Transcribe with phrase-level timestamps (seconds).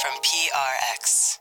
[0.00, 1.38] from PRX.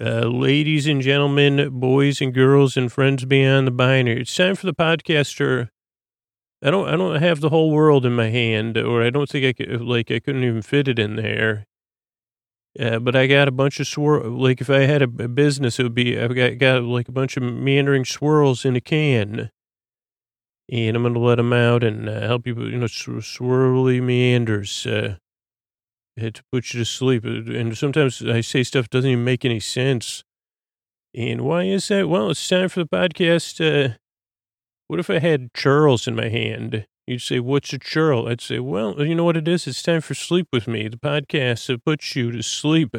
[0.00, 4.66] Uh, ladies and gentlemen, boys and girls, and friends beyond the binary, it's time for
[4.66, 5.68] the podcaster.
[6.60, 9.44] I don't, I don't have the whole world in my hand, or I don't think
[9.44, 11.66] I could, like, I couldn't even fit it in there.
[12.78, 14.28] Uh, but I got a bunch of swirl.
[14.30, 17.12] Like, if I had a, a business, it would be I've got got like a
[17.12, 19.50] bunch of meandering swirls in a can,
[20.68, 24.84] and I'm gonna let them out and uh, help you, you know, sw- swirly meanders.
[24.86, 25.18] Uh,
[26.18, 27.24] to put you to sleep.
[27.24, 30.24] Uh, And sometimes I say stuff doesn't even make any sense.
[31.14, 32.08] And why is that?
[32.08, 33.60] Well, it's time for the podcast.
[33.60, 33.94] Uh,
[34.88, 36.86] what if I had churls in my hand?
[37.06, 38.28] You'd say, What's a churl?
[38.28, 39.66] I'd say, Well, you know what it is?
[39.66, 42.94] It's time for Sleep With Me, the podcast that puts you to sleep.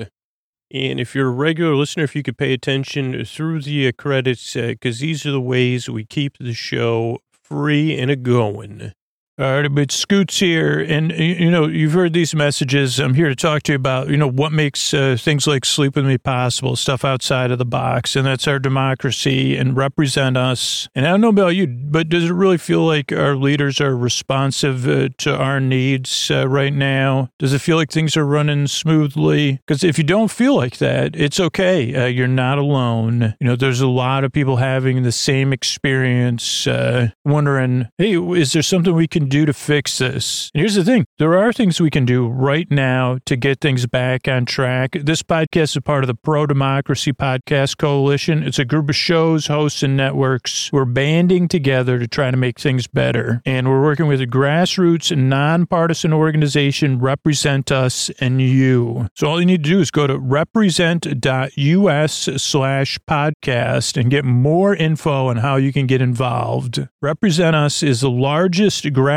[0.72, 4.54] And if you're a regular listener, if you could pay attention through the uh, credits,
[4.54, 8.94] because these are the ways we keep the show free and a going.
[9.38, 13.02] All right, but Scoots here, and you know you've heard these messages.
[13.02, 15.98] I'm here to talk to you about you know what makes uh, things like Sleep
[15.98, 20.88] with Me possible, stuff outside of the box, and that's our democracy and represent us.
[20.96, 23.98] And I don't know about you, but does it really feel like our leaders are
[23.98, 27.30] responsive uh, to our needs uh, right now?
[27.38, 29.60] Does it feel like things are running smoothly?
[29.68, 31.94] Because if you don't feel like that, it's okay.
[31.94, 33.36] Uh, you're not alone.
[33.42, 38.54] You know, there's a lot of people having the same experience, uh, wondering, hey, is
[38.54, 40.52] there something we can do to fix this?
[40.54, 43.88] And here's the thing there are things we can do right now to get things
[43.88, 44.92] back on track.
[45.02, 48.44] This podcast is part of the Pro Democracy Podcast Coalition.
[48.44, 50.72] It's a group of shows, hosts, and networks.
[50.72, 53.42] We're banding together to try to make things better.
[53.46, 59.08] And we're working with a grassroots nonpartisan organization, Represent Us and You.
[59.16, 64.76] So all you need to do is go to represent.us slash podcast and get more
[64.76, 66.88] info on how you can get involved.
[67.02, 69.15] Represent Us is the largest grassroots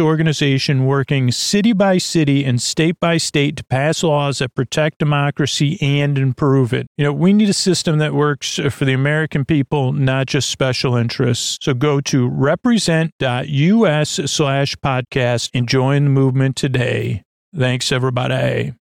[0.00, 5.78] organization working city by city and state by state to pass laws that protect democracy
[5.80, 6.86] and improve it.
[6.96, 10.96] You know, we need a system that works for the American people, not just special
[10.96, 11.58] interests.
[11.62, 17.22] So go to represent.us slash podcast and join the movement today.
[17.56, 18.74] Thanks, everybody.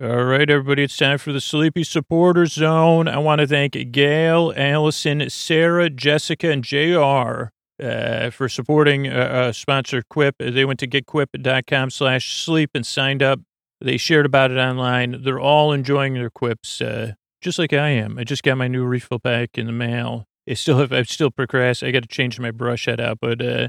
[0.00, 3.06] All right, everybody, it's time for the Sleepy Supporter Zone.
[3.06, 10.02] I want to thank Gail, Allison, Sarah, Jessica, and JR uh, for supporting uh, sponsor
[10.08, 10.36] Quip.
[10.38, 13.40] They went to getquip.com slash sleep and signed up.
[13.80, 15.22] They shared about it online.
[15.22, 18.18] They're all enjoying their quips, uh, just like I am.
[18.18, 20.24] I just got my new refill pack in the mail.
[20.48, 21.96] I still have, I'm still procrastinating.
[21.96, 23.68] I got to change my brush head out, but uh,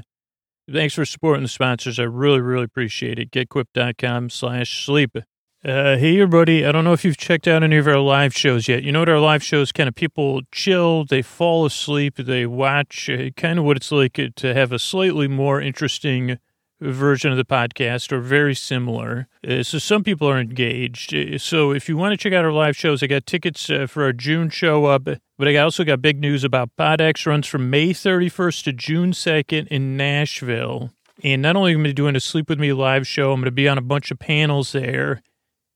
[0.70, 1.98] thanks for supporting the sponsors.
[1.98, 3.30] I really, really appreciate it.
[3.30, 5.16] Getquip.com slash sleep.
[5.66, 6.64] Uh, hey, everybody.
[6.64, 8.84] I don't know if you've checked out any of our live shows yet.
[8.84, 13.10] You know what our live shows kind of people chill, they fall asleep, they watch
[13.10, 16.38] uh, kind of what it's like to have a slightly more interesting
[16.80, 19.26] version of the podcast or very similar.
[19.44, 21.12] Uh, so some people are engaged.
[21.12, 23.88] Uh, So if you want to check out our live shows, I got tickets uh,
[23.88, 27.68] for our June show up, but I also got big news about PodX runs from
[27.68, 30.92] May 31st to June 2nd in Nashville.
[31.24, 33.50] And not only am I doing a Sleep With Me live show, I'm going to
[33.50, 35.22] be on a bunch of panels there.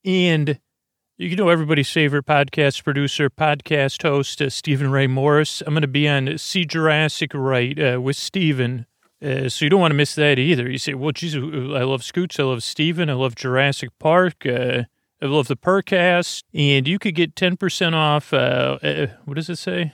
[0.05, 0.59] And
[1.19, 5.63] you know everybody's favorite podcast producer, podcast host, uh, Stephen Ray Morris.
[5.67, 8.87] I'm going to be on See Jurassic Right uh, with Stephen.
[9.23, 10.71] Uh, so you don't want to miss that either.
[10.71, 12.41] You say, well, geez, I love Scoots.
[12.41, 13.11] I love Steven.
[13.11, 14.47] I love Jurassic Park.
[14.47, 14.85] Uh,
[15.21, 16.45] I love the Percast.
[16.55, 18.33] And you could get 10% off.
[18.33, 19.93] Uh, uh, what does it say?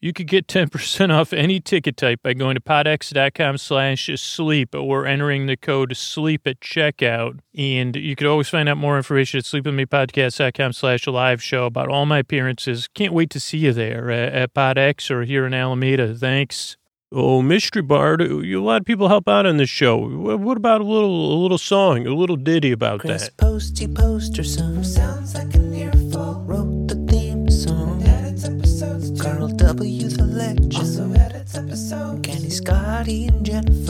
[0.00, 5.06] You could get 10% off any ticket type by going to podx.com slash sleep or
[5.06, 7.40] entering the code sleep at checkout.
[7.56, 12.04] And you could always find out more information at sleepwithmepodcast.com slash live show about all
[12.04, 12.88] my appearances.
[12.88, 16.14] Can't wait to see you there uh, at, at PodX or here in Alameda.
[16.14, 16.76] Thanks.
[17.12, 19.96] Oh, Mystery Bard, you, a lot of people help out on this show.
[19.96, 23.36] What about a little, a little song, a little ditty about Chris that?
[23.36, 25.95] Posty Poster Song sounds like an earful.
[33.06, 33.85] Scotty, and Jennifer.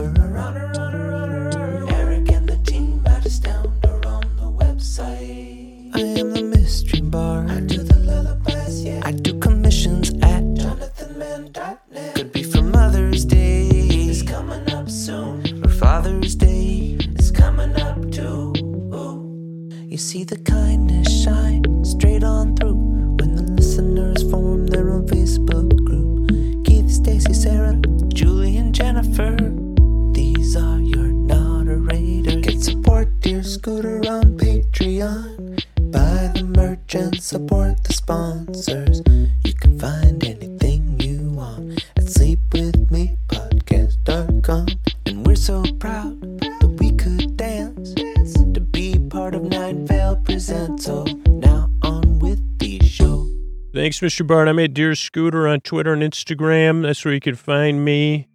[53.97, 54.27] Thanks, Mr.
[54.27, 54.47] Bart.
[54.47, 56.83] I'm at Dear Scooter on Twitter and Instagram.
[56.83, 58.29] That's where you can find me.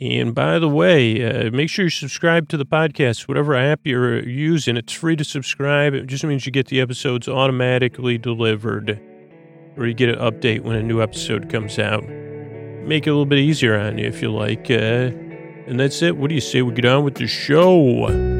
[0.00, 4.18] And by the way, uh, make sure you subscribe to the podcast, whatever app you're
[4.18, 4.76] using.
[4.76, 5.94] It's free to subscribe.
[5.94, 9.00] It just means you get the episodes automatically delivered,
[9.76, 12.02] or you get an update when a new episode comes out.
[12.02, 14.68] Make it a little bit easier on you if you like.
[14.72, 15.12] Uh,
[15.68, 16.16] and that's it.
[16.16, 18.39] What do you say we get on with the show?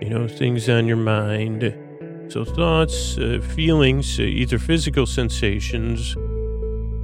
[0.00, 1.74] you know, things on your mind.
[2.28, 6.16] So, thoughts, uh, feelings, uh, either physical sensations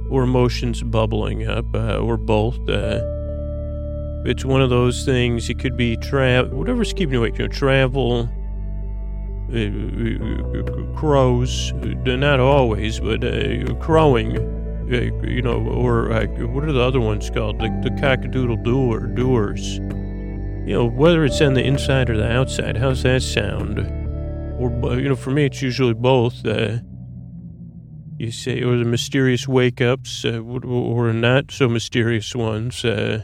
[0.09, 2.57] or emotions bubbling up, uh, or both.
[2.69, 2.99] Uh,
[4.25, 5.49] it's one of those things.
[5.49, 7.37] It could be travel, whatever's keeping you awake.
[7.37, 8.29] You know, travel,
[9.49, 13.21] uh, crows, uh, not always, but
[13.79, 14.59] crowing.
[14.89, 16.09] You know, or
[16.47, 17.57] what are the other ones called?
[17.59, 19.79] The, the cockadoodle doer doers.
[20.65, 22.77] You know, whether it's on the inside or the outside.
[22.77, 23.79] How's that sound?
[24.57, 26.45] Or you know, for me, it's usually both.
[26.45, 26.77] Uh,
[28.17, 32.85] you say, or the mysterious wake ups, uh, or not so mysterious ones.
[32.85, 33.23] Uh,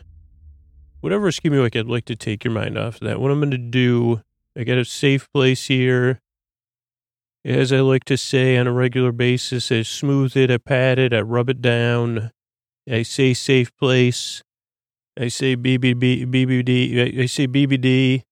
[1.02, 1.10] you
[1.60, 3.22] awake, I'd like to take your mind off of that.
[3.22, 4.22] What I'm going to do,
[4.58, 6.20] I got a safe place here.
[7.46, 11.14] As I like to say on a regular basis, I smooth it, I pat it,
[11.14, 12.32] I rub it down.
[12.90, 14.44] I say safe place.
[15.18, 17.22] I say BBB, BBD.
[17.22, 18.24] I say BBD.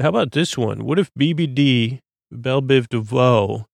[0.00, 0.84] How about this one?
[0.84, 2.00] What if BBD,
[2.32, 3.66] Bell Biv DeVoe,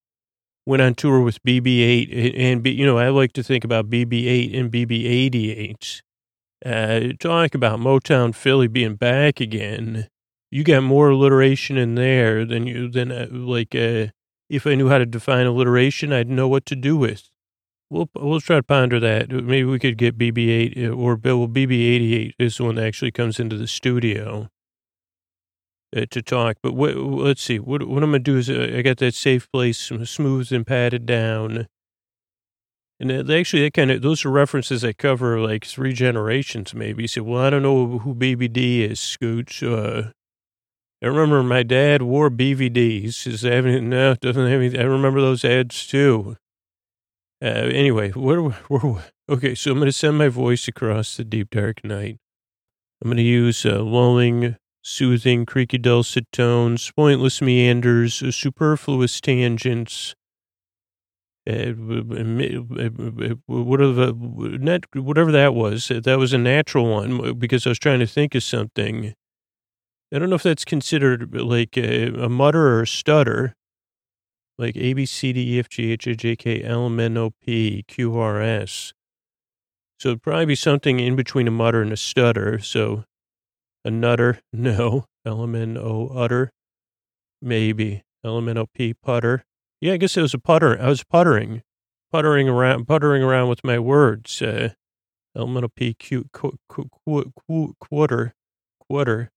[0.66, 2.70] went on tour with BB-8 and, B?
[2.70, 6.02] you know, I like to think about BB-8 and BB-88.
[6.64, 10.08] Uh, talk about Motown Philly being back again.
[10.50, 14.08] You got more alliteration in there than you, than uh, like, uh,
[14.50, 17.29] if I knew how to define alliteration, I'd know what to do with.
[17.90, 19.30] We'll, we'll try to ponder that.
[19.30, 23.56] Maybe we could get BB-8 or Bill, BB-88 is the one that actually comes into
[23.56, 24.48] the studio
[25.96, 26.58] uh, to talk.
[26.62, 27.58] But what, let's see.
[27.58, 31.04] What, what I'm to do is uh, I got that safe place smooth and padded
[31.04, 31.66] down.
[33.00, 37.04] And actually, that kind of, those are references that cover like three generations, maybe.
[37.04, 39.62] You say, well, I don't know who BBD is, Scooch.
[39.66, 40.10] Uh,
[41.02, 43.26] I remember my dad wore BVDs.
[43.26, 44.78] Is having no, doesn't have any.
[44.78, 46.36] I remember those ads too.
[47.42, 51.50] Uh, anyway, where, where, okay, so I'm going to send my voice across the deep
[51.50, 52.18] dark night.
[53.02, 60.14] I'm going to use uh, lulling, soothing, creaky dulcet tones, pointless meanders, uh, superfluous tangents.
[61.48, 61.72] Uh,
[63.46, 64.12] whatever,
[64.58, 68.34] not, whatever that was, that was a natural one because I was trying to think
[68.34, 69.14] of something.
[70.12, 73.54] I don't know if that's considered like a, a mutter or a stutter,
[74.60, 77.16] like A, B, C, D, E, F, G, H, I, J, K, L, M, N,
[77.16, 78.92] O, P, Q, R, S.
[79.98, 82.58] So it'd probably be something in between a mutter and a stutter.
[82.58, 83.04] So
[83.84, 85.06] a nutter, no.
[85.26, 86.50] L, M, N, O, utter,
[87.42, 88.02] maybe.
[88.24, 89.42] L, M, N, O, P, putter.
[89.80, 90.80] Yeah, I guess it was a putter.
[90.80, 91.62] I was puttering,
[92.12, 94.40] puttering around, puttering around with my words.
[94.42, 94.70] Uh,
[95.34, 98.34] L, M, N, O, P, Q, qu, qu, qu, qu, quarter,
[98.78, 99.30] quarter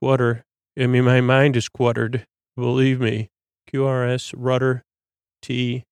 [0.00, 0.44] quarter.
[0.78, 2.26] I mean, my mind is quartered.
[2.56, 3.28] Believe me.
[3.72, 4.84] QRS, rudder,
[5.42, 5.84] T,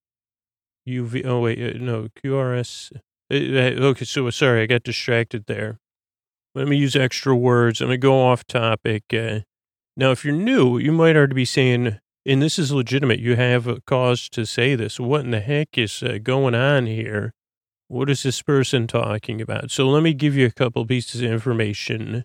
[0.88, 1.24] UV.
[1.24, 2.92] Oh, wait, uh, no, QRS.
[3.30, 5.78] Uh, uh, okay, so sorry, I got distracted there.
[6.54, 7.80] Let me use extra words.
[7.80, 9.04] I'm going to go off topic.
[9.12, 9.40] Uh,
[9.96, 13.66] now, if you're new, you might already be saying, and this is legitimate, you have
[13.66, 14.98] a cause to say this.
[14.98, 17.34] What in the heck is uh, going on here?
[17.88, 19.70] What is this person talking about?
[19.70, 22.24] So let me give you a couple pieces of information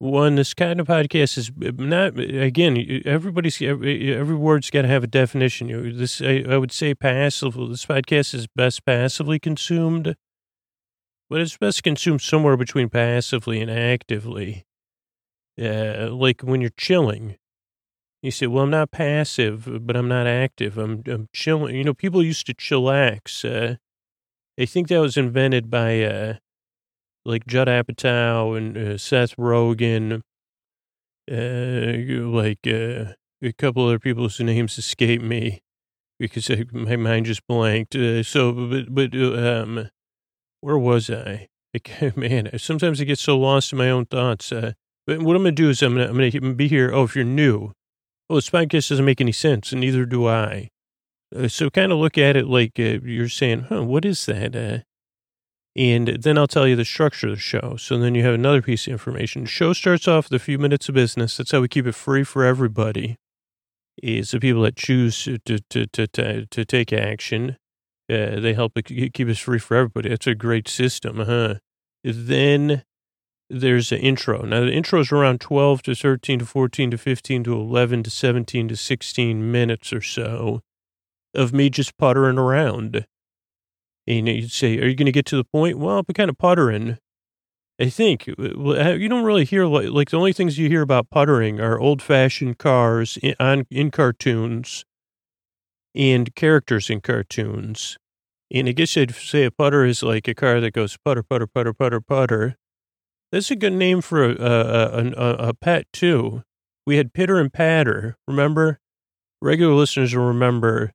[0.00, 4.88] one, this kind of podcast is uh, not, again, everybody's, every, every word's got to
[4.88, 5.68] have a definition.
[5.68, 10.16] You this, I, I, would say passive, this podcast is best passively consumed,
[11.28, 14.64] but it's best consumed somewhere between passively and actively.
[15.60, 17.36] Uh, like when you're chilling,
[18.22, 20.78] you say, well, I'm not passive, but I'm not active.
[20.78, 21.76] I'm, I'm chilling.
[21.76, 23.44] You know, people used to chillax.
[23.44, 23.76] Uh,
[24.58, 26.34] I think that was invented by, uh,
[27.24, 30.22] like Judd Apatow and uh, Seth Rogen,
[31.30, 35.62] uh, like uh, a couple other people whose names escape me
[36.18, 37.94] because I, my mind just blanked.
[37.94, 39.88] Uh, so, but, but um,
[40.60, 41.48] where was I?
[41.74, 42.12] I?
[42.16, 44.52] Man, sometimes I get so lost in my own thoughts.
[44.52, 44.72] Uh,
[45.06, 46.90] but what I'm gonna do is I'm gonna I'm gonna be here.
[46.92, 47.72] Oh, if you're new,
[48.28, 50.68] oh, this podcast doesn't make any sense, and neither do I.
[51.34, 54.84] Uh, so kind of look at it like you're saying, huh, what is that?
[55.76, 57.76] And then I'll tell you the structure of the show.
[57.78, 59.46] So then you have another piece of information.
[59.46, 61.36] Show starts off with a few minutes of business.
[61.36, 63.16] That's how we keep it free for everybody.
[64.02, 67.56] Is the people that choose to to to to, to take action.
[68.10, 70.08] Uh, they help keep us free for everybody.
[70.08, 71.56] That's a great system, huh?
[72.02, 72.82] Then
[73.50, 74.42] there's an intro.
[74.42, 78.10] Now the intro is around 12 to 13 to 14 to 15 to 11 to
[78.10, 80.60] 17 to 16 minutes or so
[81.34, 83.06] of me just puttering around.
[84.06, 85.78] And you'd say, Are you going to get to the point?
[85.78, 86.98] Well, I'm kind of puttering.
[87.80, 91.60] I think you don't really hear like, like the only things you hear about puttering
[91.60, 94.84] are old fashioned cars in, on, in cartoons
[95.94, 97.96] and characters in cartoons.
[98.52, 101.46] And I guess I'd say a putter is like a car that goes putter, putter,
[101.46, 102.56] putter, putter, putter.
[103.32, 106.42] That's a good name for a, a, a, a pet, too.
[106.86, 108.16] We had Pitter and Patter.
[108.26, 108.80] Remember?
[109.40, 110.92] Regular listeners will remember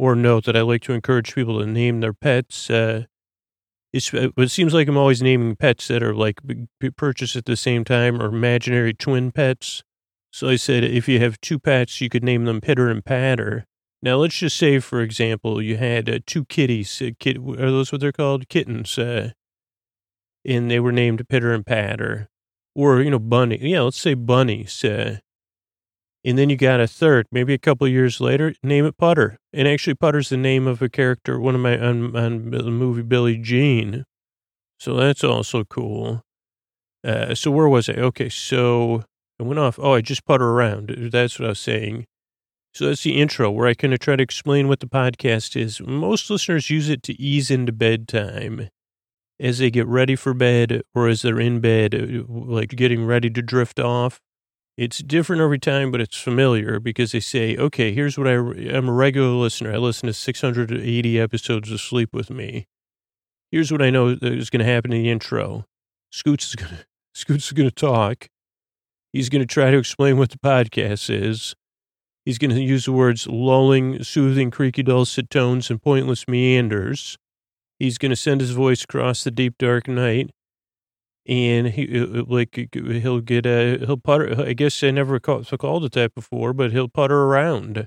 [0.00, 2.70] or note that I like to encourage people to name their pets.
[2.70, 3.04] Uh,
[3.94, 6.40] uh it seems like I'm always naming pets that are like
[6.96, 9.82] purchased at the same time or imaginary twin pets.
[10.32, 13.66] So I said, if you have two pets, you could name them Pitter and Patter.
[14.00, 17.02] Now, let's just say, for example, you had uh, two kitties.
[17.02, 18.48] Uh, kit, are those what they're called?
[18.48, 18.96] Kittens.
[18.96, 19.32] Uh,
[20.46, 22.30] and they were named Pitter and Patter.
[22.74, 23.58] Or, you know, Bunny.
[23.60, 24.82] Yeah, let's say bunnies.
[24.82, 25.18] Uh,
[26.24, 29.38] and then you got a third, maybe a couple years later, name it Putter.
[29.52, 33.02] And actually, Putter's the name of a character, one of my, on, on the movie
[33.02, 34.04] Billie Jean.
[34.78, 36.22] So that's also cool.
[37.02, 37.94] Uh, so where was I?
[37.94, 39.04] Okay, so
[39.38, 39.78] I went off.
[39.78, 41.10] Oh, I just putter around.
[41.10, 42.06] That's what I was saying.
[42.74, 45.80] So that's the intro where I kind of try to explain what the podcast is.
[45.80, 48.68] Most listeners use it to ease into bedtime
[49.40, 53.42] as they get ready for bed or as they're in bed, like getting ready to
[53.42, 54.20] drift off.
[54.76, 58.88] It's different every time, but it's familiar because they say, okay, here's what I, I'm
[58.88, 59.72] a regular listener.
[59.72, 62.66] I listen to 680 episodes of Sleep With Me.
[63.50, 65.66] Here's what I know is going to happen in the intro.
[66.10, 66.84] Scoots is going to,
[67.14, 68.28] Scoots is going to talk.
[69.12, 71.54] He's going to try to explain what the podcast is.
[72.24, 77.18] He's going to use the words lulling, soothing, creaky dulcet tones, and pointless meanders.
[77.78, 80.30] He's going to send his voice across the deep, dark night.
[81.26, 84.40] And he, uh, uh, like, he'll get a, he'll putter.
[84.40, 87.86] I guess I never called, called it that before, but he'll putter around.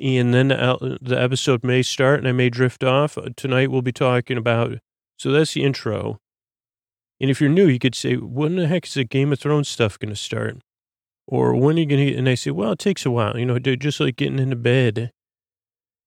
[0.00, 3.16] And then the episode may start and I may drift off.
[3.16, 4.78] Uh, tonight we'll be talking about,
[5.18, 6.18] so that's the intro.
[7.20, 9.68] And if you're new, you could say, when the heck is the Game of Thrones
[9.68, 10.58] stuff going to start?
[11.26, 13.46] Or when are you going to, and I say, well, it takes a while, you
[13.46, 15.10] know, just like getting into bed.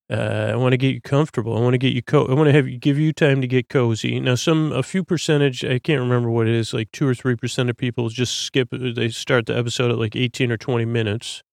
[0.09, 1.57] Uh, I want to get you comfortable.
[1.57, 3.47] I want to get you co- I want to have you give you time to
[3.47, 4.21] get cozy.
[4.21, 7.35] Now, some a few percentage, I can't remember what it is, like two or three
[7.35, 8.69] percent of people just skip.
[8.71, 11.43] They start the episode at like eighteen or twenty minutes,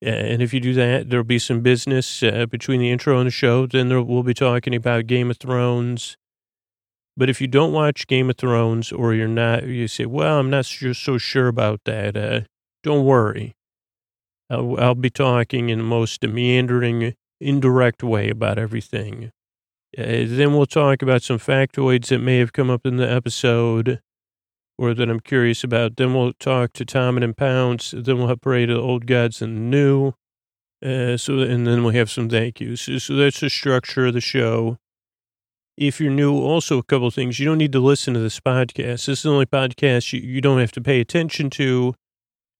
[0.00, 3.32] and if you do that, there'll be some business uh, between the intro and the
[3.32, 3.66] show.
[3.66, 6.16] Then there, we'll be talking about Game of Thrones.
[7.16, 10.50] But if you don't watch Game of Thrones, or you're not, you say, "Well, I'm
[10.50, 12.40] not so, so sure about that." Uh,
[12.84, 13.56] don't worry.
[14.48, 19.30] I'll, I'll be talking in the most meandering indirect way about everything.
[19.96, 24.00] Uh, then we'll talk about some factoids that may have come up in the episode
[24.76, 25.96] or that I'm curious about.
[25.96, 27.92] Then we'll talk to Tom and Pounce.
[27.96, 30.12] Then we'll have of the old gods and new.
[30.84, 32.82] Uh, so, and then we'll have some thank yous.
[32.82, 34.78] So, so that's the structure of the show.
[35.76, 37.38] If you're new, also a couple things.
[37.38, 39.06] You don't need to listen to this podcast.
[39.06, 41.94] This is the only podcast you, you don't have to pay attention to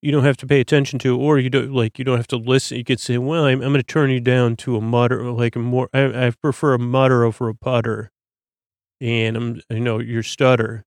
[0.05, 2.37] you don't have to pay attention to, or you don't like you don't have to
[2.37, 2.77] listen.
[2.77, 5.57] You could say, "Well, I'm, I'm going to turn you down to a mutter, like
[5.57, 5.89] a more.
[5.95, 8.11] I, I prefer a mutter over a putter,
[9.01, 10.85] and I'm you know your stutter."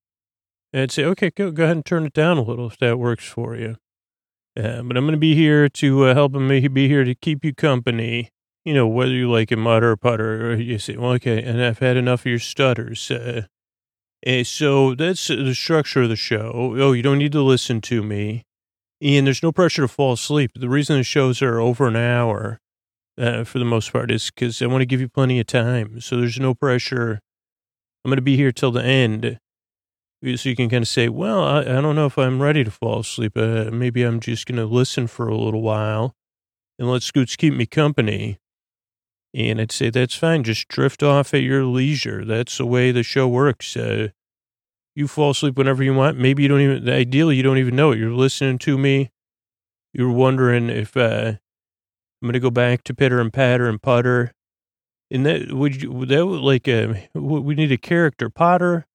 [0.72, 3.26] And say, "Okay, go go ahead and turn it down a little if that works
[3.26, 3.76] for you."
[4.56, 7.44] Uh, but I'm going to be here to uh, help me be here to keep
[7.44, 8.30] you company.
[8.64, 11.60] You know, whether you like a mutter or putter, or you say, "Well, okay," and
[11.60, 13.10] I've had enough of your stutters.
[13.10, 13.46] Uh,
[14.22, 16.52] and so that's the structure of the show.
[16.54, 18.44] Oh, you don't need to listen to me.
[19.02, 20.52] Ian, there's no pressure to fall asleep.
[20.54, 22.60] The reason the shows are over an hour,
[23.16, 26.00] uh, for the most part, is because I want to give you plenty of time.
[26.00, 27.20] So there's no pressure.
[28.04, 29.38] I'm going to be here till the end.
[30.24, 32.72] So you can kind of say, well, I, I don't know if I'm ready to
[32.72, 33.36] fall asleep.
[33.36, 36.16] Uh, maybe I'm just going to listen for a little while
[36.76, 38.38] and let Scoots keep me company.
[39.32, 40.42] And I'd say, that's fine.
[40.42, 42.24] Just drift off at your leisure.
[42.24, 43.76] That's the way the show works.
[43.76, 44.08] Uh,
[44.98, 46.18] you fall asleep whenever you want.
[46.18, 48.00] Maybe you don't even, ideally, you don't even know it.
[48.00, 49.10] You're listening to me.
[49.92, 51.34] You're wondering if uh,
[52.20, 54.32] I'm going to go back to pitter and patter and putter.
[55.08, 58.86] And that would you, that would like, uh, we need a character Potter,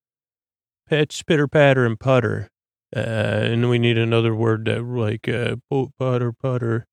[0.90, 2.50] pets, pitter, patter, and putter.
[2.94, 5.56] Uh, and we need another word that like, uh,
[5.98, 6.86] potter, putter,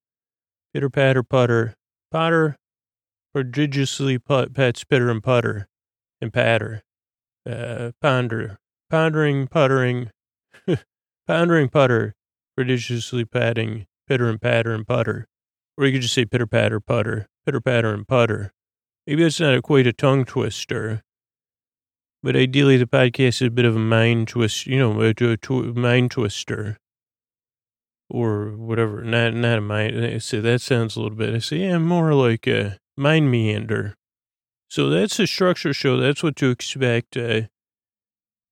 [0.73, 1.75] pitter, patter, putter,
[2.13, 2.57] potter,
[3.35, 5.67] prodigiously put, pets pitter and putter
[6.23, 6.83] and patter,
[7.45, 8.59] uh, ponder,
[8.91, 10.11] pondering, puttering,
[11.27, 12.15] pondering putter,
[12.57, 15.27] prodigiously patting, pitter and patter and putter.
[15.79, 18.53] Or you could just say pitter patter putter, pitter patter and putter.
[19.07, 21.03] Maybe that's not quite a tongue twister,
[22.23, 25.63] but ideally the podcast is a bit of a mind twist, you know, a, a,
[25.73, 26.77] mind twister
[28.11, 29.03] or whatever.
[29.03, 30.05] Not not a mind.
[30.05, 31.35] I say that sounds a little bit.
[31.35, 33.95] I say yeah, more like a mind meander.
[34.69, 35.97] So that's a structure show.
[35.97, 37.17] That's what to expect.
[37.17, 37.43] Uh,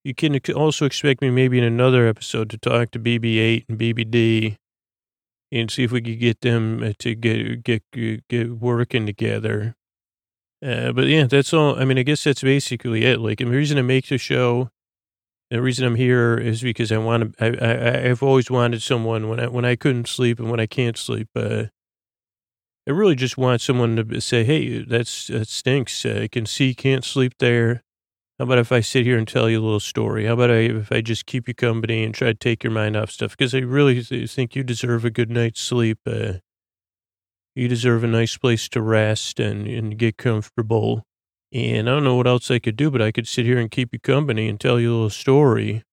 [0.09, 4.57] you can also expect me maybe in another episode to talk to BB-8 and BBD
[5.51, 7.83] and see if we could get them uh, to get get
[8.27, 9.75] get working together.
[10.65, 11.79] Uh, but yeah, that's all.
[11.79, 13.19] I mean, I guess that's basically it.
[13.19, 14.69] Like, the reason I make the show,
[15.51, 17.63] the reason I'm here is because I want to.
[17.63, 20.65] I, I I've always wanted someone when I when I couldn't sleep and when I
[20.65, 21.29] can't sleep.
[21.35, 21.65] Uh,
[22.87, 26.05] I really just want someone to say, "Hey, that's that stinks.
[26.05, 27.83] I can see, can't sleep there.
[28.39, 30.25] How about if I sit here and tell you a little story?
[30.25, 32.95] How about I, if I just keep you company and try to take your mind
[32.95, 33.31] off stuff?
[33.31, 35.99] Because I really think you deserve a good night's sleep.
[36.07, 36.35] Uh,
[37.53, 41.03] you deserve a nice place to rest and, and get comfortable.
[41.51, 43.69] And I don't know what else I could do, but I could sit here and
[43.69, 45.83] keep you company and tell you a little story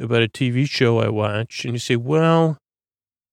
[0.00, 1.64] about a TV show I watch.
[1.64, 2.58] And you say, well,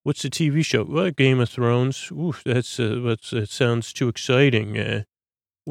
[0.04, 0.84] what's the TV show?
[0.84, 2.12] Well, Game of Thrones.
[2.12, 4.78] Oof, that's, uh, that's, that sounds too exciting.
[4.78, 5.02] Uh,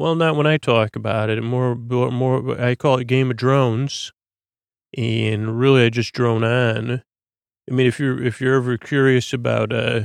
[0.00, 1.42] well, not when I talk about it.
[1.42, 4.12] More, more, I call it Game of Drones.
[4.96, 7.02] And really, I just drone on.
[7.70, 10.04] I mean, if you're, if you're ever curious about, uh,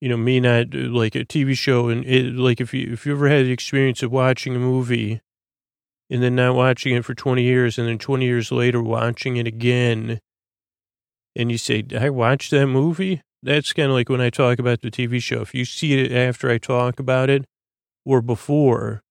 [0.00, 3.12] you know, me not like a TV show and it, like if you, if you
[3.12, 5.20] ever had the experience of watching a movie
[6.10, 9.46] and then not watching it for 20 years and then 20 years later watching it
[9.46, 10.18] again
[11.36, 13.22] and you say, I watched that movie.
[13.40, 15.42] That's kind of like when I talk about the TV show.
[15.42, 17.44] If you see it after I talk about it
[18.04, 19.02] or before,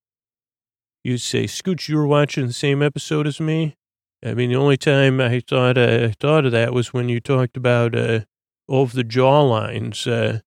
[1.04, 3.76] you'd say, Scooch, you were watching the same episode as me.
[4.24, 7.20] I mean, the only time I thought uh, I thought of that was when you
[7.20, 8.22] talked about uh,
[8.68, 10.06] all of the jawlines.
[10.08, 10.40] Uh,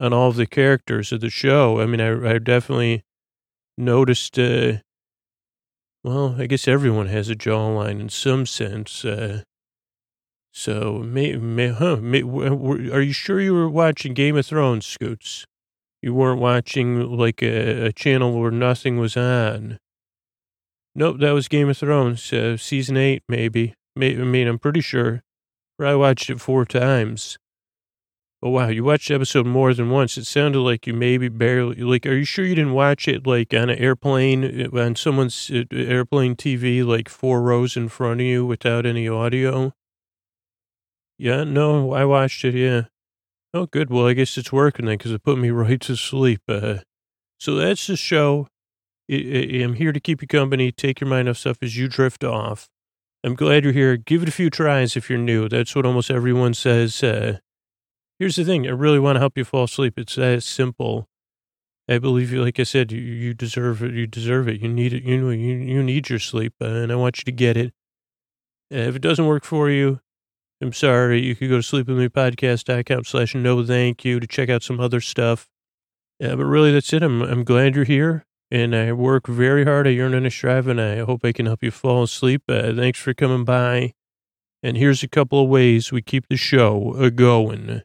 [0.00, 1.80] on all of the characters of the show.
[1.80, 3.04] I mean, I, I definitely
[3.78, 4.74] noticed, uh,
[6.02, 9.04] well, I guess everyone has a jawline in some sense.
[9.04, 9.42] Uh,
[10.52, 15.46] so, may, may, huh, may, are you sure you were watching Game of Thrones, Scoots?
[16.04, 19.78] You weren't watching like a, a channel where nothing was on.
[20.94, 23.72] Nope, that was Game of Thrones, uh, season eight, maybe.
[23.96, 25.22] I mean, I'm pretty sure.
[25.80, 27.38] I watched it four times.
[28.42, 30.18] Oh wow, you watched the episode more than once.
[30.18, 32.04] It sounded like you maybe barely like.
[32.04, 35.62] Are you sure you didn't watch it like on an airplane uh, on someone's uh,
[35.72, 39.72] airplane TV, like four rows in front of you without any audio?
[41.16, 42.54] Yeah, no, I watched it.
[42.54, 42.82] Yeah.
[43.54, 43.88] Oh, good.
[43.88, 46.42] Well, I guess it's working then because it put me right to sleep.
[46.48, 46.78] Uh,
[47.38, 48.48] so that's the show.
[49.10, 52.24] I, I'm here to keep you company, take your mind off stuff as you drift
[52.24, 52.68] off.
[53.22, 53.96] I'm glad you're here.
[53.96, 55.48] Give it a few tries if you're new.
[55.48, 57.02] That's what almost everyone says.
[57.02, 57.38] Uh,
[58.18, 58.66] Here's the thing.
[58.66, 59.98] I really want to help you fall asleep.
[59.98, 61.08] It's that simple.
[61.88, 63.92] I believe you, like I said, you, you deserve it.
[63.92, 64.60] You deserve it.
[64.60, 65.02] You need it.
[65.02, 67.74] You know, you, you need your sleep uh, and I want you to get it.
[68.72, 70.00] Uh, if it doesn't work for you,
[70.64, 71.20] I'm sorry.
[71.20, 75.46] You could go to sleepwithmepodcast.com slash no thank you to check out some other stuff.
[76.22, 77.02] Uh, but really, that's it.
[77.02, 79.86] I'm, I'm glad you're here and I work very hard.
[79.86, 82.44] I yearn and I strive and I hope I can help you fall asleep.
[82.48, 83.92] Uh, thanks for coming by.
[84.62, 87.82] And here's a couple of ways we keep the show going.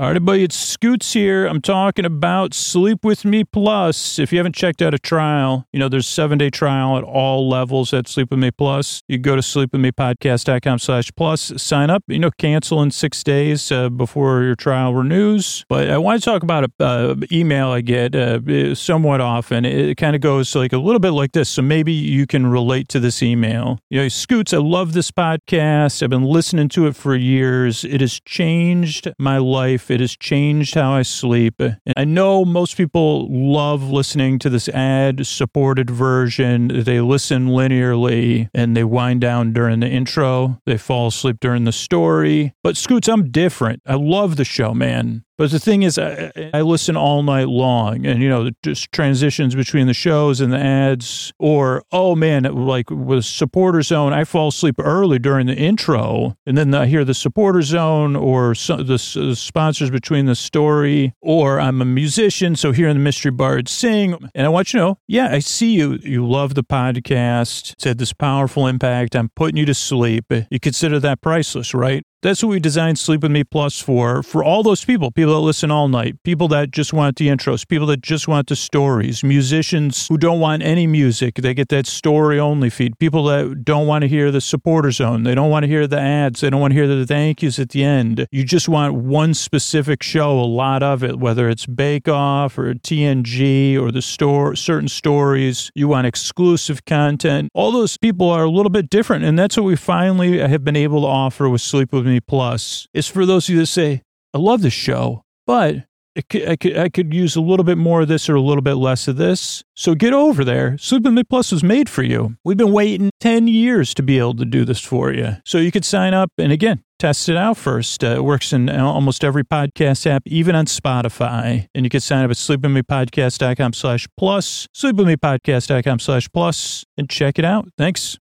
[0.00, 1.44] All right, everybody, it's Scoots here.
[1.44, 4.18] I'm talking about Sleep With Me Plus.
[4.18, 7.46] If you haven't checked out a trial, you know, there's seven day trial at all
[7.50, 9.02] levels at Sleep With Me Plus.
[9.08, 13.90] You go to sleepwithmepodcast.com slash plus, sign up, you know, cancel in six days uh,
[13.90, 15.66] before your trial renews.
[15.68, 19.66] But I want to talk about an uh, email I get uh, somewhat often.
[19.66, 21.50] It kind of goes like a little bit like this.
[21.50, 23.78] So maybe you can relate to this email.
[23.90, 26.02] You know, Scoots, I love this podcast.
[26.02, 27.84] I've been listening to it for years.
[27.84, 31.60] It has changed my life it has changed how I sleep.
[31.60, 36.68] And I know most people love listening to this ad supported version.
[36.84, 40.60] They listen linearly and they wind down during the intro.
[40.66, 42.54] They fall asleep during the story.
[42.62, 43.82] But Scoots, I'm different.
[43.86, 45.24] I love the show, man.
[45.40, 49.54] But the thing is, I, I, listen all night long and, you know, just transitions
[49.54, 51.32] between the shows and the ads.
[51.38, 56.36] Or, oh man, like with Supporter Zone, I fall asleep early during the intro.
[56.44, 61.14] And then I hear the Supporter Zone or the, the sponsors between the story.
[61.22, 64.18] Or I'm a musician, so hearing the Mystery Bards sing.
[64.34, 65.98] And I want you to know, yeah, I see you.
[66.02, 67.72] You love the podcast.
[67.72, 69.16] It's had this powerful impact.
[69.16, 70.26] I'm putting you to sleep.
[70.50, 72.04] You consider that priceless, right?
[72.22, 75.40] That's what we designed Sleep With Me Plus for, for all those people, people that
[75.40, 79.24] listen all night, people that just want the intros, people that just want the stories,
[79.24, 83.86] musicians who don't want any music, they get that story only feed, people that don't
[83.86, 86.60] want to hear the supporter zone, they don't want to hear the ads, they don't
[86.60, 88.26] want to hear the thank yous at the end.
[88.30, 92.74] You just want one specific show, a lot of it, whether it's Bake Off or
[92.74, 95.70] TNG or the store, certain stories.
[95.74, 97.48] You want exclusive content.
[97.54, 99.24] All those people are a little bit different.
[99.24, 102.88] And that's what we finally have been able to offer with Sleep With Me Plus.
[102.92, 104.02] Is for those of you that say,
[104.34, 105.84] I love this show, but
[106.16, 108.40] I could, I could, I could use a little bit more of this or a
[108.40, 109.62] little bit less of this.
[109.76, 110.76] So get over there.
[110.76, 112.36] Sleep With Me Plus was made for you.
[112.44, 115.36] We've been waiting 10 years to be able to do this for you.
[115.44, 118.02] So you could sign up and again, test it out first.
[118.02, 121.68] Uh, it works in almost every podcast app, even on Spotify.
[121.74, 127.44] And you can sign up at sleepwithmepodcast.com slash plus, sleepwithmepodcast.com slash plus, and check it
[127.44, 127.68] out.
[127.78, 128.18] Thanks.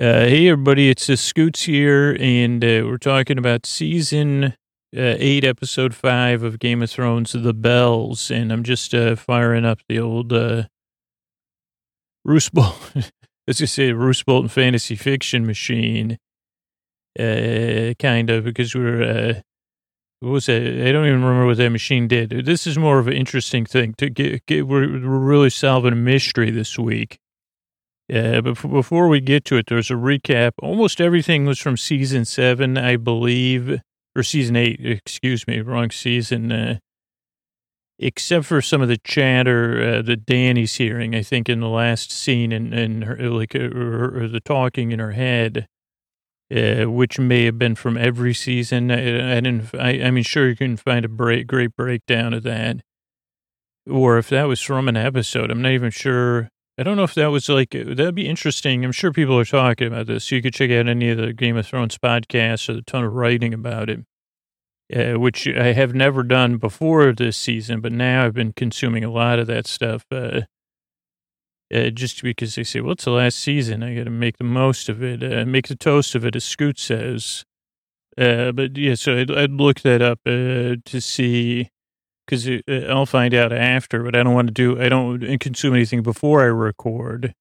[0.00, 4.54] Uh, hey, everybody, it's the Scoots here, and uh, we're talking about season uh,
[4.94, 9.80] eight, episode five of Game of Thrones, The Bells, and I'm just uh, firing up
[9.90, 10.62] the old uh,
[12.24, 13.04] Roose Bolton,
[13.46, 16.16] let's just say Roose Bolton fantasy fiction machine,
[17.18, 19.34] uh, kind of, because we're, uh,
[20.20, 20.62] what was it?
[20.62, 22.46] I don't even remember what that machine did.
[22.46, 25.96] This is more of an interesting thing to get, get we're, we're really solving a
[25.96, 27.18] mystery this week.
[28.12, 30.52] Uh, but before we get to it, there's a recap.
[30.60, 33.80] Almost everything was from season seven, I believe,
[34.16, 36.50] or season eight, excuse me, wrong season.
[36.50, 36.78] Uh,
[38.00, 42.10] except for some of the chatter uh, that Dany's hearing, I think, in the last
[42.10, 45.66] scene and, and her, like, uh, the talking in her head,
[46.50, 48.90] uh, which may have been from every season.
[48.90, 52.42] I, I didn't, I, I mean, sure, you can find a break, great breakdown of
[52.42, 52.80] that.
[53.88, 56.48] Or if that was from an episode, I'm not even sure.
[56.80, 58.86] I don't know if that was like, that'd be interesting.
[58.86, 60.32] I'm sure people are talking about this.
[60.32, 63.12] You could check out any of the Game of Thrones podcasts or a ton of
[63.12, 64.00] writing about it,
[64.96, 69.10] uh, which I have never done before this season, but now I've been consuming a
[69.10, 70.06] lot of that stuff.
[70.10, 70.42] Uh,
[71.72, 73.82] uh, just because they say, well, it's the last season.
[73.82, 76.44] I got to make the most of it, uh, make the toast of it, as
[76.44, 77.44] Scoot says.
[78.16, 81.68] Uh, but yeah, so I'd, I'd look that up uh, to see
[82.30, 86.02] because I'll find out after, but I don't want to do, I don't consume anything
[86.02, 87.34] before I record.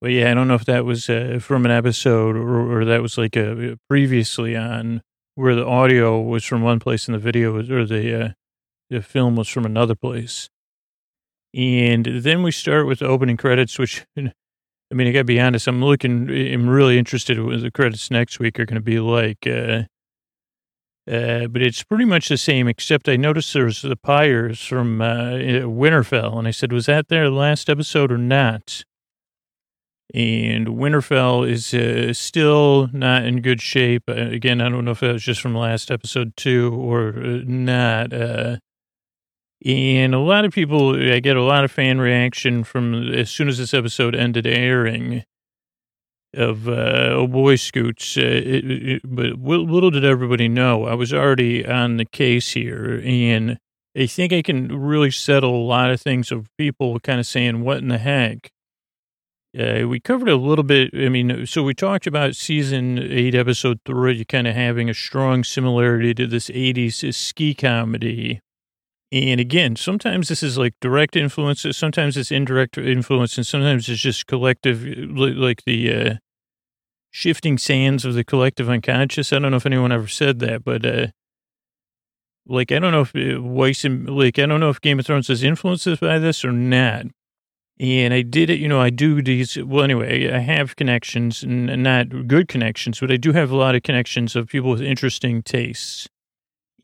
[0.00, 3.02] But yeah, I don't know if that was uh, from an episode or, or that
[3.02, 5.02] was like a, previously on
[5.34, 8.28] where the audio was from one place and the video was, or the, uh,
[8.90, 10.48] the film was from another place.
[11.54, 15.66] And then we start with the opening credits, which, I mean, I gotta be honest,
[15.66, 19.00] I'm looking, I'm really interested in what the credits next week are going to be
[19.00, 19.46] like.
[19.46, 19.84] Uh,
[21.10, 25.32] uh, but it's pretty much the same, except I noticed there's the pyres from uh,
[25.64, 26.38] Winterfell.
[26.38, 28.84] And I said, was that their last episode or not?
[30.14, 34.04] And Winterfell is uh, still not in good shape.
[34.08, 37.40] Uh, again, I don't know if that was just from last episode two or uh,
[37.44, 38.12] not.
[39.64, 43.48] And a lot of people, I get a lot of fan reaction from as soon
[43.48, 45.24] as this episode ended airing
[46.34, 48.16] of uh, oh boy scoots.
[48.16, 53.02] Uh, it, it, but little did everybody know, I was already on the case here,
[53.04, 53.58] and
[53.96, 57.62] I think I can really settle a lot of things of people kind of saying,
[57.62, 58.50] "What in the heck."
[59.58, 60.90] Uh, we covered a little bit.
[60.94, 65.44] I mean, so we talked about season eight, episode three, kind of having a strong
[65.44, 68.40] similarity to this 80s ski comedy.
[69.12, 74.00] And again, sometimes this is like direct influences, sometimes it's indirect influence, and sometimes it's
[74.00, 76.14] just collective, like the uh,
[77.10, 79.30] shifting sands of the collective unconscious.
[79.30, 81.08] I don't know if anyone ever said that, but uh,
[82.46, 85.04] like I don't know if uh, Weiss and like I don't know if Game of
[85.04, 87.04] Thrones is influenced by this or not.
[87.78, 89.58] And I did it, you know, I do these.
[89.58, 93.74] Well, anyway, I have connections and not good connections, but I do have a lot
[93.74, 96.08] of connections of people with interesting tastes.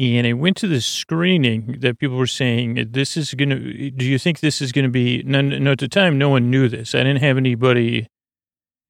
[0.00, 4.04] And I went to the screening that people were saying, this is going to, do
[4.04, 6.68] you think this is going to be, no, no, at the time, no one knew
[6.68, 6.94] this.
[6.94, 8.06] I didn't have anybody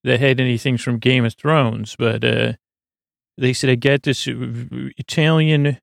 [0.05, 2.53] that had anything from Game of Thrones, but uh,
[3.39, 5.79] they said, I got this Italian,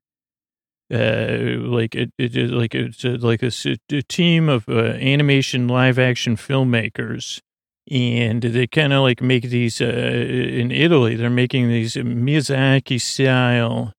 [0.94, 3.50] uh, like, it, it, like, it's like a,
[3.90, 7.40] a team of uh, animation live action filmmakers.
[7.90, 13.92] And they kind of like make these, uh, in Italy, they're making these Miyazaki style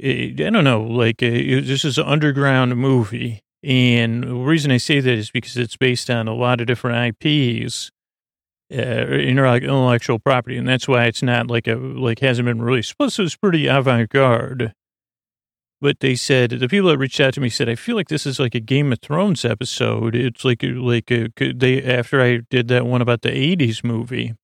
[0.00, 3.42] I don't know, like uh, this is an underground movie.
[3.64, 7.16] And the reason I say that is because it's based on a lot of different
[7.24, 7.90] IPs,
[8.72, 10.56] uh, intellectual property.
[10.56, 12.98] And that's why it's not like a, like hasn't been released.
[12.98, 14.72] Plus it was pretty avant-garde.
[15.80, 18.24] But they said, the people that reached out to me said, I feel like this
[18.26, 20.14] is like a Game of Thrones episode.
[20.14, 24.34] It's like, like a, they, after I did that one about the 80s movie.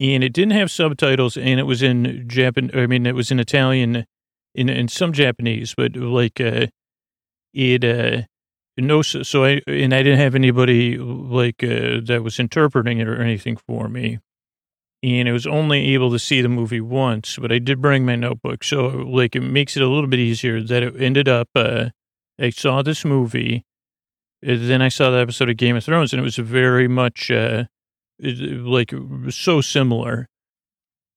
[0.00, 2.70] and it didn't have subtitles, and it was in Japan.
[2.74, 4.06] I mean, it was in Italian,
[4.54, 6.66] in in some Japanese, but like uh,
[7.52, 8.22] it uh,
[8.76, 9.02] no.
[9.02, 13.56] So I and I didn't have anybody like uh, that was interpreting it or anything
[13.56, 14.18] for me,
[15.02, 17.36] and I was only able to see the movie once.
[17.40, 20.62] But I did bring my notebook, so like it makes it a little bit easier
[20.62, 21.48] that it ended up.
[21.54, 21.90] Uh,
[22.38, 23.64] I saw this movie.
[24.42, 27.64] Then I saw the episode of Game of Thrones, and it was very much uh,
[28.18, 28.94] like
[29.28, 30.28] so similar.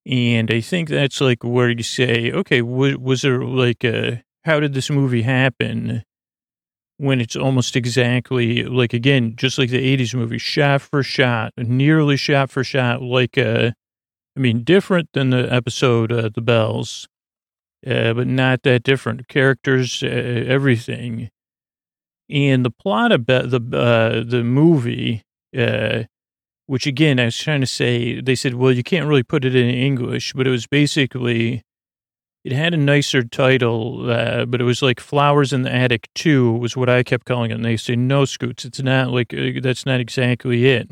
[0.05, 4.59] And I think that's like where you say, okay, was, was there like a, how
[4.59, 6.03] did this movie happen
[6.97, 12.17] when it's almost exactly like, again, just like the 80s movie, shot for shot, nearly
[12.17, 13.71] shot for shot, like, uh,
[14.35, 17.07] I mean, different than the episode, uh, The Bells,
[17.85, 19.27] uh, but not that different.
[19.27, 21.29] Characters, uh, everything.
[22.29, 25.23] And the plot of Be- the, uh, the movie,
[25.57, 26.03] uh,
[26.73, 29.55] which again, I was trying to say, they said, well, you can't really put it
[29.55, 31.61] in English, but it was basically,
[32.43, 36.53] it had a nicer title, uh, but it was like Flowers in the Attic 2
[36.53, 37.53] was what I kept calling it.
[37.53, 40.89] And they say, no, Scoots, it's not like, uh, that's not exactly it.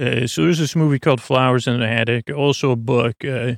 [0.00, 3.24] Uh, so there's this movie called Flowers in the Attic, also a book.
[3.24, 3.54] Uh,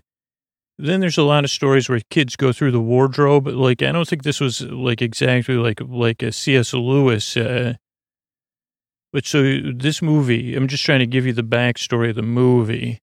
[0.79, 3.47] then there's a lot of stories where kids go through the wardrobe.
[3.47, 6.73] Like, I don't think this was like exactly like, like a C.S.
[6.73, 7.75] Lewis, uh,
[9.17, 13.01] but so this movie, I'm just trying to give you the backstory of the movie.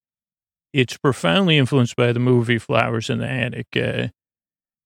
[0.71, 4.09] It's profoundly influenced by the movie Flowers in the Attic, uh,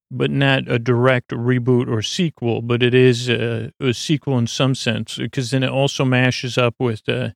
[0.09, 4.73] but not a direct reboot or sequel, but it is a, a sequel in some
[4.73, 7.31] sense, because then it also mashes up with, uh,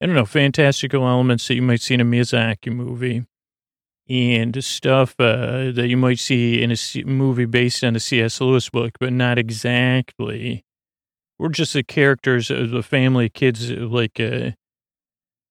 [0.00, 3.24] I don't know, fantastical elements that you might see in a Miyazaki movie
[4.08, 8.40] and stuff uh, that you might see in a movie based on a C.S.
[8.40, 10.64] Lewis book, but not exactly
[11.38, 14.50] or just the characters of the family kids like uh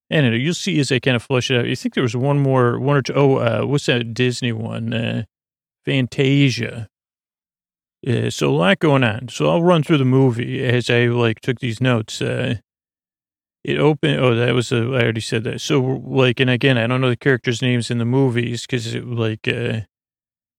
[0.10, 0.38] I don't know.
[0.38, 1.66] You'll see as they kind of flush it out.
[1.68, 3.14] You think there was one more, one or two.
[3.14, 4.94] Oh, uh, what's that Disney one?
[4.94, 5.24] Uh,
[5.86, 6.88] Fantasia.
[8.08, 9.28] Uh, so a lot going on.
[9.28, 12.22] So I'll run through the movie as I like took these notes.
[12.22, 12.56] Uh,
[13.66, 14.22] it opened.
[14.22, 14.78] Oh, that was a.
[14.78, 15.60] I already said that.
[15.60, 19.48] So like, and again, I don't know the characters' names in the movies because like.
[19.48, 19.82] Uh,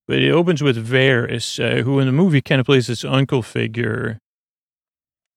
[0.07, 3.43] but it opens with Varys, uh, who in the movie kind of plays this uncle
[3.43, 4.19] figure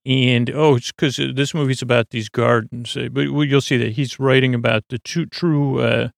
[0.05, 2.97] and oh, it's because this movie's about these gardens.
[2.97, 6.09] Uh, But you'll see that he's writing about the true, true uh,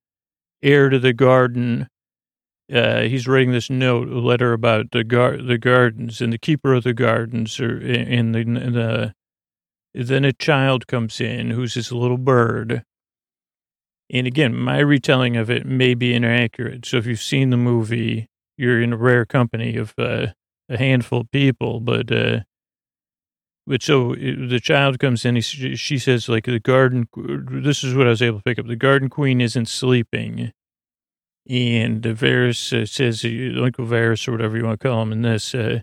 [0.61, 1.87] heir to the garden.
[2.73, 6.73] Uh, he's writing this note, a letter about the gar- the gardens and the keeper
[6.73, 9.13] of the gardens, or in the, the.
[9.93, 12.83] Then a child comes in who's this little bird.
[14.09, 16.85] And again, my retelling of it may be inaccurate.
[16.85, 20.27] So if you've seen the movie, you're in a rare company of uh,
[20.69, 22.11] a handful of people, but.
[22.11, 22.39] Uh,
[23.65, 24.15] but so uh,
[24.49, 28.21] the child comes in, he, she says, like, the garden, this is what I was
[28.21, 28.67] able to pick up.
[28.67, 30.51] The garden queen isn't sleeping.
[31.49, 35.23] And Varys uh, says, uh, Uncle Varys, or whatever you want to call him in
[35.23, 35.81] this, uh,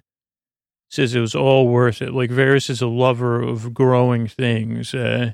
[0.90, 2.12] says it was all worth it.
[2.12, 4.95] Like, Varys is a lover of growing things.
[4.95, 5.33] Uh,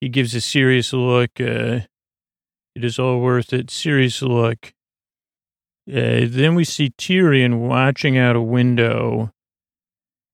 [0.00, 1.40] he gives a serious look.
[1.40, 1.88] It
[2.74, 3.70] is all worth it.
[3.70, 4.72] Serious look.
[5.86, 9.32] Then we see Tyrion watching out a window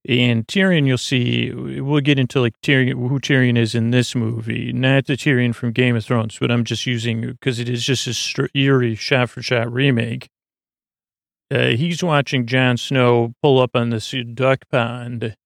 [0.06, 4.72] and Tyrion, you'll see, we'll get into like Tyrion, who Tyrion is in this movie,
[4.72, 8.06] not the Tyrion from Game of Thrones, but I'm just using because it is just
[8.06, 10.28] a str- eerie shot for shot remake.
[11.50, 15.36] Uh, he's watching Jon Snow pull up on this duck pond,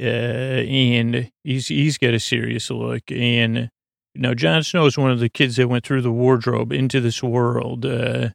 [0.00, 3.02] uh, and he's he's got a serious look.
[3.10, 3.70] And
[4.14, 7.22] now Jon Snow is one of the kids that went through the wardrobe into this
[7.22, 7.84] world.
[7.84, 8.30] Uh,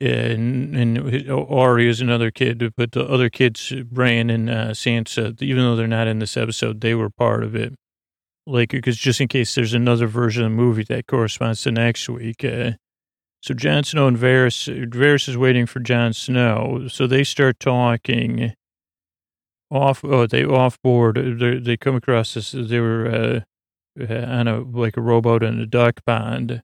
[0.00, 5.62] and and Ari is another kid, but the other kids, Bran and uh, Sansa, even
[5.62, 7.74] though they're not in this episode, they were part of it.
[8.46, 12.08] Like, because just in case there's another version of the movie that corresponds to next
[12.08, 12.44] week.
[12.44, 12.72] Uh,
[13.42, 16.86] so Jon Snow and Varys, Varys is waiting for Jon Snow.
[16.88, 18.54] So they start talking
[19.70, 20.04] off.
[20.04, 21.38] Oh, they off board.
[21.40, 22.52] They, they come across this.
[22.52, 23.44] They were
[24.00, 26.62] uh, on a like a rowboat in a duck pond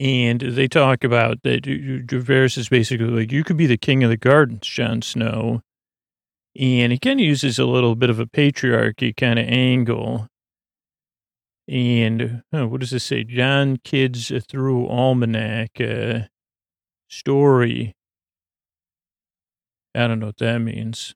[0.00, 4.10] and they talk about that Varys is basically like, you could be the king of
[4.10, 5.62] the gardens, Jon Snow.
[6.58, 10.28] And he kind of uses a little bit of a patriarchy kind of angle.
[11.68, 13.24] And oh, what does this say?
[13.24, 16.20] Jon Kids Through Almanac uh,
[17.08, 17.94] story.
[19.94, 21.14] I don't know what that means.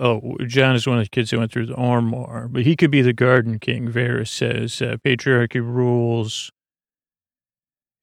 [0.00, 2.90] Oh, Jon is one of the kids that went through the Armor, but he could
[2.90, 4.80] be the Garden King, Varys says.
[4.80, 6.50] Uh, patriarchy rules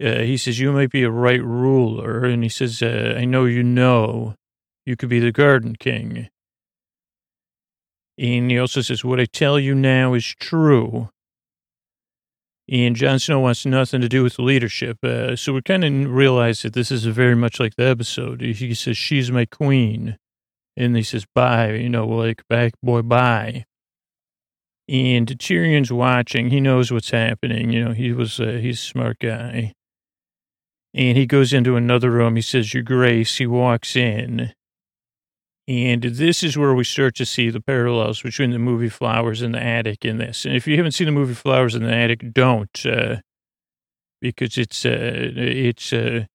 [0.04, 2.24] uh, he says, you might be a right ruler.
[2.24, 4.36] And he says, uh, I know you know
[4.86, 6.30] you could be the garden king.
[8.18, 11.10] And he also says, what I tell you now is true.
[12.72, 15.04] And Jon Snow wants nothing to do with leadership.
[15.04, 18.42] Uh, so we kind of realize that this is very much like the episode.
[18.42, 20.18] He says, She's my queen.
[20.78, 23.66] And he says, Bye, you know, like, back boy, bye.
[24.88, 26.52] And Tyrion's watching.
[26.52, 27.72] He knows what's happening.
[27.72, 29.74] You know, he was, uh, he's a smart guy.
[30.94, 32.36] And he goes into another room.
[32.36, 33.38] He says, Your Grace.
[33.38, 34.54] He walks in.
[35.68, 39.52] And this is where we start to see the parallels between the movie Flowers in
[39.52, 40.44] the Attic and this.
[40.44, 43.18] And if you haven't seen the movie Flowers in the Attic, don't, uh,
[44.20, 44.90] because it's uh,
[45.36, 46.26] it's uh,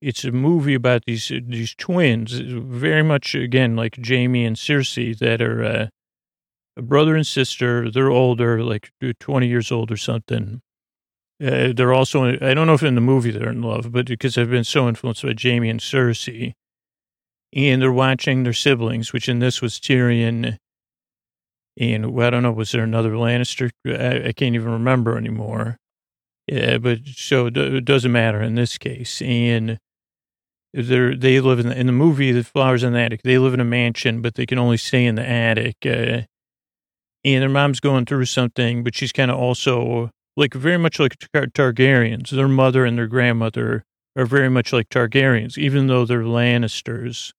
[0.00, 5.42] it's a movie about these these twins, very much again like Jaime and Cersei, that
[5.42, 5.86] are uh,
[6.76, 7.90] a brother and sister.
[7.90, 10.62] They're older, like twenty years old or something.
[11.44, 14.38] Uh, they're also I don't know if in the movie they're in love, but because
[14.38, 16.54] I've been so influenced by Jaime and Cersei
[17.52, 20.58] and they're watching their siblings, which in this was Tyrion.
[21.78, 23.70] And well, I don't know, was there another Lannister?
[23.86, 25.76] I, I can't even remember anymore.
[26.46, 29.20] Yeah, but so it doesn't matter in this case.
[29.20, 29.78] And
[30.72, 33.22] they they live in the, in the movie, The Flowers in the Attic.
[33.22, 35.76] They live in a mansion, but they can only stay in the attic.
[35.84, 36.22] Uh,
[37.24, 41.16] and their mom's going through something, but she's kind of also like very much like
[41.32, 42.30] Tar- Targaryens.
[42.30, 43.84] Their mother and their grandmother
[44.16, 47.32] are very much like Targaryens, even though they're Lannisters.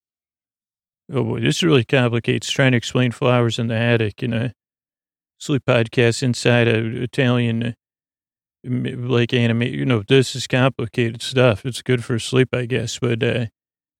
[1.12, 4.54] Oh boy, this really complicates trying to explain flowers in the attic in a
[5.40, 7.76] sleep podcast inside an Italian
[8.64, 9.64] like anime.
[9.64, 11.66] You know, this is complicated stuff.
[11.66, 13.00] It's good for sleep, I guess.
[13.00, 13.46] But uh,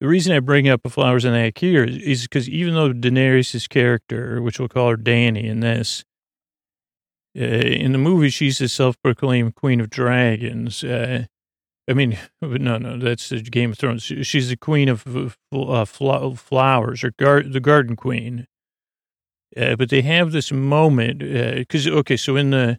[0.02, 3.70] the reason I bring up flowers in the attic here is because even though Daenerys'
[3.70, 6.04] character, which we'll call her Dany in this,
[7.38, 10.84] uh, in the movie, she's a self-proclaimed queen of dragons.
[10.84, 11.26] Uh,
[11.88, 14.04] I mean, no, no, that's the Game of Thrones.
[14.04, 18.47] She's the queen of uh, flowers, or gar- the garden queen.
[19.56, 22.78] Uh, but they have this moment because uh, okay, so in the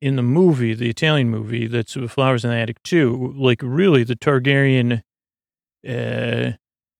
[0.00, 3.32] in the movie, the Italian movie, that's Flowers in the Attic too.
[3.36, 5.02] Like really, the Targaryen,
[5.88, 6.52] uh,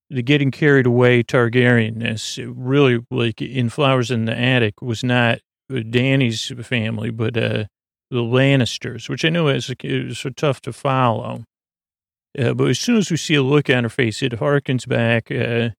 [0.08, 6.52] the getting carried away Targaryenness, really like in Flowers in the Attic was not Dany's
[6.62, 7.64] family, but uh,
[8.10, 11.44] the Lannisters, which I know is, so tough to follow.
[12.38, 15.30] Uh, but as soon as we see a look on her face, it harkens back
[15.30, 15.70] uh,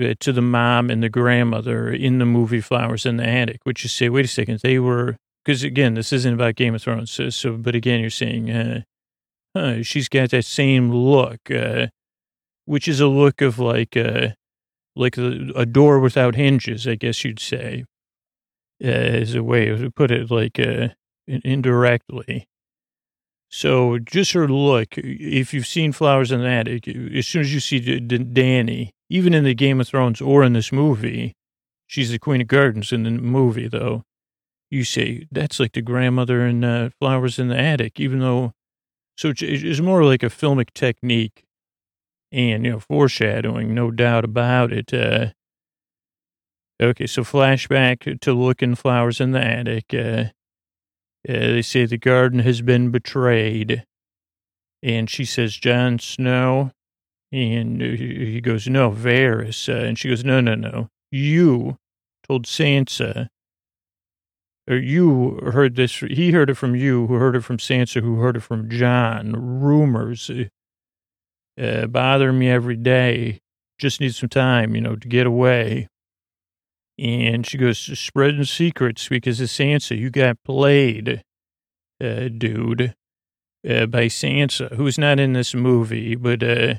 [0.00, 3.82] uh, to the mom and the grandmother in the movie Flowers in the Attic, which
[3.82, 7.10] you say, wait a second, they were, because again, this isn't about Game of Thrones.
[7.10, 8.82] So, so but again, you're saying, uh,
[9.56, 11.88] huh, she's got that same look, uh,
[12.66, 14.28] which is a look of like, uh,
[14.96, 17.84] like a, a door without hinges, I guess you'd say
[18.82, 20.88] uh, as a way to put it like uh,
[21.26, 22.46] indirectly.
[23.48, 27.60] So just her look, if you've seen Flowers in the Attic, as soon as you
[27.60, 31.34] see D- D- Dany, even in the Game of Thrones or in this movie,
[31.88, 34.04] she's the Queen of Gardens in the movie, though,
[34.70, 38.52] you say, that's like the grandmother in uh, Flowers in the Attic, even though,
[39.16, 41.42] so it's more like a filmic technique
[42.32, 44.92] and, you know, foreshadowing, no doubt about it.
[44.92, 45.28] Uh,
[46.82, 49.92] Okay, so flashback to looking flowers in the attic.
[49.92, 50.30] Uh,
[51.28, 53.84] uh, they say the garden has been betrayed.
[54.82, 56.72] And she says, "Jon Snow.
[57.32, 59.68] And he goes, no, Varys.
[59.68, 60.88] Uh, and she goes, no, no, no.
[61.12, 61.76] You
[62.26, 63.28] told Sansa,
[64.68, 68.16] or you heard this, he heard it from you, who heard it from Sansa, who
[68.16, 69.32] heard it from Jon.
[69.60, 70.30] Rumors
[71.58, 73.40] uh, bother me every day.
[73.78, 75.88] Just need some time, you know, to get away.
[76.98, 79.98] And she goes, spreading secrets because of Sansa.
[79.98, 81.22] You got played,
[82.02, 82.94] uh, dude,
[83.68, 86.74] uh, by Sansa, who's not in this movie, but uh,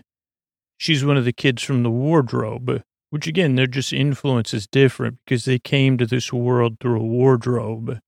[0.78, 5.18] she's one of the kids from the wardrobe, which again, their just influence is different
[5.26, 8.00] because they came to this world through a wardrobe.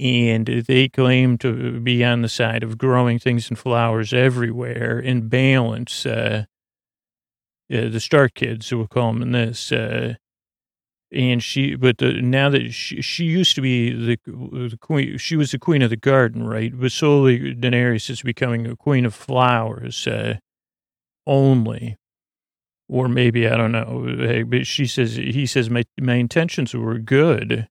[0.00, 5.28] And they claim to be on the side of growing things and flowers everywhere in
[5.28, 6.06] balance.
[6.06, 6.44] Uh,
[7.70, 10.14] uh, the Stark kids, we'll call them in this, uh,
[11.12, 15.36] and she but the, now that she, she used to be the, the queen she
[15.36, 19.14] was the queen of the garden right but slowly daenerys is becoming a queen of
[19.14, 20.36] flowers uh,
[21.26, 21.96] only
[22.88, 27.68] or maybe i don't know but she says he says my my intentions were good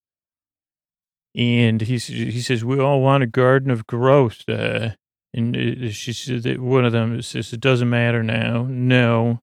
[1.37, 4.89] and he he says we all want a garden of growth uh,
[5.33, 9.39] and uh, she said that one of them says it doesn't matter now no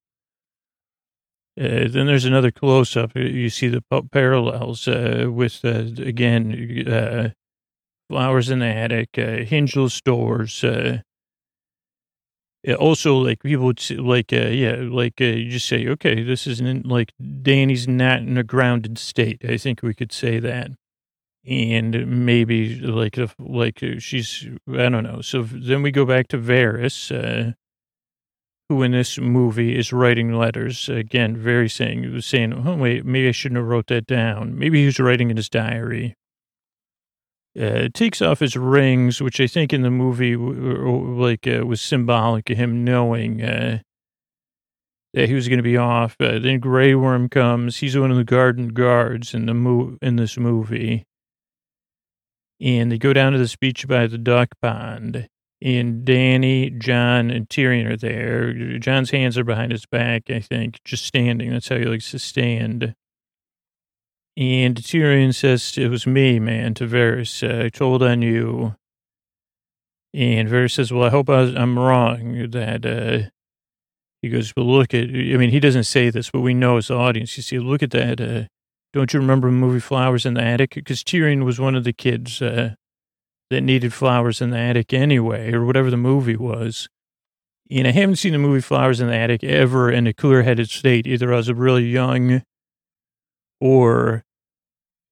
[1.58, 3.14] uh, then there's another close up.
[3.14, 7.30] You see the parallels uh, with, uh, again, uh,
[8.10, 10.64] flowers in the attic, Hingel stores.
[10.64, 11.02] Uh,
[12.76, 17.12] also, like people would say, like, yeah, like you just say, okay, this isn't like
[17.20, 19.44] Dany's not in a grounded state.
[19.48, 20.72] I think we could say that.
[21.46, 25.20] And maybe like if like uh, she's I don't know.
[25.20, 27.52] So then we go back to Varys, uh,
[28.68, 31.36] who in this movie is writing letters again.
[31.36, 34.58] Very saying saying, oh wait, maybe I shouldn't have wrote that down.
[34.58, 36.14] Maybe he was writing in his diary.
[37.60, 42.50] Uh, takes off his rings, which I think in the movie like uh, was symbolic
[42.50, 43.78] of him knowing uh,
[45.12, 46.16] that he was going to be off.
[46.18, 47.76] Uh, then Grey Worm comes.
[47.76, 51.04] He's one of the garden guards in the mo- in this movie
[52.64, 55.28] and they go down to the beach by the duck pond.
[55.60, 58.78] And Dany, Jon, and Tyrion are there.
[58.78, 61.50] Jon's hands are behind his back, I think, just standing.
[61.50, 62.94] That's how he likes to stand.
[64.36, 67.42] And Tyrion says, It was me, man, to Varys.
[67.42, 68.74] Uh, I told on you.
[70.12, 72.50] And Varys says, Well, I hope I am wrong.
[72.50, 73.30] That uh,
[74.22, 76.88] he goes, But look at, I mean, he doesn't say this, but we know as
[76.88, 77.36] the audience.
[77.36, 78.20] You see, look at that.
[78.20, 78.44] Uh,
[78.94, 80.74] don't you remember the movie Flowers in the Attic?
[80.74, 82.74] Because Tyrion was one of the kids uh,
[83.50, 86.88] that needed flowers in the attic anyway, or whatever the movie was.
[87.70, 90.68] And I haven't seen the movie Flowers in the Attic ever in a clear headed
[90.70, 91.06] state.
[91.06, 92.42] Either I was really young
[93.60, 94.22] or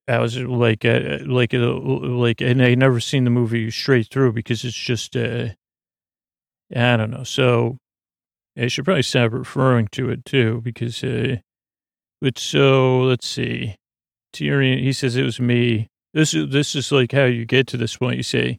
[0.07, 4.33] I was like, uh, like, uh, like, and I never seen the movie straight through
[4.33, 5.49] because it's just, uh,
[6.75, 7.25] I don't know.
[7.25, 7.79] So
[8.59, 11.37] I should probably stop referring to it too because, uh,
[12.23, 13.75] but so let's see.
[14.33, 15.89] Tyrion, he says it was me.
[16.15, 18.17] This is this is like how you get to this point.
[18.17, 18.59] You say,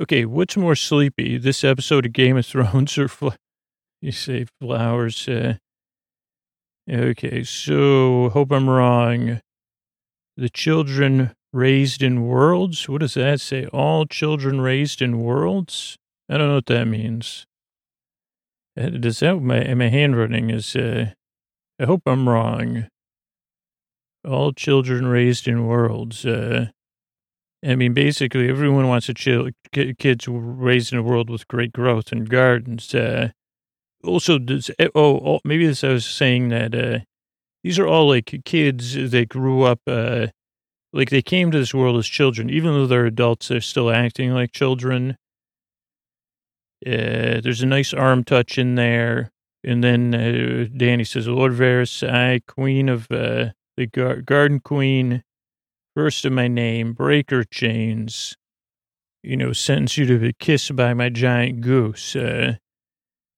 [0.00, 3.30] okay, what's more sleepy, this episode of Game of Thrones or fl-?
[4.00, 5.28] you say flowers?
[5.28, 5.54] Uh,
[6.88, 9.40] okay, so hope I'm wrong.
[10.36, 12.88] The children raised in worlds.
[12.88, 13.66] What does that say?
[13.66, 15.96] All children raised in worlds.
[16.30, 17.44] I don't know what that means.
[18.80, 20.76] Uh, does that my my handwriting is?
[20.76, 21.10] Uh,
[21.80, 22.88] I hope I'm wrong.
[24.26, 26.26] All children raised in worlds.
[26.26, 26.66] Uh,
[27.64, 32.12] I mean, basically, everyone wants a child, kids raised in a world with great growth
[32.12, 32.94] and gardens.
[32.94, 33.30] Uh,
[34.04, 37.00] also, does, eh, oh, oh, maybe this I was saying that uh,
[37.62, 40.28] these are all like kids that grew up, uh,
[40.92, 44.32] like they came to this world as children, even though they're adults, they're still acting
[44.32, 45.16] like children.
[46.86, 49.30] Uh, there's a nice arm touch in there.
[49.64, 55.24] And then uh, Dany says, Lord Varys, I, queen of uh, the gar- garden queen,
[55.96, 58.36] first of my name, breaker chains,
[59.22, 62.14] you know, sentence you to be kissed by my giant goose.
[62.14, 62.56] Uh,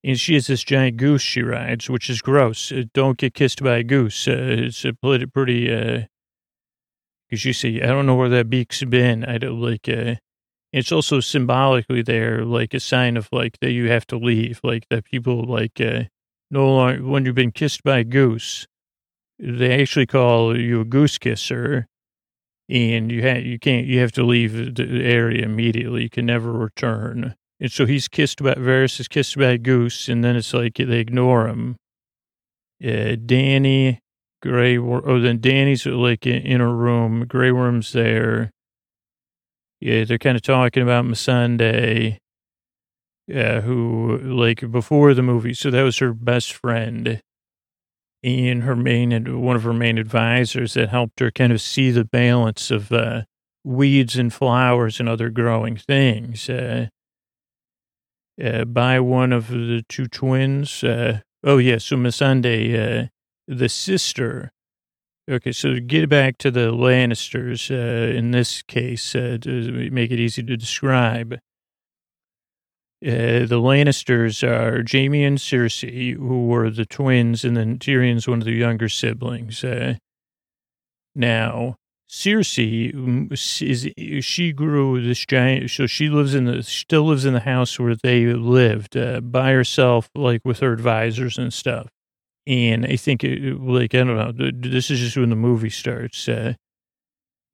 [0.05, 2.71] and she has this giant goose she rides, which is gross.
[2.71, 4.29] Uh, don't get kissed by a goose.
[4.29, 6.03] Uh, it's a pretty, pretty, uh,
[7.29, 9.25] because you see, I don't know where that beak's been.
[9.25, 9.89] I don't like,
[10.73, 14.87] it's also symbolically there, like a sign of like that you have to leave, like
[14.91, 16.05] that people like uh,
[16.51, 18.67] no longer when you've been kissed by a goose,
[19.39, 21.89] they actually call you a goose kisser,
[22.69, 26.05] and you have you can't you have to leave the area immediately.
[26.05, 27.35] You can never return.
[27.59, 30.77] And so he's kissed by Varys is kissed by a goose, and then it's like
[30.77, 31.77] they ignore him.
[32.83, 33.99] Uh, Dany,
[34.41, 37.27] Grey, oh, then Dany's like in a room.
[37.27, 38.51] Grey Worm's there
[39.81, 42.19] yeah, they're kind of talking about Missandei,
[43.35, 47.21] uh, who, like, before the movie, so that was her best friend
[48.23, 52.05] and her main, one of her main advisors that helped her kind of see the
[52.05, 53.23] balance of uh,
[53.65, 56.49] weeds and flowers and other growing things.
[56.49, 56.89] Uh,
[58.43, 60.83] uh, by one of the two twins.
[60.83, 63.07] Uh, oh, yeah, so Missandei, uh,
[63.47, 64.51] the sister
[65.31, 70.19] Okay, so get back to the Lannisters uh, in this case uh, to make it
[70.19, 71.35] easy to describe.
[73.01, 78.41] Uh, the Lannisters are Jaime and Cersei, who were the twins, and then Tyrion's one
[78.41, 79.63] of the younger siblings.
[79.63, 79.95] Uh,
[81.15, 81.77] now,
[82.11, 82.93] Cersei
[83.63, 87.79] is she grew this giant, so she lives in the still lives in the house
[87.79, 91.89] where they lived uh, by herself, like with her advisors and stuff.
[92.51, 96.29] And I think, it, like, I don't know, this is just when the movie starts.
[96.29, 96.55] Uh,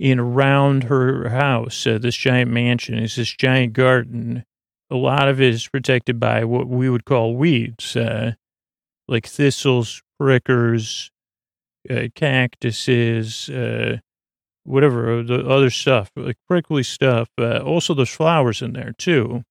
[0.01, 4.45] and around her house, uh, this giant mansion is this giant garden.
[4.91, 8.33] A lot of it is protected by what we would call weeds, uh,
[9.07, 11.11] like thistles, prickers,
[11.91, 13.99] uh, cactuses, uh,
[14.65, 17.29] whatever, uh, the other stuff, like prickly stuff.
[17.39, 19.43] Uh, also, there's flowers in there, too.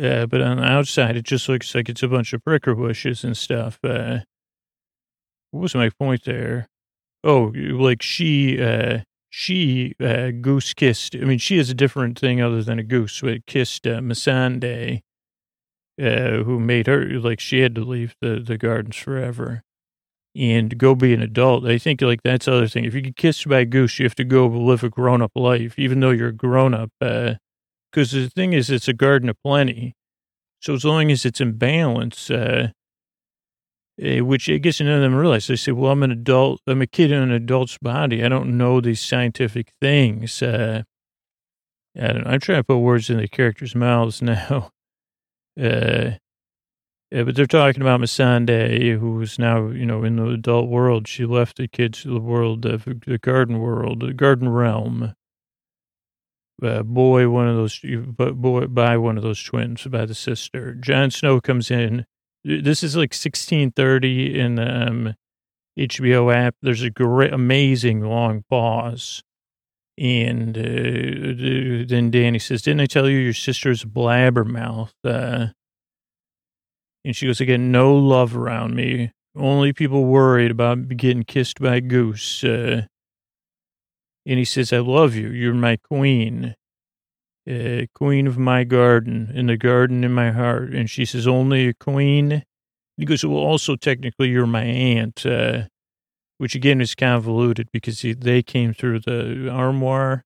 [0.00, 3.24] Uh, but on the outside, it just looks like it's a bunch of pricker bushes
[3.24, 3.78] and stuff.
[3.84, 4.20] Uh,
[5.50, 6.66] what was my point there?
[7.24, 11.16] Oh, like she, uh, she, uh, goose kissed.
[11.16, 15.02] I mean, she is a different thing other than a goose, but kissed, uh, Missandei,
[16.00, 19.62] uh, who made her, like, she had to leave the, the gardens forever.
[20.36, 21.64] and go be an adult.
[21.66, 22.84] I think like that's the other thing.
[22.84, 25.32] If you get kissed by a goose, you have to go live a grown up
[25.36, 26.90] life, even though you're a grown up.
[27.94, 29.94] Because the thing is, it's a garden of plenty.
[30.58, 32.70] So as long as it's in balance, uh,
[34.02, 35.46] uh, which I guess none of them realize.
[35.46, 36.60] They say, well, I'm an adult.
[36.66, 38.24] I'm a kid in an adult's body.
[38.24, 40.42] I don't know these scientific things.
[40.42, 40.82] Uh,
[41.96, 42.30] I don't know.
[42.30, 44.72] I'm trying to put words in the characters' mouths now.
[45.56, 46.18] Uh,
[47.12, 51.06] yeah, but they're talking about Missandei, who's now, you know, in the adult world.
[51.06, 55.14] She left the kids to the world, uh, the garden world, the garden realm.
[56.62, 57.80] Uh, boy, one of those,
[58.16, 60.74] but boy, by one of those twins, by the sister.
[60.74, 62.06] Jon Snow comes in.
[62.44, 65.14] This is like 1630 in the um,
[65.78, 66.54] HBO app.
[66.62, 69.22] There's a great, amazing long pause.
[69.96, 74.92] And uh, then Dany says, Didn't I tell you your sister's blabbermouth?
[75.04, 75.48] Uh,
[77.04, 79.12] and she goes, Again, no love around me.
[79.36, 82.42] Only people worried about getting kissed by a goose.
[82.44, 82.86] Uh,
[84.26, 85.28] and he says, I love you.
[85.28, 86.54] You're my queen.
[87.48, 90.74] Uh, queen of my garden, in the garden in my heart.
[90.74, 92.42] And she says, only a queen?
[92.96, 95.64] He goes, well, also technically you're my aunt, uh,
[96.38, 100.24] which again is convoluted because he, they came through the armoire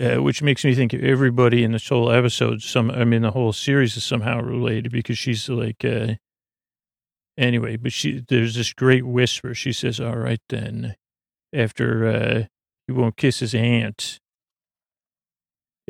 [0.00, 3.52] uh, which makes me think everybody in this whole episode, some, I mean, the whole
[3.52, 6.14] series is somehow related because she's like, uh,
[7.36, 9.54] anyway, but she, there's this great whisper.
[9.54, 10.94] She says, all right, then,
[11.52, 12.44] after, uh,
[12.88, 14.18] he won't kiss his aunt.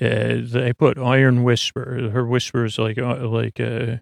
[0.01, 2.11] Uh, they put iron whisper.
[2.11, 3.99] Her whisper is like, uh, like, uh,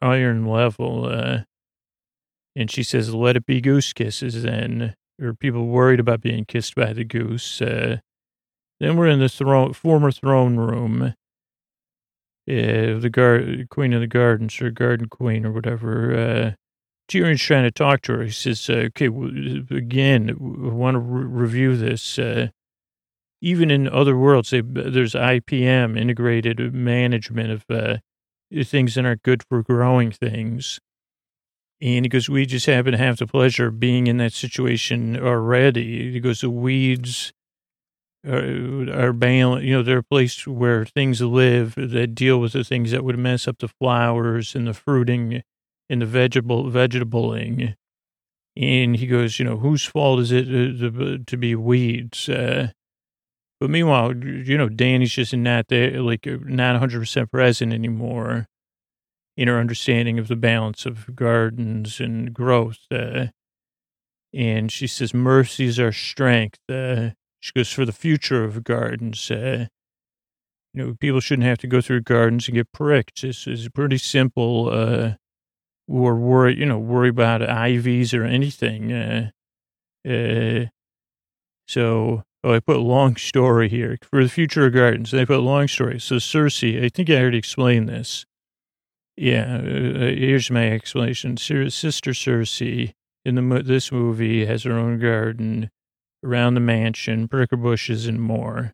[0.00, 1.06] iron level.
[1.06, 1.40] Uh,
[2.54, 4.94] and she says, let it be goose kisses then.
[5.20, 7.60] Or people worried about being kissed by the goose.
[7.60, 7.98] Uh,
[8.80, 11.14] then we're in the throne, former throne room.
[12.48, 16.56] Uh, the queen of the gardens or garden queen or whatever.
[17.12, 18.24] Tyrion's trying to talk to her.
[18.24, 22.18] He says, uh, okay, again, we want to re- review this.
[22.18, 22.48] Uh,
[23.40, 27.98] even in other worlds, they, there's IPM, integrated management of uh,
[28.64, 30.80] things that aren't good for growing things.
[31.80, 35.18] And he goes, we just happen to have the pleasure of being in that situation
[35.18, 36.12] already.
[36.12, 37.32] He goes, the weeds
[38.24, 39.64] are, are balanced.
[39.64, 43.18] You know, they're a place where things live that deal with the things that would
[43.18, 45.42] mess up the flowers and the fruiting
[45.92, 47.74] and the vegetable vegetabling.
[48.56, 52.28] And he goes, you know, whose fault is it to, to be weeds?
[52.28, 52.70] Uh,
[53.60, 58.46] but meanwhile, you know, Dany's just not there, like not 100% present anymore
[59.36, 62.80] in her understanding of the balance of gardens and growth.
[62.90, 63.26] Uh,
[64.34, 66.58] and she says, mercy's our strength.
[66.68, 69.66] Uh, she goes, for the future of gardens, uh,
[70.72, 73.22] you know, people shouldn't have to go through gardens and get pricked.
[73.22, 75.12] This is pretty simple, uh,
[75.88, 78.92] or worry, you know, worry about IVs or anything.
[78.92, 79.30] Uh,
[80.08, 80.66] uh,
[81.66, 85.10] so, oh, I put a long story here for the future of gardens.
[85.10, 86.00] They put long story.
[86.00, 88.26] So Cersei, I think I already explained this.
[89.16, 91.36] Yeah, uh, here's my explanation.
[91.36, 95.70] Sister Cersei in the this movie has her own garden
[96.24, 98.72] around the mansion, pricker bushes, and more.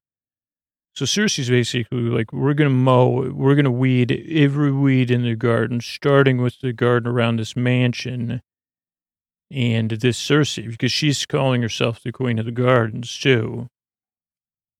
[0.94, 5.22] So Cersei's basically like, we're going to mow, we're going to weed every weed in
[5.22, 8.42] the garden, starting with the garden around this mansion
[9.50, 13.68] and this Cersei, because she's calling herself the queen of the gardens too.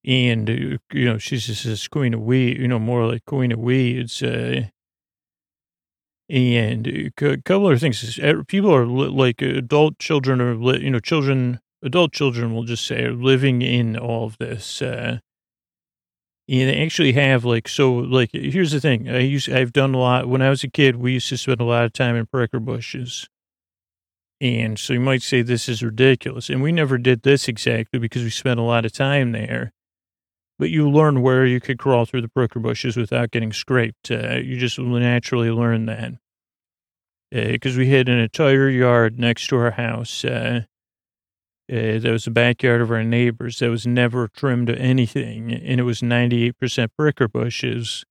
[0.05, 3.53] And, uh, you know, she's just this queen of weed, you know, more like queen
[3.53, 4.23] of weeds.
[4.23, 4.67] Uh,
[6.31, 7.11] and a
[7.45, 12.65] couple of things, people are like adult children are, you know, children adult children will
[12.65, 14.83] just say are living in all of this.
[14.83, 15.19] Uh,
[16.49, 19.99] and they actually have like so like here's the thing I used I've done a
[19.99, 22.27] lot when I was a kid we used to spend a lot of time in
[22.27, 23.29] pricker bushes.
[24.41, 26.49] And so you might say this is ridiculous.
[26.49, 29.73] And we never did this exactly because we spent a lot of time there.
[30.61, 34.11] But you learn where you could crawl through the pricker bushes without getting scraped.
[34.11, 36.13] Uh, you just naturally learn that.
[37.31, 40.25] Because uh, we had an entire yard next to our house.
[40.25, 40.63] Uh,
[41.71, 45.79] uh, that was the backyard of our neighbors that was never trimmed to anything, and
[45.81, 46.55] it was 98%
[46.99, 48.05] bricker bushes.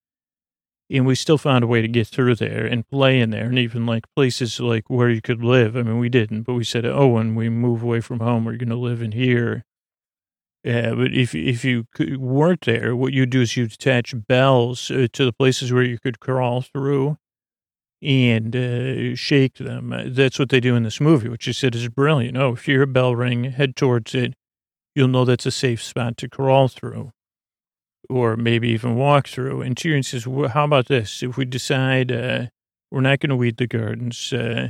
[0.90, 3.60] And we still found a way to get through there and play in there, and
[3.60, 5.76] even like places like where you could live.
[5.76, 8.58] I mean, we didn't, but we said, oh, when we move away from home, we're
[8.58, 9.66] going to live in here.
[10.64, 15.08] Yeah, but if if you weren't there, what you do is you attach bells uh,
[15.14, 17.18] to the places where you could crawl through,
[18.02, 19.94] and uh, shake them.
[20.08, 22.38] That's what they do in this movie, which I said is brilliant.
[22.38, 24.34] Oh, if you hear a bell ring, head towards it.
[24.96, 27.12] You'll know that's a safe spot to crawl through
[28.10, 29.62] or maybe even walk through.
[29.62, 31.22] And Tyrion says, well, how about this?
[31.22, 32.48] If we decide uh,
[32.92, 34.70] we're not going to weed the gardens, uh,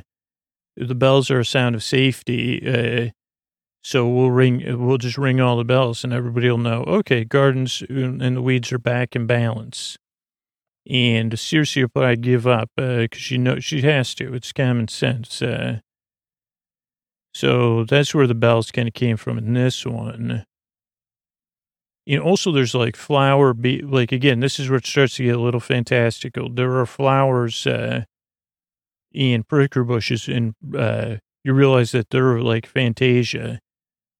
[0.75, 2.61] the bells are a sound of safety.
[2.65, 3.11] Uh,
[3.83, 7.83] so we'll ring, we'll just ring all the bells and everybody will know, okay, gardens
[7.87, 9.97] and the weeds are back in balance.
[10.89, 14.33] And seriously, probably give up because uh, she knows she has to.
[14.33, 15.41] It's common sense.
[15.41, 15.79] Uh,
[17.33, 20.45] so that's where the bells kind of came from in this one.
[22.07, 25.35] And also, there's like flower, be- like again, this is where it starts to get
[25.35, 26.49] a little fantastical.
[26.49, 28.05] There are flowers uh,
[29.11, 33.59] in pricker bushes, and uh, you realize that they're like fantasia.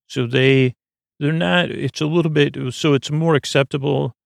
[0.08, 0.74] So they,
[1.18, 1.72] they're not.
[1.72, 2.58] It's a little bit.
[2.74, 4.17] So it's more acceptable.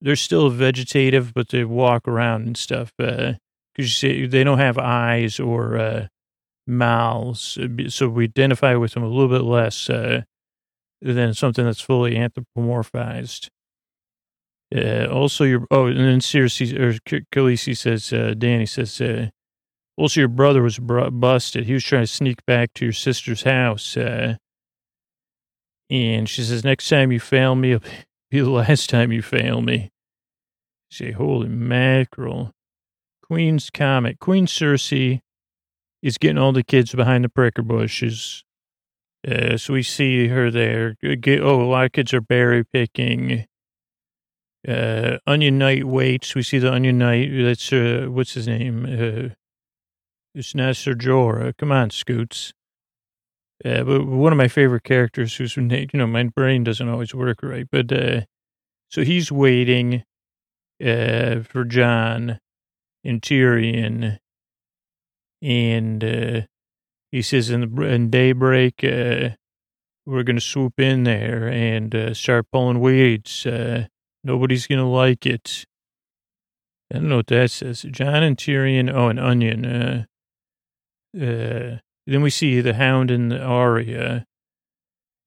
[0.00, 2.92] They're still vegetative, but they walk around and stuff.
[2.96, 3.36] Because
[3.78, 6.06] uh, see, they don't have eyes or uh,
[6.66, 9.90] mouths, so we identify with them a little bit less.
[9.90, 10.22] Uh,
[11.00, 13.48] than something that's fully anthropomorphized.
[14.74, 16.92] Uh, also, your oh, and then Cersei or
[17.32, 19.30] Khaleesi says, uh, Dany says, uh,
[19.96, 21.64] also your brother was br- busted.
[21.64, 23.96] He was trying to sneak back to your sister's house.
[23.96, 24.36] Uh,
[25.90, 27.78] and she says, next time you fail me,
[28.30, 29.90] be the last time you fail me.
[30.90, 32.52] Say, holy mackerel.
[33.22, 34.18] Queen's comet.
[34.20, 35.20] Queen Cersei
[36.02, 38.44] is getting all the kids behind the pricker bushes
[39.26, 40.96] uh, so we see her there.
[41.02, 43.46] Oh, a lot of kids are berry picking.
[44.66, 46.34] Uh, Onion Knight waits.
[46.34, 47.30] We see the Onion Knight.
[47.32, 48.84] That's, uh, what's his name?
[48.84, 49.34] Uh,
[50.34, 51.56] it's not Sir Jorah.
[51.56, 52.52] Come on, Scoots.
[53.64, 57.42] Uh, but one of my favorite characters who's, you know, my brain doesn't always work
[57.42, 57.66] right.
[57.70, 58.20] But, uh,
[58.88, 60.04] so he's waiting,
[60.84, 62.38] uh, for Jon
[63.04, 64.18] and Tyrion.
[65.42, 66.40] And, uh,
[67.10, 69.30] he says in the in daybreak, uh,
[70.04, 73.44] we're going to swoop in there and uh, start pulling weeds.
[73.46, 73.86] Uh,
[74.24, 75.64] nobody's going to like it.
[76.92, 77.82] I don't know what that says.
[77.90, 78.90] Jon and Tyrion.
[78.92, 79.64] Oh, an onion.
[79.64, 80.04] Uh,
[81.18, 81.78] uh,
[82.12, 84.24] then we see the Hound and the Arya,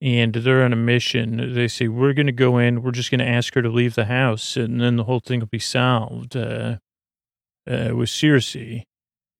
[0.00, 1.54] and they're on a mission.
[1.54, 2.82] They say we're going to go in.
[2.82, 5.40] We're just going to ask her to leave the house, and then the whole thing
[5.40, 6.36] will be solved.
[6.36, 6.76] Uh,
[7.68, 8.82] uh, with Cersei.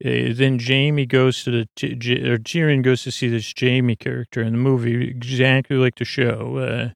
[0.04, 4.42] Uh, then Jaime goes to the, J- or Tyrion goes to see this Jaime character
[4.42, 6.90] in the movie, exactly like the show, uh,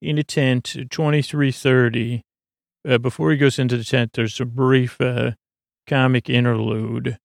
[0.00, 2.22] in a tent, 2330.
[2.88, 5.32] Uh, before he goes into the tent, there's a brief uh,
[5.86, 7.18] comic interlude,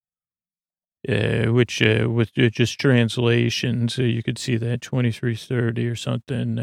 [1.07, 6.57] uh, which uh, with just translations, you could see that 2330 or something.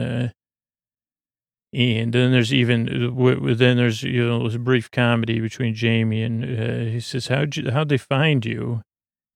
[1.73, 2.87] And then there's even
[3.57, 7.71] then there's you know a brief comedy between Jaime and uh, he says how'd you
[7.71, 8.83] how'd they find you?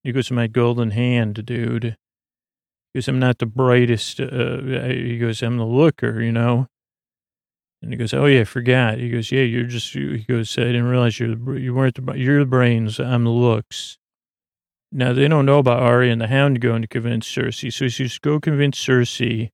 [0.03, 1.97] He goes my golden hand, dude.
[2.93, 4.21] He goes I'm not the brightest.
[4.21, 6.67] Uh, he goes I'm the looker, you know.
[7.83, 8.99] And he goes oh yeah I forgot.
[8.99, 12.13] He goes yeah you're just he goes I didn't realize you're the, you weren't the
[12.15, 13.99] you're the brains I'm the looks.
[14.95, 17.91] Now they don't know about Arya and the Hound going to convince Cersei, so he
[17.91, 19.51] says go convince Cersei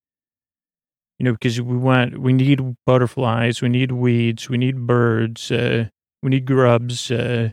[1.21, 5.85] you know, because we want, we need butterflies, we need weeds, we need birds, uh,
[6.23, 7.51] we need grubs, uh,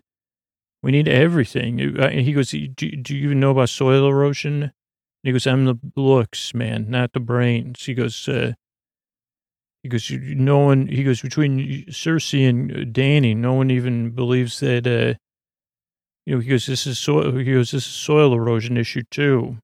[0.81, 1.99] we need everything.
[1.99, 4.71] Uh, he goes, do, do you even know about soil erosion?
[5.21, 7.83] He goes, I'm the looks, man, not the brains.
[7.83, 8.53] He goes, uh,
[9.83, 14.61] he goes, no one, he goes, between Cersei and uh, Dany, no one even believes
[14.61, 15.19] that, uh,
[16.27, 19.59] you know, he goes, this is soil, he goes, this is soil erosion issue too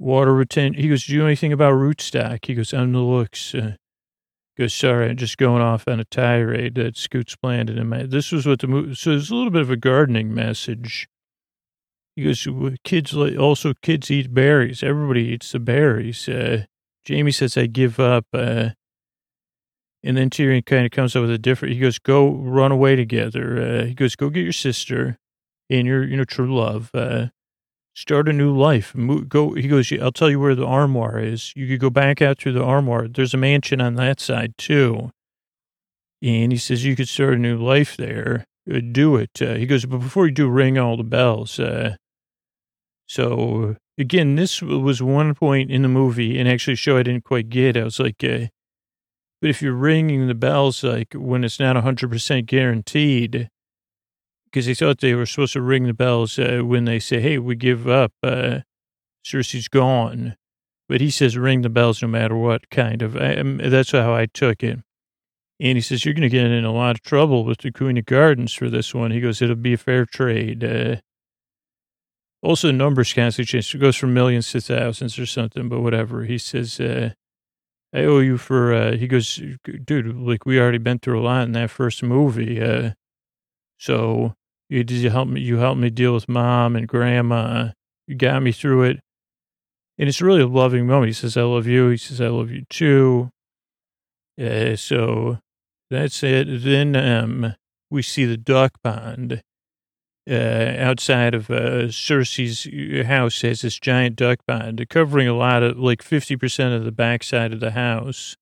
[0.00, 0.82] water retention.
[0.82, 2.44] He goes, do you know anything about rootstock?
[2.44, 3.54] He goes, on the looks.
[3.54, 3.74] Uh,
[4.58, 8.32] goes, sorry, I'm just going off on a tirade that Scoots planted in my, this
[8.32, 11.06] was what the movie, so there's a little bit of a gardening message.
[12.16, 12.48] He goes,
[12.82, 14.82] kids, also kids eat berries.
[14.82, 16.28] Everybody eats the berries.
[16.28, 16.64] Uh,
[17.08, 18.26] Jaime says, I give up.
[18.32, 18.70] Uh,
[20.02, 22.96] and then Tyrion kind of comes up with a different, he goes, go run away
[22.96, 23.62] together.
[23.62, 25.18] Uh, he goes, go get your sister
[25.70, 26.90] and your, you know, true love.
[26.92, 27.28] Uh,
[27.94, 28.94] start a new life.
[29.28, 29.54] Go.
[29.54, 29.92] He goes.
[29.92, 31.52] I'll tell you where the armoire is.
[31.56, 33.08] You could go back out through the armoire.
[33.08, 35.10] There's a mansion on that side too.
[36.22, 38.44] And he says you could start a new life there.
[38.70, 39.30] Uh, do it.
[39.40, 41.58] Uh, he goes, but before you do, ring all the bells.
[41.58, 41.96] Uh,
[43.08, 47.48] so again, this was one point in the movie, and actually, show I didn't quite
[47.48, 47.76] get.
[47.76, 48.46] I was like, uh,
[49.40, 53.48] but if you're ringing the bells like when it's not 100% guaranteed,
[54.50, 57.38] because they thought they were supposed to ring the bells uh, when they say, "Hey,
[57.38, 58.12] we give up.
[58.22, 58.60] Uh,
[59.24, 60.36] Cersei's gone,"
[60.88, 63.16] but he says, "Ring the bells no matter what." Kind of.
[63.16, 64.80] I, um, that's how I took it.
[65.60, 67.98] And he says, "You're going to get in a lot of trouble with the Queen
[67.98, 70.96] of Gardens for this one." He goes, "It'll be a fair trade." Uh,
[72.42, 73.74] also, the numbers constantly change.
[73.74, 76.24] It goes from millions to thousands or something, but whatever.
[76.24, 77.10] He says, uh,
[77.92, 79.40] I owe you for, uh, he goes,
[79.84, 82.60] dude, like we already been through a lot in that first movie.
[82.62, 82.92] Uh,
[83.78, 84.34] so
[84.70, 85.40] you, did you help me?
[85.40, 87.70] You helped me deal with mom and grandma.
[88.06, 89.00] You got me through it.
[89.98, 91.08] And it's really a loving moment.
[91.08, 91.88] He says, I love you.
[91.88, 93.30] He says, I love you too.
[94.40, 95.38] Uh, so
[95.90, 96.62] that's it.
[96.62, 97.54] Then um,
[97.90, 99.42] we see the duck pond
[100.30, 105.78] uh, outside of uh, Cersei's house has this giant duck pond covering a lot of
[105.78, 108.36] like 50% of the backside of the house.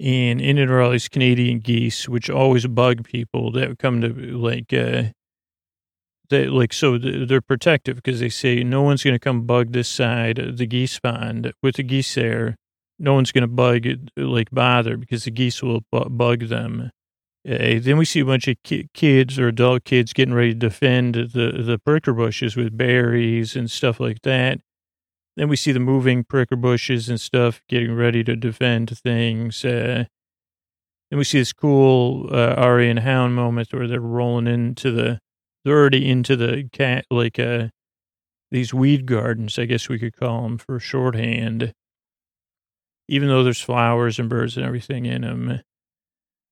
[0.00, 4.08] And in it are all these Canadian geese, which always bug people that come to
[4.08, 5.04] like, uh,
[6.30, 9.88] they like, so they're protective because they say no one's going to come bug this
[9.88, 12.56] side the geese pond with the geese there.
[12.98, 16.90] No one's going to bug, it like, bother because the geese will bug them.
[17.46, 20.58] Uh, then we see a bunch of ki- kids or adult kids getting ready to
[20.58, 24.60] defend the, the pricker bushes with berries and stuff like that.
[25.36, 29.64] Then we see the moving pricker bushes and stuff getting ready to defend things.
[29.64, 30.04] Uh,
[31.10, 35.18] then we see this cool uh, Arya and Hound moment where they're rolling into the,
[35.64, 37.68] they're already into the cat, like uh,
[38.50, 41.72] these weed gardens, I guess we could call them for shorthand.
[43.08, 45.60] Even though there's flowers and birds and everything in them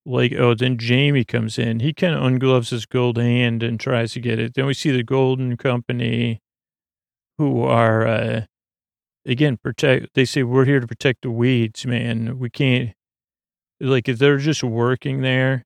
[0.04, 1.80] like, oh, then Jaime comes in.
[1.80, 4.54] He kind of ungloves his gold hand and tries to get it.
[4.54, 6.40] Then we see the Golden Company,
[7.38, 8.44] who are, uh,
[9.26, 10.14] again, protect.
[10.14, 12.38] They say, we're here to protect the weeds, man.
[12.38, 12.92] We can't,
[13.80, 15.64] like, if they're just working there,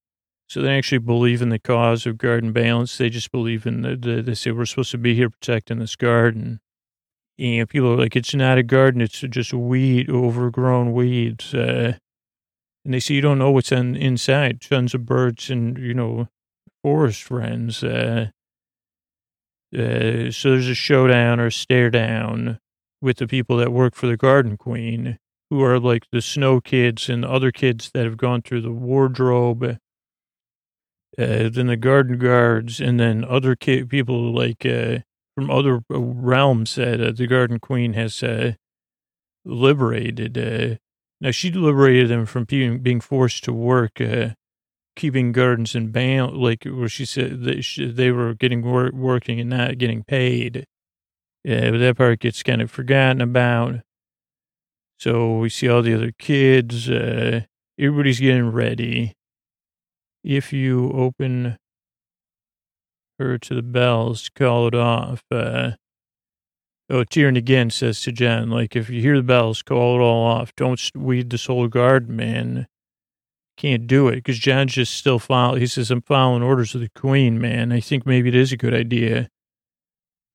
[0.48, 2.96] so they actually believe in the cause of garden balance.
[2.96, 5.96] They just believe in the, the they say, we're supposed to be here protecting this
[5.96, 6.60] garden.
[7.38, 11.52] And people are like, it's not a garden, it's just weed, overgrown weeds.
[11.52, 11.98] Uh,
[12.84, 14.60] and they say you don't know what's on, inside.
[14.60, 16.28] Tons of birds and you know
[16.84, 17.82] forest friends.
[17.82, 18.28] Uh,
[19.76, 22.60] uh, so there's a showdown or stare down
[23.00, 25.18] with the people that work for the Garden Queen,
[25.50, 29.78] who are like the Snow Kids and other kids that have gone through the wardrobe.
[31.18, 34.98] Uh, then the Garden Guards, and then other ki- people like uh,
[35.34, 38.52] from other realms that uh, the Garden Queen has uh,
[39.44, 40.36] liberated.
[40.36, 40.76] Uh,
[41.20, 44.30] now, she liberated them from being, being forced to work, uh,
[44.96, 49.50] keeping gardens in bound, like where she said she, they were getting work, working and
[49.50, 50.66] not getting paid.
[51.46, 53.76] Yeah, but that part gets kind of forgotten about.
[54.98, 56.90] So we see all the other kids.
[56.90, 57.42] Uh,
[57.78, 59.12] everybody's getting ready.
[60.24, 61.56] If you open
[63.20, 65.22] her to the bells, call it off.
[65.30, 65.72] Uh,
[66.88, 70.24] Oh, Tyrion again says to Jon, like, if you hear the bells, call it all
[70.24, 70.54] off.
[70.54, 72.68] Don't weed this whole garden, man.
[73.56, 75.60] Can't do it because Jon's just still following.
[75.60, 77.72] He says, I'm following orders of the queen, man.
[77.72, 79.28] I think maybe it is a good idea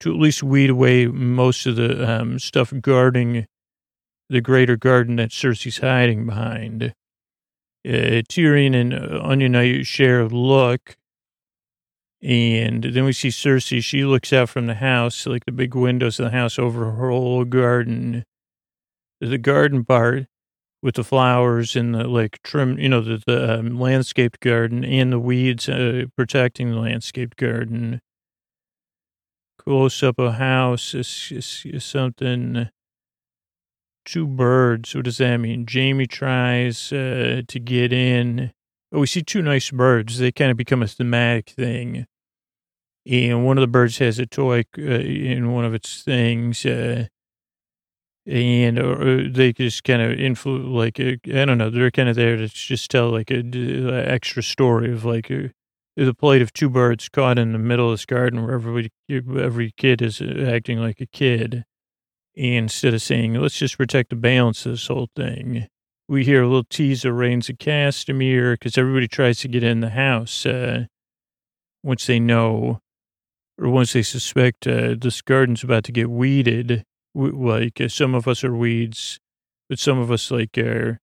[0.01, 3.47] to at least weed away most of the um, stuff guarding
[4.29, 6.93] the greater garden that Cersei's hiding behind.
[7.83, 10.97] Uh, Tyrion and uh, Onion Knight share a look
[12.21, 13.83] and then we see Cersei.
[13.83, 17.09] She looks out from the house, like the big windows of the house over her
[17.09, 18.23] whole garden.
[19.19, 20.27] The garden part
[20.83, 25.11] with the flowers and the like trim, you know, the, the um, landscaped garden and
[25.11, 28.01] the weeds uh, protecting the landscaped garden.
[29.63, 32.69] Close up a house is, is, is something.
[34.05, 34.95] Two birds.
[34.95, 35.65] What does that mean?
[35.71, 38.51] Jaime tries uh, to get in.
[38.91, 40.17] Oh, we see two nice birds.
[40.17, 42.07] They kind of become a thematic thing
[43.05, 47.07] and one of the birds has a toy uh, in one of its things, uh,
[48.27, 52.15] and uh, they just kind of influence, like uh, I don't know, they're kind of
[52.15, 53.43] there to just tell like a
[54.07, 55.51] extra story of like a,
[56.05, 59.71] the plate of two birds caught in the middle of this garden where everybody, every
[59.77, 61.65] kid is uh, acting like a kid.
[62.35, 65.67] And instead of saying, let's just protect the balance of this whole thing,
[66.07, 69.81] we hear a little tease of Rains of Castamere because everybody tries to get in
[69.81, 70.85] the house uh,
[71.83, 72.79] once they know
[73.57, 76.83] or once they suspect uh, this garden's about to get weeded,
[77.13, 79.19] like uh, some of us are weeds,
[79.69, 80.99] but some of us like are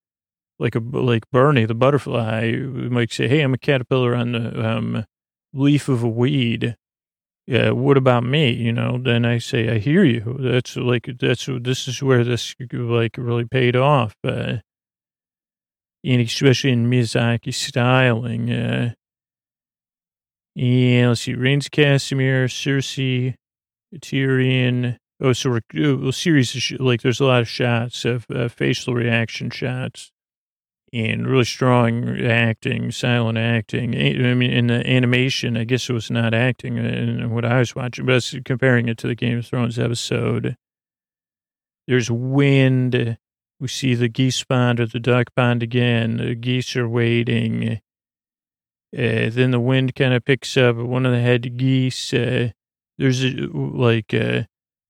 [0.59, 5.05] like a like Bernie the butterfly might say, "Hey, I'm a caterpillar on the um,
[5.53, 6.77] leaf of a weed."
[7.47, 8.51] Yeah, what about me?
[8.51, 10.37] You know, then I say, I hear you.
[10.39, 14.59] That's like that's this is where this like really paid off, uh,
[16.05, 18.51] and especially in Miyazaki styling.
[18.51, 18.93] Uh,
[20.57, 23.35] and let's see, Rains Castamere, Cersei,
[23.95, 24.97] Tyrion.
[25.21, 28.27] Oh, so we're oh, a series of sh- like there's a lot of shots of
[28.31, 30.11] uh, facial reaction shots
[30.93, 33.95] and really strong acting, silent acting.
[33.95, 37.75] I mean, in the animation, I guess it was not acting in what I was
[37.75, 40.57] watching, but I was comparing it to the Game of Thrones episode.
[41.87, 43.19] There's wind.
[43.61, 46.19] We see the geese pond or the duck pond again.
[46.19, 47.81] The geese are waiting.
[48.97, 52.15] Uh, then the wind kind of picks up one of the head geese.
[52.15, 52.51] Uh,
[52.99, 54.45] There's a, like, uh,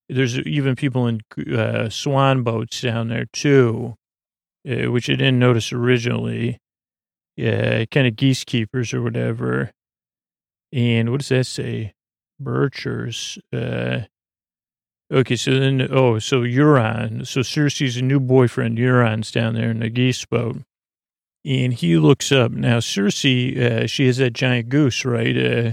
[0.08, 1.20] there's even people in
[1.54, 3.96] uh, swan boats down there too,
[4.68, 6.58] uh, which I didn't notice originally.
[7.36, 9.70] Yeah, kind of geese keepers or whatever.
[10.72, 11.94] And what does that say?
[12.42, 13.38] Birchers.
[13.52, 14.06] Uh,
[15.12, 17.26] okay, so then, oh, so Euron.
[17.26, 20.62] So Cersei's a new boyfriend, Euron's down there in the geese boat.
[21.44, 22.50] And he looks up.
[22.50, 25.36] Now, Cersei, uh, she has that giant goose, right?
[25.36, 25.72] Uh,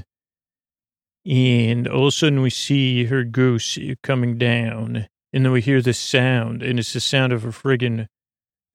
[1.26, 5.08] and all of a sudden we see her goose coming down.
[5.34, 8.08] And then we hear this sound, and it's the sound of a friggin'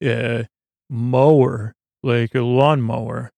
[0.05, 0.45] uh,
[0.89, 3.31] mower, like a lawnmower,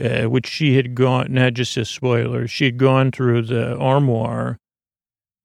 [0.00, 4.58] uh, which she had gone, not just a spoiler, she had gone through the armoire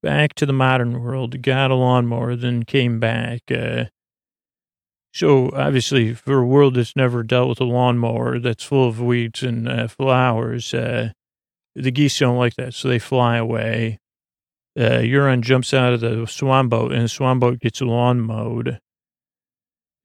[0.02, 3.42] back to the modern world, got a lawnmower, then came back.
[3.50, 3.84] Uh,
[5.12, 9.42] so obviously, for a world that's never dealt with a lawnmower that's full of weeds
[9.42, 11.10] and uh, flowers, uh,
[11.74, 13.98] the geese don't like that, so they fly away.
[14.78, 18.78] Uh, Euron jumps out of the swan boat, and the swan boat gets lawn mowed.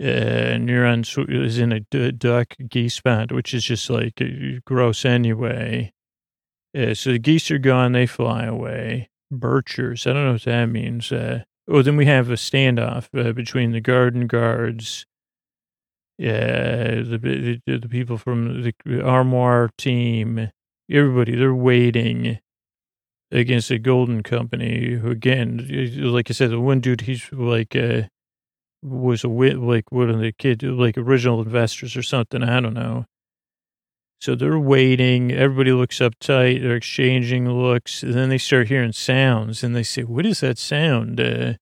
[0.04, 4.60] Uh, and Euron is in a d- duck geese pond, which is just like uh,
[4.66, 5.94] gross anyway.
[6.78, 9.10] Uh, so the geese are gone, they fly away.
[9.32, 11.10] Birchers, I don't know what that means.
[11.12, 15.06] Uh, oh, then we have a standoff uh, between the garden guards,
[16.18, 20.52] yeah, the, the, the people from the armoire team,
[20.92, 22.40] everybody, they're waiting
[23.32, 25.66] against the golden company who again,
[25.98, 28.04] like I said, the one dude, he's like, uh,
[28.84, 32.44] was a wit, like one of the kid, like original investors or something.
[32.44, 33.06] I don't know.
[34.20, 35.32] So they're waiting.
[35.32, 36.62] Everybody looks uptight.
[36.62, 38.04] They're exchanging looks.
[38.04, 41.20] And then they start hearing sounds and they say, what is that sound?
[41.20, 41.54] Uh,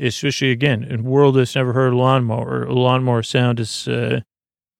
[0.00, 4.20] especially again, in world that's never heard a lawnmower, a lawnmower sound is uh,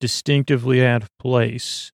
[0.00, 1.92] distinctively out of place.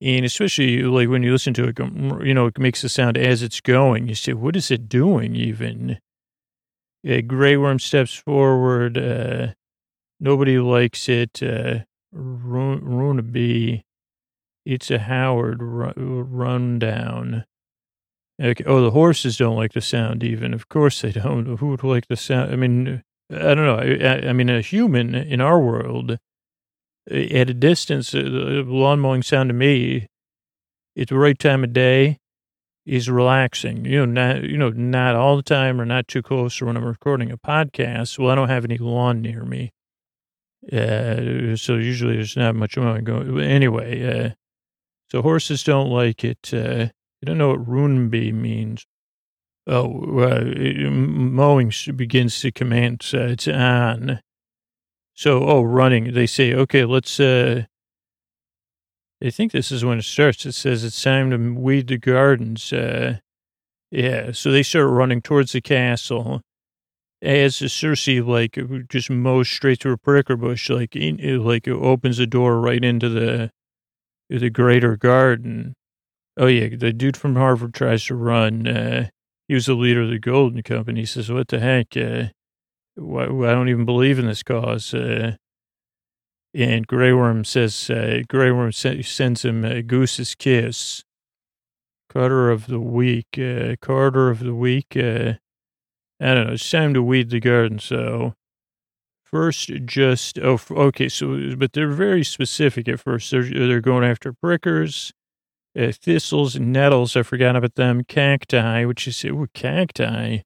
[0.00, 1.78] And especially like when you listen to it,
[2.24, 4.06] you know, it makes a sound as it's going.
[4.06, 5.98] You say, what is it doing even?
[7.04, 8.98] A Grey Worm steps forward.
[8.98, 9.48] Uh,
[10.20, 11.42] nobody likes it.
[11.42, 11.80] Uh,
[12.12, 13.84] Runaby.
[14.64, 17.44] It's a Howard rundown.
[18.40, 18.64] Okay.
[18.66, 20.52] Oh, the horses don't like the sound even.
[20.54, 21.58] Of course they don't.
[21.58, 22.52] Who would like the sound?
[22.52, 23.78] I mean, I don't know.
[23.78, 26.18] I, I mean, a human in our world
[27.10, 30.08] at a distance, uh, the lawn mowing sound to me,
[30.94, 32.18] it's the right time of day,
[32.88, 33.84] is relaxing.
[33.84, 36.60] You know, not you know, not all the time or not too close.
[36.60, 39.72] Or when I'm recording a podcast, well, I don't have any lawn near me,
[40.72, 43.40] uh, so usually there's not much going.
[43.40, 44.30] Anyway, uh,
[45.10, 46.52] so horses don't like it.
[46.52, 46.88] Uh,
[47.22, 48.86] I don't know what runby means.
[49.66, 50.44] Oh, uh,
[50.90, 53.12] mowing begins to commence.
[53.12, 54.20] Uh, it's on.
[55.14, 56.14] So, oh, running.
[56.14, 57.64] They say, okay, let's, uh,
[59.22, 60.46] I think this is when it starts.
[60.46, 62.72] It says it's time to weed the gardens.
[62.72, 63.18] Uh,
[63.90, 64.32] yeah.
[64.32, 66.42] So they start running towards the castle.
[67.20, 68.56] As Cersei, like,
[68.88, 72.84] just mows straight through a pricker bush, like, in, like, it opens the door right
[72.84, 73.50] into the,
[74.30, 75.74] the greater garden.
[76.36, 76.76] Oh, yeah.
[76.76, 78.68] The dude from Harvard tries to run.
[78.68, 79.08] Uh,
[79.48, 81.00] he was the leader of the Golden Company.
[81.00, 81.96] He says, what the heck?
[81.96, 82.28] Uh,
[82.96, 84.94] I don't even believe in this cause.
[84.94, 85.34] Uh,
[86.58, 91.04] and Grey Worm says, uh, Grey Worm sends him a goose's kiss.
[92.08, 94.96] Carter of the week, uh, Carter of the week.
[94.96, 95.34] Uh,
[96.20, 96.52] I don't know.
[96.54, 97.78] It's time to weed the garden.
[97.78, 98.34] So
[99.22, 101.08] first, just oh, okay.
[101.08, 103.30] So, but they're very specific at first.
[103.30, 105.12] They're they're going after prickers,
[105.78, 107.14] uh, thistles, nettles.
[107.14, 108.02] I forgot about them.
[108.02, 110.38] Cacti, which is ooh, cacti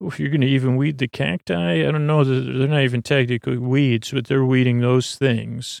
[0.00, 2.22] if you're going to even weed the cacti, I don't know.
[2.24, 5.80] They're not even technically weeds, but they're weeding those things.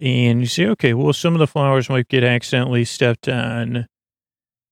[0.00, 3.88] And you say, okay, well, some of the flowers might get accidentally stepped on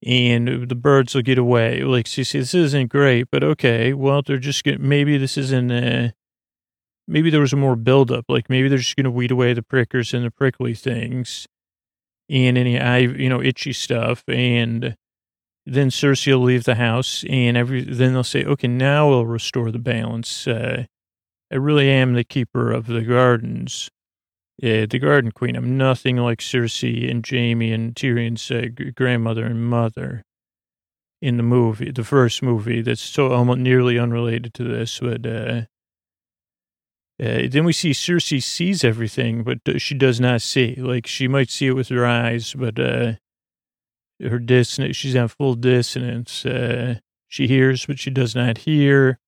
[0.05, 1.82] and the birds will get away.
[1.82, 5.37] Like, see, see this isn't great, but okay, well, they're just going to, maybe this
[5.37, 6.11] isn't, uh,
[7.09, 8.26] maybe there was a more buildup.
[8.28, 11.49] Like, maybe they're just going to weed away the prickers and the prickly things
[12.28, 14.22] and any, eye, you know, itchy stuff.
[14.28, 14.97] And,
[15.67, 19.71] then Cersei will leave the house, and every then they'll say, "Okay, now we'll restore
[19.73, 20.85] the balance." Uh,
[21.53, 23.91] I really am the keeper of the gardens,
[24.62, 25.57] uh, the Garden Queen.
[25.57, 30.23] I'm nothing like Cersei and Jaime and Tyrion's uh, grandmother and mother
[31.21, 32.83] in the movie, the first movie.
[32.83, 35.27] That's so almost nearly unrelated to this, but.
[35.27, 35.62] Uh,
[37.19, 40.75] uh, then we see Cersei sees everything, but she does not see.
[40.75, 43.14] Like she might see it with her eyes, but uh,
[44.21, 44.97] her dissonance.
[44.97, 46.45] She's on full dissonance.
[46.45, 46.97] Uh,
[47.29, 49.19] she hears, but she does not hear.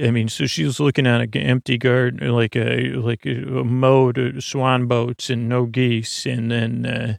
[0.00, 4.18] I mean, so she's looking at an empty garden, like a like a, a mowed
[4.18, 7.16] uh, swan boats and no geese, and then uh,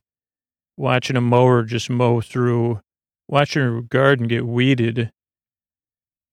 [0.77, 2.79] watching a mower just mow through
[3.27, 5.11] watching her garden get weeded.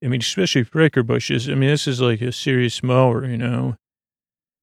[0.04, 1.48] I mean, especially pricker bushes.
[1.48, 3.76] I mean, this is like a serious mower, you know.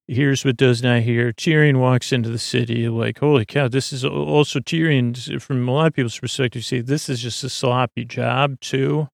[0.07, 1.31] Here's what does not hear.
[1.31, 5.87] Tyrion walks into the city like, holy cow, this is also Tyrion, from a lot
[5.87, 9.07] of people's perspective, say this is just a sloppy job too.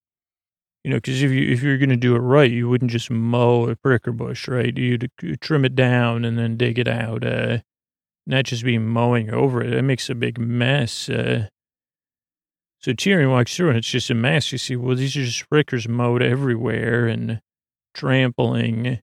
[0.83, 3.11] You know, because if you if you're going to do it right, you wouldn't just
[3.11, 4.75] mow a pricker bush, right?
[4.75, 5.11] You'd
[5.41, 7.25] trim it down and then dig it out.
[7.25, 7.59] Uh,
[8.25, 9.73] not just be mowing over it.
[9.73, 11.09] It makes a big mess.
[11.09, 11.49] Uh,
[12.79, 14.51] so Tyrion walks through and it's just a mess.
[14.51, 17.41] You see, well, these are just prickers mowed everywhere and
[17.93, 19.01] trampling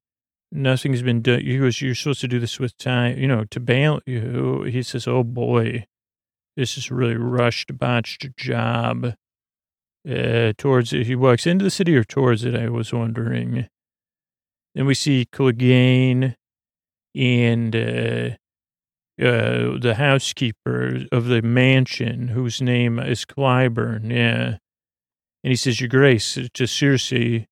[0.57, 1.41] nothing's been done.
[1.41, 4.63] He goes, you're supposed to do this with time, you know, to bail you.
[4.63, 5.87] He says, oh boy,
[6.57, 9.15] this is really rushed, botched job.
[10.09, 11.05] Uh, towards it.
[11.07, 13.67] He walks into the city or towards it, I was wondering.
[14.77, 16.37] Then we see Clegane
[17.13, 18.37] and uh,
[19.21, 24.13] uh, the housekeeper of the mansion, whose name is Qyburn.
[24.13, 24.59] Yeah.
[25.43, 27.47] And he says, Your Grace, to Cersei,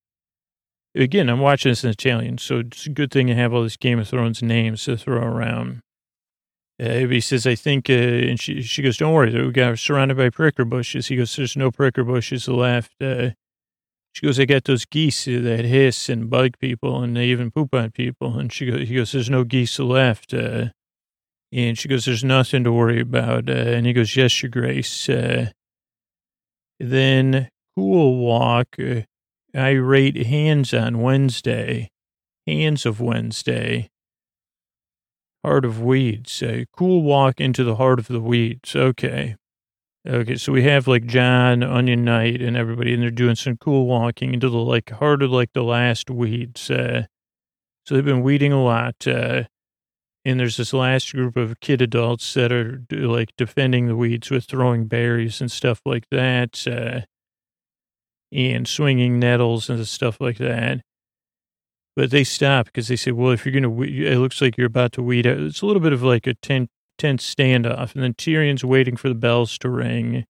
[0.95, 3.77] again, I'm watching this in Italian, so it's a good thing to have all this
[3.77, 5.81] Game of Thrones names to throw around.
[6.81, 10.17] Uh, he says, I think, uh, and she, she goes, don't worry, we got surrounded
[10.17, 11.07] by pricker bushes.
[11.07, 13.01] He goes, there's no pricker bushes left.
[13.01, 13.31] Uh,
[14.11, 17.73] she goes, I got those geese that hiss and bug people, and they even poop
[17.73, 18.37] on people.
[18.39, 20.33] And she goes, he goes, there's no geese left.
[20.33, 20.69] Uh,
[21.51, 23.49] and she goes, there's nothing to worry about.
[23.49, 25.09] Uh, and he goes, yes, your grace.
[25.09, 25.51] Uh,
[26.79, 28.77] then Cool Walk,
[29.55, 31.89] uh, I rate hands on Wednesday,
[32.47, 33.89] hands of Wednesday,
[35.43, 38.75] heart of weeds, a cool walk into the heart of the weeds.
[38.75, 39.35] Okay.
[40.07, 43.87] Okay, so we have like Jon, Onion Knight, and everybody, and they're doing some cool
[43.87, 46.69] walking into the like heart of like the last weeds.
[46.69, 47.05] Uh,
[47.85, 49.07] so they've been weeding a lot.
[49.07, 49.43] Uh,
[50.23, 54.45] and there's this last group of kid adults that are like defending the weeds with
[54.45, 56.67] throwing berries and stuff like that.
[56.67, 57.01] Uh,
[58.35, 60.81] and swinging nettles and stuff like that.
[61.95, 64.67] But they stop because they say, well, if you're going to, it looks like you're
[64.67, 65.37] about to weed out.
[65.37, 66.69] It's a little bit of like a tense,
[66.99, 67.93] standoff.
[67.93, 70.25] And then Tyrion's waiting for the bells to ring.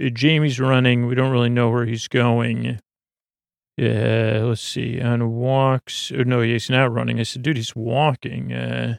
[0.00, 1.06] Uh, Jaime's running.
[1.06, 2.78] We don't really know where he's going.
[3.76, 5.00] Yeah, let's see.
[5.00, 6.12] On walks.
[6.14, 7.18] Oh, no, he's not running.
[7.18, 8.52] I said, dude, he's walking.
[8.52, 8.98] Uh,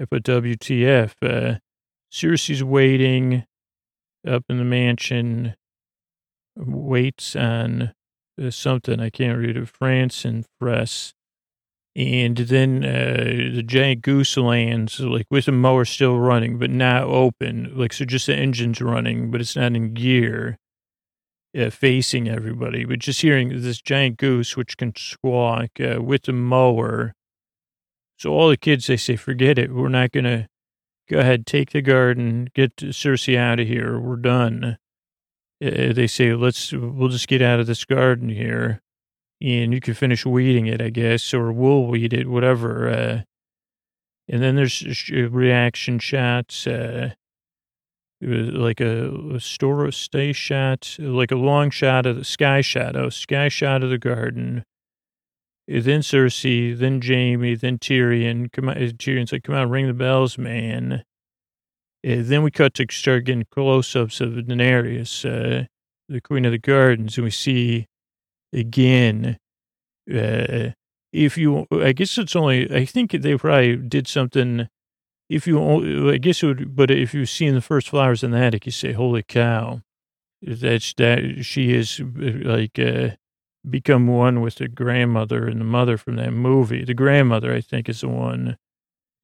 [0.00, 1.12] I put WTF.
[1.22, 1.58] Uh,
[2.10, 3.44] Cersei's waiting
[4.26, 5.54] up in the mansion
[6.56, 7.92] waits on
[8.42, 9.00] uh, something.
[9.00, 9.68] I can't read it.
[9.68, 11.14] France and Press.
[11.94, 17.02] And then uh, the giant goose lands, like with the mower still running, but not
[17.02, 17.70] open.
[17.76, 20.56] Like, so just the engine's running, but it's not in gear,
[21.58, 22.86] uh, facing everybody.
[22.86, 27.12] But just hearing this giant goose, which can squawk uh, with the mower.
[28.16, 29.74] So all the kids, they say, forget it.
[29.74, 30.46] We're not going to
[31.10, 33.98] go ahead, take the garden, get Cersei out of here.
[33.98, 34.78] We're done.
[35.62, 38.80] Uh, they say, let's, we'll just get out of this garden here
[39.40, 42.88] and you can finish weeding it, I guess, or we'll weed it, whatever.
[42.88, 43.22] Uh,
[44.28, 47.10] and then there's reaction shots, uh,
[48.20, 53.08] like a, a store stay shot, like a long shot of the sky shot, oh,
[53.08, 54.64] sky shot of the garden.
[55.66, 58.50] Then Cersei, then Jaime, then Tyrion.
[58.52, 61.04] Come on, Tyrion's like, come on, ring the bells, man.
[62.04, 65.66] Uh, then we cut to start getting close-ups of Daenerys, uh,
[66.08, 67.86] the Queen of the Gardens, and we see
[68.52, 69.38] again.
[70.12, 70.70] Uh,
[71.12, 72.74] if you, I guess it's only.
[72.74, 74.68] I think they probably did something.
[75.28, 76.76] If you, I guess it would.
[76.76, 79.82] But if you've seen the first flowers in the attic, you say, "Holy cow!"
[80.40, 83.10] That's that she is like uh,
[83.68, 86.84] become one with the grandmother and the mother from that movie.
[86.84, 88.56] The grandmother, I think, is the one.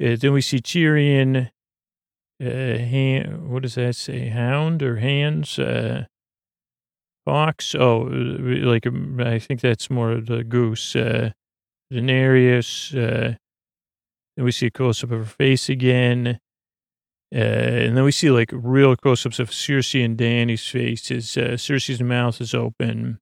[0.01, 1.51] Uh, then we see Tyrion uh,
[2.41, 4.29] hand, what does that say?
[4.29, 5.59] Hound or hands?
[5.59, 6.05] Uh,
[7.25, 7.75] fox?
[7.75, 10.95] Oh, like, um, I think that's more of the goose.
[10.95, 11.31] Uh,
[11.93, 12.93] Daenerys.
[12.95, 13.37] Uh,
[14.37, 16.39] then we see a close up of her face again.
[17.35, 21.37] Uh, and then we see like real close ups of Cersei and Dany's faces.
[21.37, 23.19] Uh, Cersei's mouth is open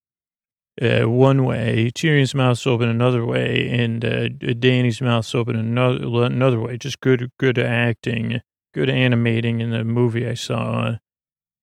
[0.81, 6.61] uh, one way, Tyrion's mouth's open another way, and uh, Dany's mouth's open another another
[6.61, 6.77] way.
[6.77, 8.43] Just good, good acting
[8.77, 10.97] good animating in the movie I saw.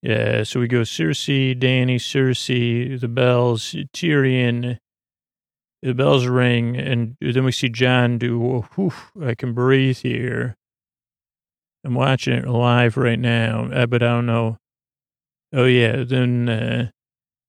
[0.01, 4.79] Yeah, so we go Cersei, Dany, Cersei, the bells, Tyrion,
[5.83, 10.55] the bells ring, and then we see Jon do, whew, I can breathe here.
[11.85, 14.57] I'm watching it live right now, uh, but I don't know.
[15.53, 16.89] Oh, yeah, then uh,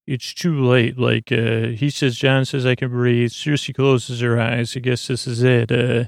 [0.06, 0.98] it's too late.
[0.98, 3.30] Like, uh, he says, Jon says, I can breathe.
[3.30, 4.76] Cersei closes her eyes.
[4.76, 5.72] I guess this is it.
[5.72, 6.04] Uh,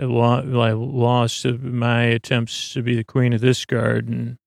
[0.00, 4.38] I lost my attempts to be the queen of this garden.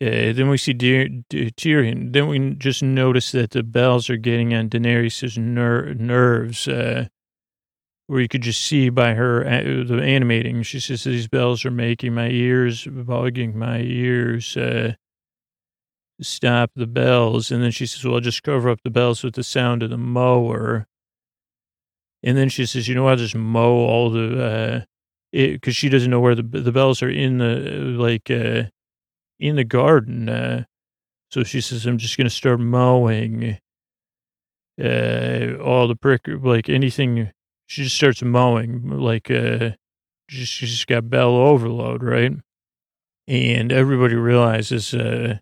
[0.00, 2.12] Uh, then we see De- De- Tyrion.
[2.12, 7.06] Then we just notice that the bells are getting on Daenerys' ner- nerves, uh,
[8.06, 10.62] where you could just see by her uh, the animating.
[10.62, 14.56] She says these bells are making my ears bugging my ears.
[14.56, 14.94] Uh,
[16.20, 19.34] stop the bells, and then she says, "Well, I'll just cover up the bells with
[19.34, 20.86] the sound of the mower."
[22.22, 24.80] And then she says, "You know, I'll just mow all the." Uh,
[25.32, 27.56] because she doesn't know where the the bells are in the
[27.98, 28.64] like uh,
[29.38, 30.28] in the garden.
[30.28, 30.64] Uh,
[31.30, 33.58] so she says, "I'm just going to start mowing
[34.82, 37.30] uh, all the prick, like anything."
[37.68, 39.70] She just starts mowing, like uh,
[40.28, 42.32] just, she just got bell overload, right?
[43.26, 45.38] And everybody realizes uh,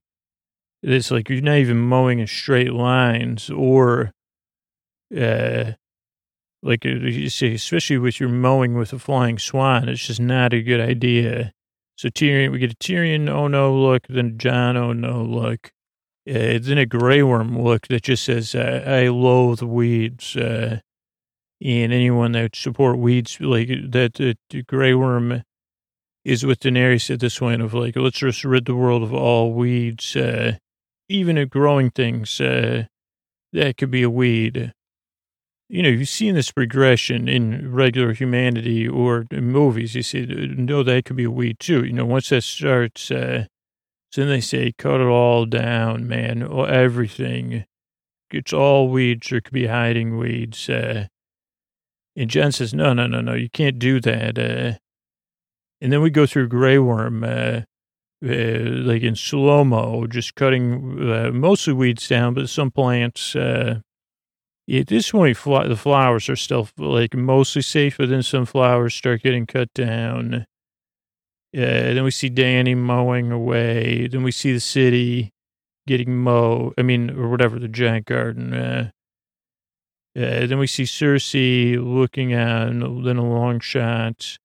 [0.82, 4.12] it's like you're not even mowing in straight lines, or
[5.14, 5.72] uh,
[6.64, 10.80] like uh, especially with your mowing with a flying swan, it's just not a good
[10.80, 11.52] idea.
[11.96, 15.70] So Tyrion, we get a Tyrion, oh no, look, then a Jon, oh no, look.
[16.28, 20.34] Uh, then a Grey Worm look that just says, uh, I loathe weeds.
[20.36, 20.80] Uh,
[21.62, 25.42] and anyone that support weeds, like that, that the Grey Worm
[26.24, 29.52] is with Daenerys at this point of like, let's just rid the world of all
[29.52, 30.56] weeds, uh,
[31.10, 32.84] even at growing things, uh,
[33.52, 34.72] that could be a weed
[35.74, 39.96] you know, you've seen this progression in regular humanity or in movies.
[39.96, 41.84] You see, no, that could be a weed too.
[41.84, 43.46] You know, once that starts, uh,
[44.12, 47.64] so then they say, cut it all down, man, or everything.
[48.30, 50.68] It's all weeds or it could be hiding weeds.
[50.68, 51.08] Uh,
[52.14, 54.38] and Jen says, no, no, no, no, you can't do that.
[54.38, 54.78] Uh,
[55.80, 57.62] and then we go through Grey Worm, uh,
[58.24, 63.80] uh, like in slow mo, just cutting uh, mostly weeds down, but some plants, uh,
[64.70, 68.94] at this point, fl- the flowers are still like mostly safe, but then some flowers
[68.94, 70.46] start getting cut down.
[71.54, 74.08] Uh, then we see Dany mowing away.
[74.08, 75.32] Then we see the city
[75.86, 76.74] getting mowed.
[76.78, 78.52] I mean, or whatever, the giant garden.
[78.54, 78.90] Uh,
[80.16, 84.38] uh, then we see Cersei looking at, then a long shot.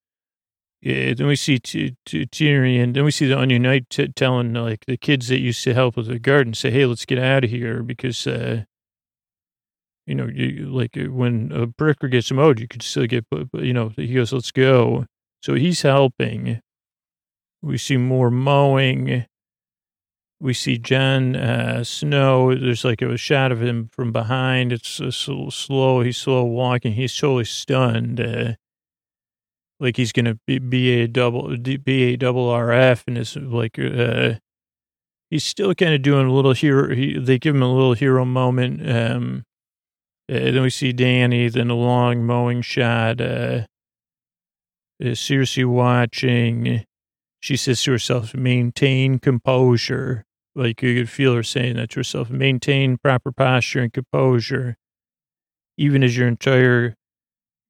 [0.82, 2.94] Yeah, then we see T- T- Tyrion.
[2.94, 5.96] Then we see the Onion Knight t- telling like the kids that used to help
[5.96, 8.64] with the garden, say, "Hey, let's get out of here," because uh,
[10.06, 13.24] you know, you, like uh, when a bricker gets mowed, you could still get,
[13.54, 15.06] you know, he goes, let's go.
[15.42, 16.60] So he's helping.
[17.62, 19.26] We see more mowing.
[20.40, 22.54] We see Jon uh, Snow.
[22.54, 24.72] There's like a shot of him from behind.
[24.72, 26.00] It's a slow.
[26.00, 26.94] He's slow walking.
[26.94, 28.20] He's totally stunned.
[28.20, 28.54] Uh,
[29.78, 33.04] like he's to be, be a double, be a double RF.
[33.06, 34.34] And it's like, uh,
[35.30, 36.94] he's still kind of doing a little hero.
[36.94, 38.88] He, they give him a little hero moment.
[38.90, 39.44] Um,
[40.30, 43.20] uh, then we see Dany, then a long mowing shot.
[43.20, 43.64] Uh,
[45.02, 46.84] uh, Cersei watching.
[47.40, 50.24] She says to herself, maintain composure.
[50.54, 54.76] Like you could feel her saying that to herself, maintain proper posture and composure,
[55.76, 56.94] even as your entire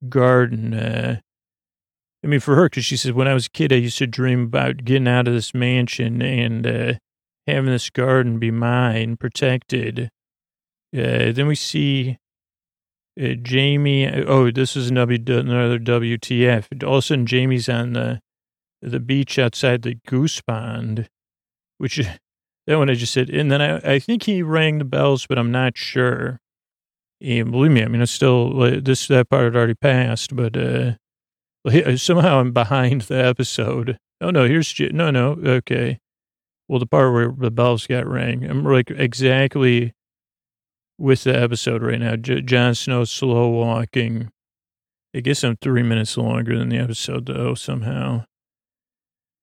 [0.08, 0.74] garden.
[0.74, 1.20] Uh,
[2.22, 4.06] I mean, for her, because she says, when I was a kid, I used to
[4.06, 6.94] dream about getting out of this mansion and uh,
[7.46, 10.10] having this garden be mine, protected.
[10.94, 12.18] Uh, then we see
[13.18, 16.84] uh, Jaime, oh, this is another, another WTF.
[16.84, 18.20] All of a sudden, Jaime's on the
[18.82, 21.08] the beach outside the goose pond,
[21.78, 21.96] which
[22.66, 23.30] that one I just said.
[23.30, 26.40] And then I, I think he rang the bells, but I'm not sure.
[27.20, 30.92] And believe me, I mean, it's still this that part had already passed, but uh,
[31.96, 33.98] somehow I'm behind the episode.
[34.20, 35.98] Oh no, here's no, no, okay.
[36.68, 39.92] Well, the part where the bells got rang, I'm like exactly
[41.00, 42.14] with the episode right now.
[42.16, 44.30] J- Jon Snow slow walking.
[45.14, 48.26] I guess I'm three minutes longer than the episode though somehow.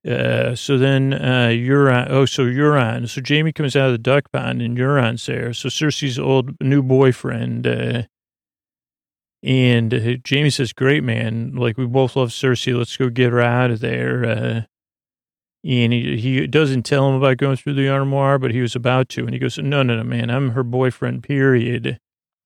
[0.07, 2.09] Uh, so then uh, Euron.
[2.09, 3.09] Oh, so Euron.
[3.09, 5.53] So Jaime comes out of the duck pond and Euron's there.
[5.53, 7.67] So Cersei's old new boyfriend.
[7.67, 8.03] Uh,
[9.43, 12.77] and uh, Jaime says, "Great man, like we both love Cersei.
[12.77, 14.67] Let's go get her out of there."
[15.63, 19.09] And he, he doesn't tell him about going through the armoire, but he was about
[19.09, 19.21] to.
[19.21, 21.99] And he goes, no, no, no, man, I'm her boyfriend, period.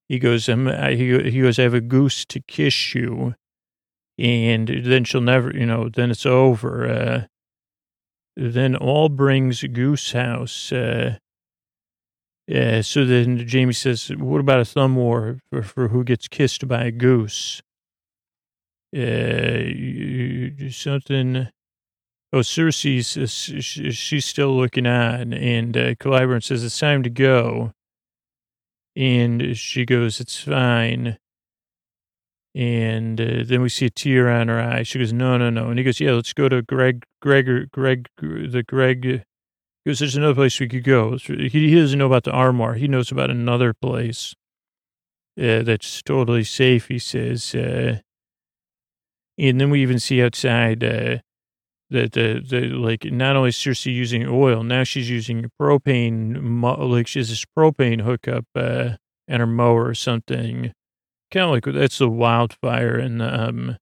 [0.10, 3.36] He goes, I'm, I, he, he goes, I have a goose to kiss you.
[4.18, 6.88] And then she'll never, you know, then it's over.
[6.88, 7.26] Uh,
[8.36, 10.72] then all brings Goose House.
[10.72, 11.18] Uh,
[12.54, 16.68] uh, so then Jaime says, what about a thumb war for, for who gets kissed
[16.68, 17.62] by a goose?
[18.96, 21.48] Uh, something
[22.34, 23.18] Oh, Cersei's,
[23.94, 27.74] she's still looking on, and uh, Qyburn says, it's time to go.
[28.96, 31.18] And she goes, it's fine.
[32.54, 34.84] And uh, then we see a tear on her eye.
[34.84, 35.70] She goes, no, no, no.
[35.70, 39.24] And he goes, yeah, let's go to Greg, Greg, Greg, the Greg
[39.84, 41.18] Because there's another place we could go.
[41.18, 42.76] He, he doesn't know about the Armoire.
[42.76, 44.36] He knows about another place
[45.38, 47.56] uh, that's totally safe, he says.
[47.56, 48.00] Uh,
[49.38, 51.18] and then we even see outside uh,
[51.92, 57.08] that the, the like not only is Cersei using oil, now she's using propane, like
[57.08, 58.92] she has this propane hookup uh,
[59.28, 60.74] and her mower or something.
[61.32, 63.78] Kind of like that's the wildfire in the um,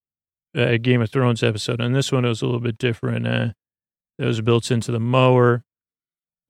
[0.58, 1.80] uh, Game of Thrones episode.
[1.80, 3.28] And this one was a little bit different.
[3.28, 3.50] Uh,
[4.18, 5.64] that was built into the mower,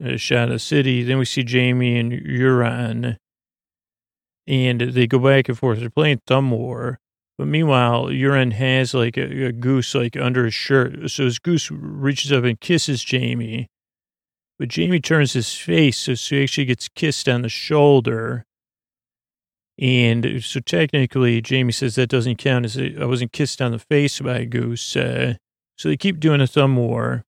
[0.04, 1.04] uh, shot the city.
[1.04, 3.18] Then we see Jaime and Euron,
[4.48, 5.80] and they go back and forth.
[5.80, 7.00] They're playing thumb war.
[7.40, 11.10] But meanwhile, Euron has like a, a goose like under his shirt.
[11.10, 13.68] So his goose reaches up and kisses Jaime.
[14.60, 18.44] But Jaime turns his face so he actually gets kissed on the shoulder.
[19.80, 24.20] And so technically, Jaime says that doesn't count as I wasn't kissed on the face
[24.20, 24.98] by a goose.
[24.98, 25.36] Uh,
[25.78, 27.24] so they keep doing a thumb war.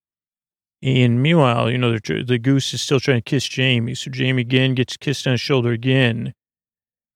[0.83, 3.95] And meanwhile, you know, the goose is still trying to kiss Jaime.
[3.95, 6.33] So Jaime again gets kissed on the shoulder again.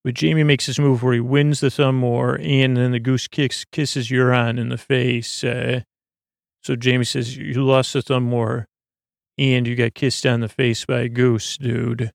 [0.06, 3.28] But Jaime makes this move where he wins the thumb war, and then the goose
[3.28, 5.44] kicks kisses Euron in the face.
[5.44, 5.82] Uh,
[6.62, 8.68] so Jaime says, "You lost the thumb war,
[9.40, 12.12] and you got kissed on the face by a goose, dude."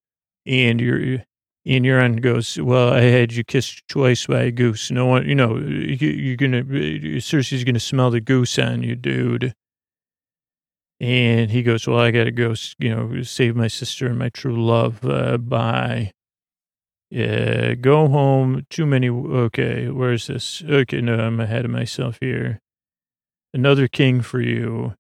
[0.47, 1.25] And you're
[1.67, 4.93] and Euron goes, "Well, I had you kissed twice by a goose.
[4.93, 9.53] No one, you know, you, are gonna Cersei's gonna smell the goose on you, dude."
[11.01, 14.65] And he goes, "Well, I gotta go, you know, save my sister and my true
[14.65, 15.05] love.
[15.05, 16.13] Uh, bye."
[17.11, 18.67] Yeah, go home.
[18.71, 19.09] Too many.
[19.11, 20.63] Okay, where's this?
[20.63, 22.61] Okay, no, I'm ahead of myself here.
[23.53, 24.95] Another king for you.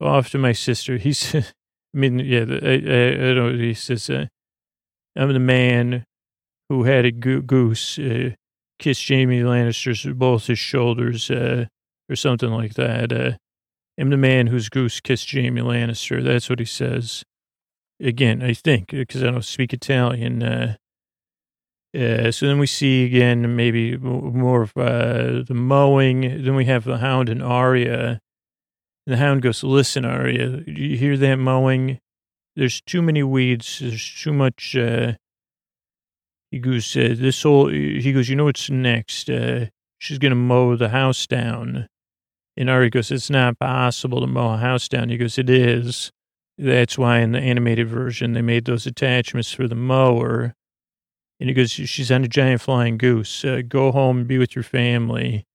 [0.00, 0.96] Off to my sister.
[0.96, 1.44] He's, I
[1.92, 4.26] mean, yeah, I, I, I don't, he says, uh,
[5.16, 6.04] I'm the man
[6.68, 8.30] who had a go- goose uh,
[8.78, 11.66] kiss Jaime Lannister's both his shoulders, uh,
[12.08, 13.12] or something like that.
[13.12, 13.32] Uh,
[14.00, 16.24] I'm the man whose goose kissed Jaime Lannister.
[16.24, 17.24] That's what he says.
[18.00, 20.76] Again, I think, because I don't speak Italian.
[21.96, 26.20] Uh, so then we see again maybe more of uh, the mowing.
[26.20, 28.20] Then we have the hound and Arya.
[29.06, 31.98] And the hound goes, "Listen, Arya, you hear that mowing?
[32.56, 33.78] There's too many weeds.
[33.78, 35.14] There's too much." Uh,
[36.50, 39.30] he goes, uh, "This whole." He goes, "You know what's next?
[39.30, 39.66] Uh,
[39.98, 41.88] she's gonna mow the house down."
[42.54, 46.12] And Arya goes, "It's not possible to mow a house down." He goes, "It is."
[46.58, 50.54] That's why in the animated version they made those attachments for the mower
[51.40, 53.44] and he goes, she's on a giant flying goose.
[53.44, 55.46] Uh, go home and be with your family.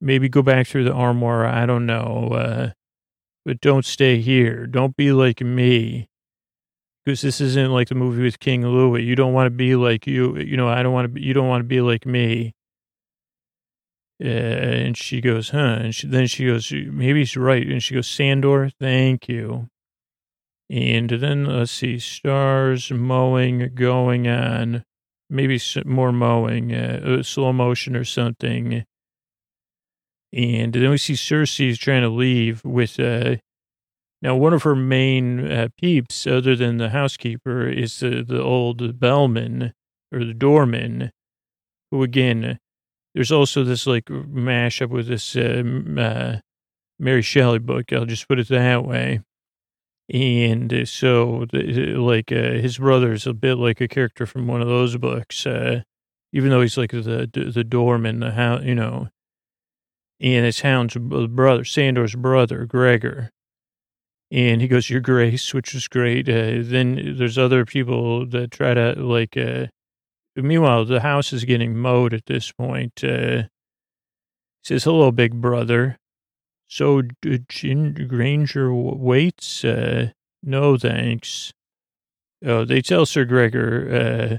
[0.00, 1.46] Maybe go back through the Armoire.
[1.46, 2.28] I don't know.
[2.32, 2.70] Uh,
[3.44, 4.66] but don't stay here.
[4.66, 6.08] Don't be like me.
[7.04, 9.02] Because this isn't like the movie with King Louis.
[9.02, 10.38] You don't want to be like you.
[10.38, 12.54] You know, I don't want to be, you don't want to be like me.
[14.22, 15.78] Uh, and she goes, huh?
[15.80, 17.66] And she, then she goes, maybe she's right.
[17.66, 19.68] And she goes, Sandor, thank you.
[20.70, 24.84] And then let's see, stars mowing going on
[25.34, 28.84] maybe more mowing, uh, slow motion or something.
[30.32, 33.36] And then we see Cersei's trying to leave with, uh,
[34.22, 38.98] now one of her main uh, peeps, other than the housekeeper, is the, the old
[38.98, 39.74] bellman
[40.12, 41.10] or the doorman,
[41.90, 42.58] who again,
[43.14, 45.62] there's also this like mashup with this uh,
[46.00, 46.40] uh,
[46.98, 47.92] Mary Shelley book.
[47.92, 49.20] I'll just put it that way.
[50.12, 54.96] And so, like, uh, his brother's a bit like a character from one of those
[54.98, 55.82] books, uh,
[56.32, 59.08] even though he's like the the doorman, the how you know.
[60.20, 63.30] And it's Hound's brother, Sandor's brother, Gregor.
[64.30, 66.28] And he goes, Your Grace, which is great.
[66.28, 69.66] Uh, then there's other people that try to, like, uh,
[70.36, 73.04] meanwhile, the house is getting mowed at this point.
[73.04, 73.44] Uh,
[74.62, 75.98] says, Hello, big brother.
[76.66, 77.02] So,
[77.48, 79.64] Gin Granger waits?
[79.64, 80.10] Uh,
[80.42, 81.52] no, thanks.
[82.44, 84.38] Oh, they tell Sir Gregor, uh,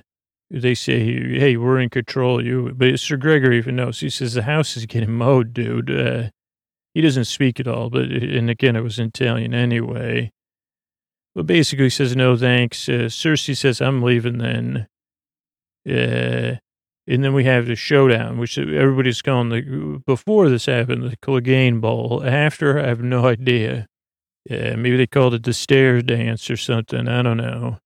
[0.52, 1.00] they say,
[1.40, 2.72] hey, we're in control you.
[2.76, 4.00] But Sir Gregor even knows.
[4.00, 5.90] He says, the house is getting mowed, dude.
[5.90, 6.30] Uh,
[6.94, 10.32] he doesn't speak at all, but, and again, it was Italian anyway.
[11.34, 12.88] But basically, he says, no, thanks.
[12.88, 14.88] Uh, Cersei says, I'm leaving then.
[15.88, 16.56] Uh,
[17.08, 21.80] and then we have the showdown, which everybody's calling the, before this happened, the Clegane
[21.80, 22.24] Bowl.
[22.26, 23.88] After, I have no idea.
[24.50, 27.08] Maybe they called it the stairs dance or something.
[27.08, 27.80] I don't know.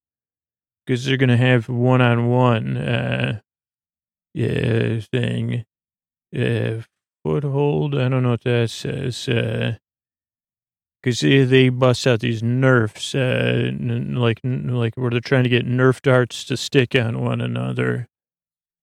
[0.86, 2.76] Because they're going to have one on one,
[4.34, 5.66] yeah, thing.
[6.36, 6.82] Uh,
[7.24, 7.96] foothold.
[7.96, 9.28] I don't know what that says.
[9.28, 9.78] Uh,
[11.02, 15.66] because they, they bust out these nerfs, uh, like like where they're trying to get
[15.66, 18.09] nerf darts to stick on one another.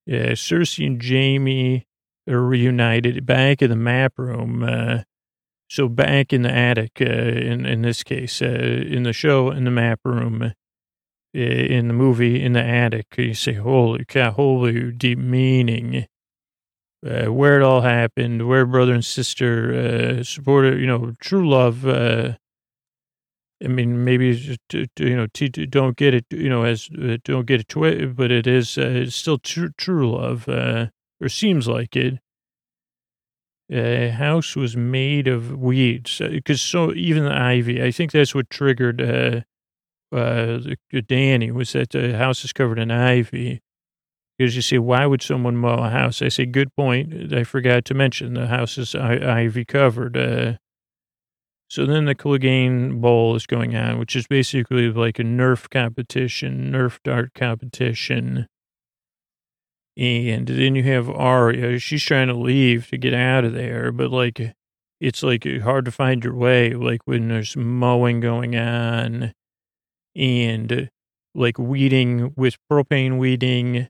[0.06, 1.86] Yeah, Cersei and Jaime
[2.28, 4.62] are reunited back in the map room.
[4.62, 5.02] Uh,
[5.68, 9.64] So back in the attic, uh, in in this case, uh, in the show, in
[9.64, 10.50] the map room, uh,
[11.36, 14.32] in the movie, in the attic, you say, "Holy cow!
[14.32, 16.06] Holy deep meaning."
[17.06, 19.72] Uh, where it all happened, where brother and sister
[20.20, 21.86] uh, supported, you know, true love.
[23.62, 27.16] Uh, I mean, maybe to- to, you know, don't get it, you know, as uh,
[27.24, 30.86] don't get it twi- but it is uh, it's still true true love, uh,
[31.20, 32.18] or seems like it.
[33.72, 37.82] Uh, house was made of weeds because so even the ivy.
[37.82, 39.40] I think that's what triggered uh,
[40.14, 40.60] uh,
[40.92, 43.60] Dany was that the house is covered in ivy.
[44.38, 46.20] Because you say, why would someone mow a house?
[46.20, 47.32] I say, good point.
[47.32, 50.16] I forgot to mention the house is ivy covered.
[50.16, 50.54] Uh,
[51.68, 56.72] so then the Clegane Bowl is going on, which is basically like a Nerf competition,
[56.72, 58.46] Nerf dart competition.
[59.96, 61.78] And then you have Arya.
[61.78, 64.54] She's trying to leave to get out of there, but like
[65.00, 69.32] it's like hard to find your way, like when there's mowing going on
[70.14, 70.90] and
[71.34, 73.88] like weeding with propane weeding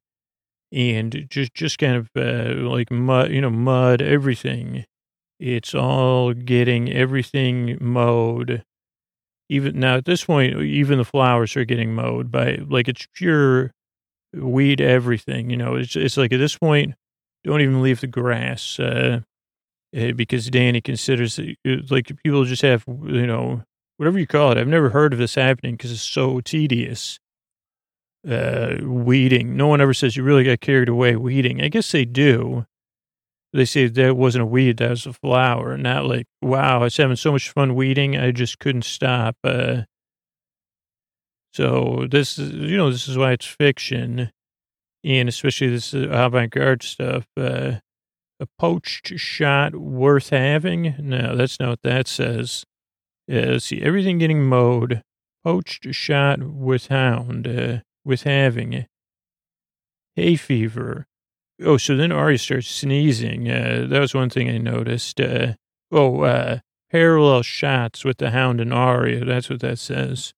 [0.73, 4.85] and just just kind of uh, like mud, you know, mud, everything.
[5.39, 8.63] It's all getting everything mowed.
[9.49, 13.73] Even now, at this point, even the flowers are getting mowed by like it's pure
[14.35, 14.81] weed.
[14.81, 16.95] Everything, you know, it's it's like at this point,
[17.45, 19.21] don't even leave the grass uh,
[19.97, 23.63] uh, because Dany considers it, it- like people just have you know
[23.99, 24.59] whatever you call it.
[24.59, 27.19] I've never heard of this happening because it's so tedious
[28.29, 29.57] uh, weeding.
[29.57, 31.63] No one ever says you really got carried away weeding.
[31.63, 32.67] I guess they do.
[33.53, 35.77] They say that wasn't a weed, that was a flower.
[35.77, 39.37] Not like, wow, I was having so much fun weeding, I just couldn't stop.
[39.43, 39.83] Uh,
[41.55, 44.31] so this is, you know, this is why it's fiction,
[45.03, 47.27] and especially this uh, avant-garde stuff.
[47.37, 47.77] Uh,
[48.39, 50.95] a poached shot worth having?
[50.99, 52.65] No, that's not what that says.
[53.31, 55.03] Uh, let's see, everything getting mowed.
[55.43, 57.49] Poached shot with hound.
[57.49, 58.87] Uh, with having
[60.15, 61.07] hay fever.
[61.65, 63.51] Oh, so then Ari starts sneezing.
[63.51, 65.21] Uh, that was one thing I noticed.
[65.21, 65.55] Uh,
[65.91, 66.59] oh, uh,
[66.91, 69.25] parallel shots with the hound and Arya.
[69.25, 70.35] That's what that says.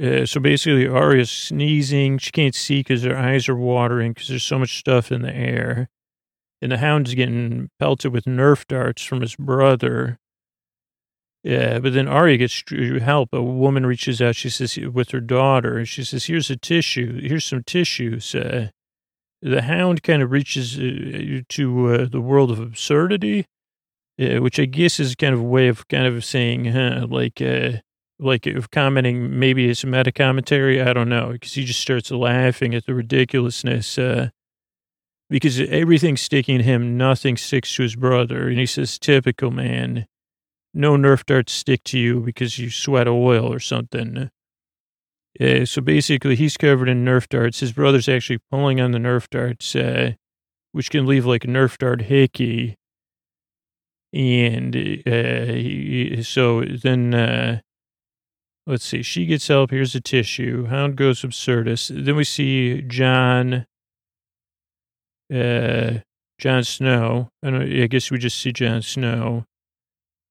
[0.00, 2.18] Uh, so basically, Arya's sneezing.
[2.18, 5.34] She can't see because her eyes are watering because there's so much stuff in the
[5.34, 5.88] air.
[6.60, 10.18] And the hound's getting pelted with Nerf darts from his brother.
[11.44, 12.64] Yeah, but then Arya gets
[13.00, 13.30] help.
[13.32, 14.36] A woman reaches out.
[14.36, 15.86] She says with her daughter.
[15.86, 17.20] She says, "Here's a tissue.
[17.20, 18.70] Here's some tissues." Uh,
[19.42, 23.46] the hound kind of reaches uh, to uh, the world of absurdity,
[24.20, 27.40] uh, which I guess is kind of a way of kind of saying, huh, like,
[27.40, 27.72] uh,
[28.18, 29.38] like of commenting.
[29.38, 30.82] Maybe it's meta commentary.
[30.82, 33.98] I don't know because he just starts laughing at the ridiculousness.
[33.98, 34.30] Uh,
[35.30, 40.06] because everything's sticking to him, nothing sticks to his brother, and he says, "Typical man."
[40.74, 44.30] no Nerf darts stick to you because you sweat oil or something.
[45.40, 47.60] Uh, so basically, he's covered in Nerf darts.
[47.60, 50.12] His brother's actually pulling on the Nerf darts, uh,
[50.72, 52.76] which can leave like a Nerf dart hickey.
[54.12, 57.60] And uh, he, so then, uh,
[58.66, 59.70] let's see, she gets help.
[59.70, 60.66] Here's a tissue.
[60.66, 61.88] Hound goes absurdus.
[61.88, 63.66] Then we see Jon,
[65.32, 65.98] uh,
[66.38, 67.28] Jon Snow.
[67.42, 69.44] Don't, I guess we just see Jon Snow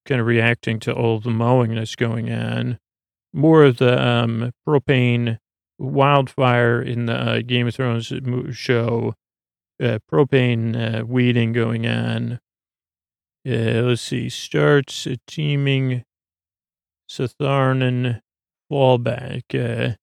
[0.06, 2.80] kind of reacting to all the mowing that's going on.
[3.38, 5.38] More of the um, propane
[5.77, 8.11] wildfire in the uh, Game of Thrones
[8.51, 9.14] show,
[9.80, 12.39] uh, propane uh, weeding going on.
[13.47, 16.03] Uh, let's see, starts a teaming
[17.07, 18.22] Satharnan
[18.72, 19.43] fallback.
[19.53, 19.97] Uh,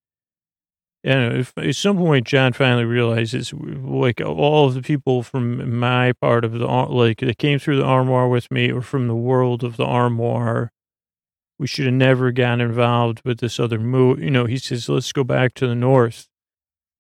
[1.03, 6.13] and if, at some point, Jon finally realizes, like, all of the people from my
[6.13, 9.65] part of the, like, that came through the armoire with me or from the world
[9.65, 10.71] of the armoire,
[11.65, 14.19] we should have never gotten involved with this other move.
[14.19, 16.29] You know, he says, let's go back to the north.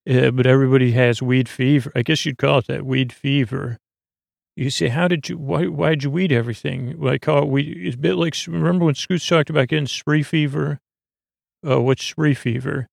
[0.09, 1.93] Uh, but everybody has weed fever.
[1.95, 3.77] I guess you'd call it that weed fever.
[4.57, 6.99] You say, how did you, why, why'd you weed everything?
[6.99, 7.77] Well, I call it weed.
[7.77, 10.81] It's a bit like, remember when Scoots talked about getting spree fever?
[11.62, 12.89] Uh, what's spree fever?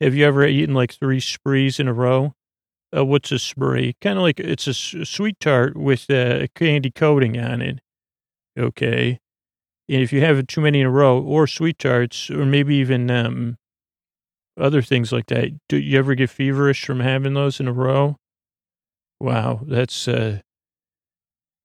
[0.00, 2.32] Have you ever eaten like three sprees in a row?
[2.96, 3.96] Uh, what's a spree?
[4.00, 7.80] Kind of like it's a sweet tart with uh, a candy coating on it.
[8.58, 9.20] Okay.
[9.88, 13.10] And if you have too many in a row, or sweet tarts, or maybe even
[13.10, 13.56] um,
[14.58, 18.16] other things like that, do you ever get feverish from having those in a row?
[19.20, 20.40] Wow, that's uh,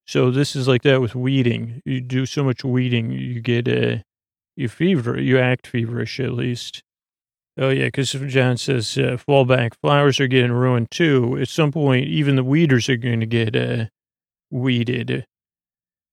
[0.06, 0.32] so.
[0.32, 1.82] This is like that with weeding.
[1.84, 4.04] You do so much weeding, you get uh,
[4.56, 6.84] you fever, you act feverish at least.
[7.58, 11.38] Oh yeah, because Jon says uh, fallback flowers are getting ruined too.
[11.42, 13.86] At some point, even the weeders are going to get uh,
[14.50, 15.26] weeded.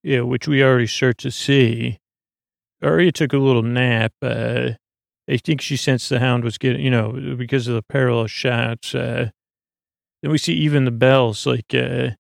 [0.03, 1.99] Yeah, which we already start to see.
[2.83, 4.13] Arya took a little nap.
[4.23, 4.71] Uh,
[5.29, 8.95] I think she sensed the hound was getting, you know, because of the parallel shots.
[8.95, 9.31] Uh,
[10.23, 12.11] then we see even the bells, like uh,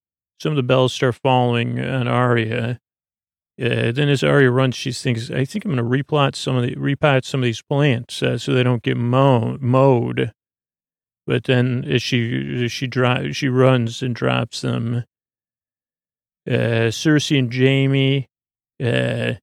[0.40, 2.80] some of the bells start falling on Arya.
[3.60, 6.62] Uh, then as Arya runs, she thinks, I think I'm going to replot some of
[6.62, 10.32] the, repot some of these plants uh, so they don't get mow, mowed.
[11.26, 15.04] But then as she, she drives, she runs and drops them.
[16.48, 18.26] Uh, Cersei and Jaime,
[18.82, 19.34] uh,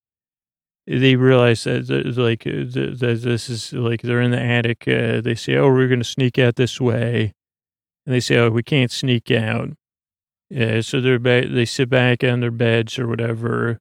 [0.88, 1.88] they realize that,
[2.18, 4.88] like that this is like they're in the attic.
[4.88, 7.34] Uh, they say, "Oh, we're going to sneak out this way,"
[8.06, 9.70] and they say, "Oh, we can't sneak out."
[10.50, 11.20] Yeah, so they're.
[11.20, 13.78] They sit back on their beds or whatever,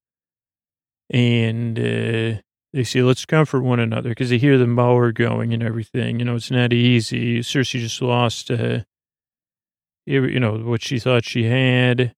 [1.09, 2.41] and uh,
[2.75, 6.19] they say, "Let's comfort one another," because they hear the mower going and everything.
[6.19, 7.41] You know, it's not easy.
[7.41, 8.81] Cersei just lost, uh,
[10.05, 12.15] you know, what she thought she had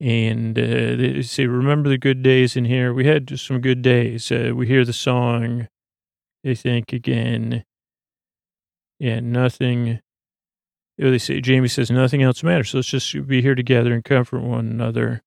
[0.00, 2.92] and uh, they say, "Remember the good days in here.
[2.92, 5.68] We had just some good days." Uh, we hear the song.
[6.44, 7.64] They think again.
[8.98, 10.00] Yeah, nothing.
[10.96, 12.70] You know, they say Jaime says nothing else matters.
[12.70, 15.22] So let's just be here together and comfort one another.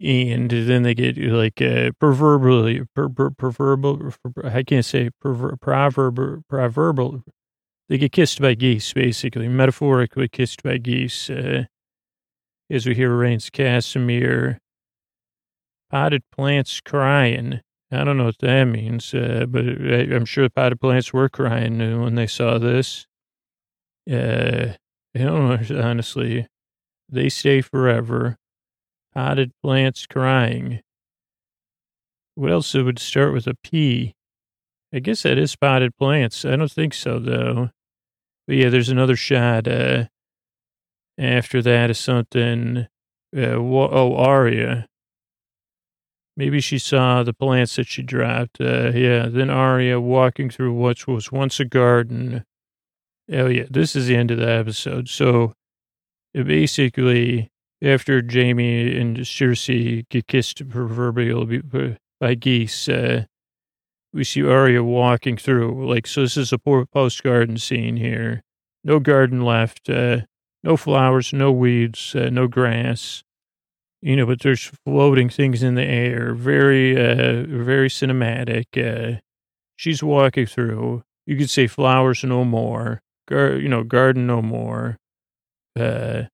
[0.00, 4.12] And then they get like uh, proverbially, per, per, proverbial.
[4.42, 7.22] I can't say perver, proverb, proverbial.
[7.88, 11.30] They get kissed by geese, basically, metaphorically kissed by geese.
[11.30, 11.64] Uh,
[12.72, 14.56] as we hear Rain's Castamere.
[15.90, 17.60] Potted plants crying.
[17.90, 22.00] I don't know what that means, uh, but I, am sure potted plants were crying
[22.00, 23.06] when they saw this.
[24.10, 24.72] Uh,
[25.14, 26.46] I don't know, honestly.
[27.10, 28.38] They stay forever.
[29.14, 30.80] Potted plants crying.
[32.34, 34.14] What else it would start with a P?
[34.94, 36.46] I guess that is potted plants.
[36.46, 37.68] I don't think so, though.
[38.46, 39.68] But yeah, there's another shot.
[39.68, 40.06] Uh,
[41.18, 42.86] after that is something,
[43.36, 44.86] uh, oh, Arya.
[46.36, 48.60] Maybe she saw the plants that she dropped.
[48.60, 52.44] Uh, yeah, then Arya walking through what was once a garden.
[53.30, 55.08] Oh, yeah, this is the end of the episode.
[55.08, 55.52] So
[56.32, 57.50] basically,
[57.82, 61.62] after Jaime and Cersei get kissed proverbially
[62.20, 63.24] by geese, uh,
[64.14, 65.86] we see Arya walking through.
[65.88, 68.42] Like, so this is a post garden scene here.
[68.84, 69.88] No garden left.
[69.88, 70.22] Uh,
[70.62, 73.24] no flowers, no weeds, uh, no grass.
[74.00, 76.34] You know, but there's floating things in the air.
[76.34, 78.66] Very, uh, very cinematic.
[78.76, 79.20] Uh,
[79.76, 81.04] she's walking through.
[81.26, 83.00] You could say flowers no more.
[83.28, 84.98] Gar- you know, garden no more.
[85.78, 86.24] Uh,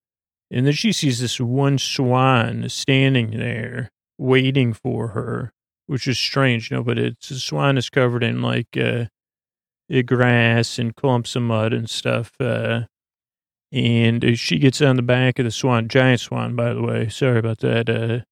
[0.51, 5.53] and then she sees this one swan standing there, waiting for her,
[5.87, 6.71] which is strange.
[6.71, 9.05] You know, but it's the swan is covered in like uh,
[10.07, 12.33] grass and clumps of mud and stuff.
[12.41, 12.83] Uh,
[13.73, 17.09] and uh, she gets on the back of the swan, giant swan, by the way.
[17.09, 17.89] Sorry about that.
[17.89, 18.25] Uh,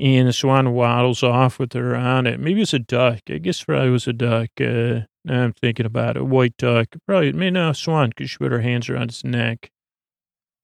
[0.00, 2.38] and the swan waddles off with her on it.
[2.38, 3.20] Maybe it's a duck.
[3.28, 4.50] I guess probably it was a duck.
[4.60, 6.22] Uh, now I'm thinking about it.
[6.22, 6.88] A white duck.
[7.06, 9.70] Probably, maybe not a swan because she put her hands around its neck.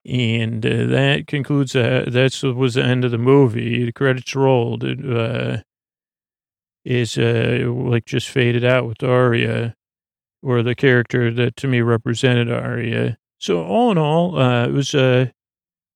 [0.07, 3.85] And uh, that concludes, uh, that was the end of the movie.
[3.85, 4.85] The credits rolled.
[4.85, 5.63] It uh,
[6.85, 9.75] is uh, like just faded out with Arya,
[10.43, 13.17] or the character that to me represented Arya.
[13.45, 15.27] So all in all, uh, it was uh,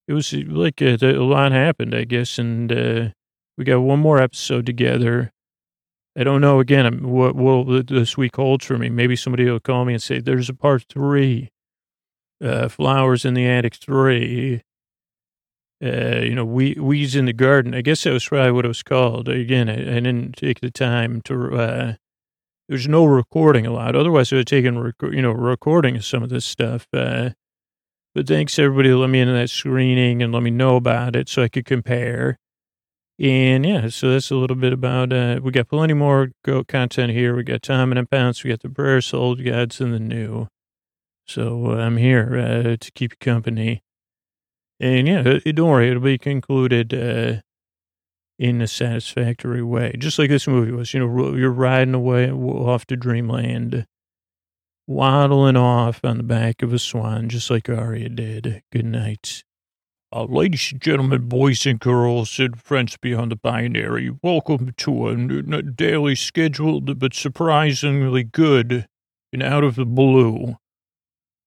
[0.07, 3.09] it was like uh, a lot happened, I guess, and uh,
[3.57, 5.31] we got one more episode together.
[6.15, 8.89] I don't know again um, what what this week holds for me.
[8.89, 11.49] Maybe somebody will call me and say there's a part three,
[12.39, 14.61] uh, flowers in the attic three.
[15.83, 17.73] Uh, you know, we, weeds in the garden.
[17.73, 19.27] I guess that was probably what it was called.
[19.27, 21.57] Again, I, I didn't take the time to.
[21.59, 21.93] Uh,
[22.67, 23.95] there's no recording allowed.
[23.95, 26.85] Otherwise, I would have taken, rec- you know, recording some of this stuff.
[26.93, 27.31] Uh,
[28.15, 31.43] but thanks everybody let me into that screening and let me know about it so
[31.43, 32.37] I could compare.
[33.19, 37.11] And yeah, so that's a little bit about, uh, we got plenty more go content
[37.11, 37.35] here.
[37.35, 40.47] We got Tom and Pounce, we got the prayers, old gods, and the new.
[41.27, 43.83] So uh, I'm here uh, to keep you company.
[44.79, 47.41] And yeah, uh, don't worry, it'll be concluded uh,
[48.39, 50.93] in a satisfactory way, just like this movie was.
[50.93, 53.85] You know, you're riding away off to dreamland
[54.89, 58.63] waddling off on the back of a swan, just like Arya did.
[58.71, 59.43] Good night.
[60.11, 65.61] Uh, ladies and gentlemen, boys and girls, and friends beyond the binary, welcome to a
[65.61, 68.87] daily scheduled but surprisingly good
[69.31, 70.57] and out of the blue.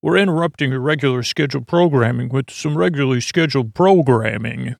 [0.01, 4.77] We're interrupting your regular scheduled programming with some regularly scheduled programming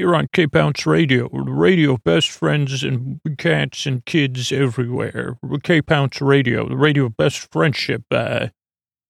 [0.00, 5.36] here on Cape Bounce Radio, the radio of best friends and cats and kids everywhere.
[5.62, 8.04] Cape Bounce Radio, the radio of best friendship.
[8.10, 8.46] Uh,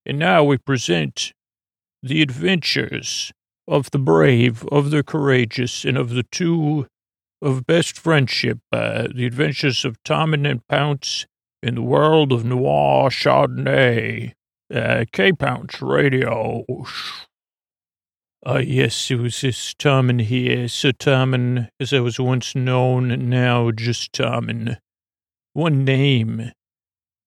[0.05, 1.33] and now we present
[2.03, 3.31] the adventures
[3.69, 6.89] of the brave, of the courageous, and of the two
[7.41, 11.25] of best friendship, uh, the adventures of Tom and Pounce
[11.63, 14.33] in the world of noir Chardonnay.
[14.75, 16.65] Uh, K Pounce Radio.
[18.47, 23.71] Uh, yes, it was this Tommen here, Sir Tommen, as I was once known, now
[23.71, 24.79] just Tommen.
[25.53, 26.53] One name.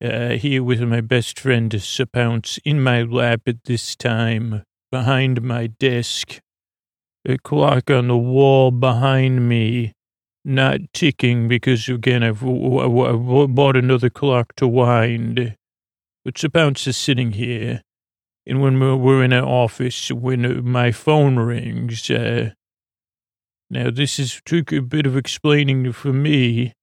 [0.03, 5.43] Uh, here with my best friend, Sir Pounce, in my lap at this time, behind
[5.43, 6.39] my desk.
[7.27, 9.93] A clock on the wall behind me,
[10.43, 15.55] not ticking because, again, I've, I've bought another clock to wind.
[16.25, 17.83] But Sir Pounce is sitting here.
[18.45, 22.51] And when we're, in an office, when my phone rings, uh,
[23.69, 26.73] now this is took a bit of explaining for me,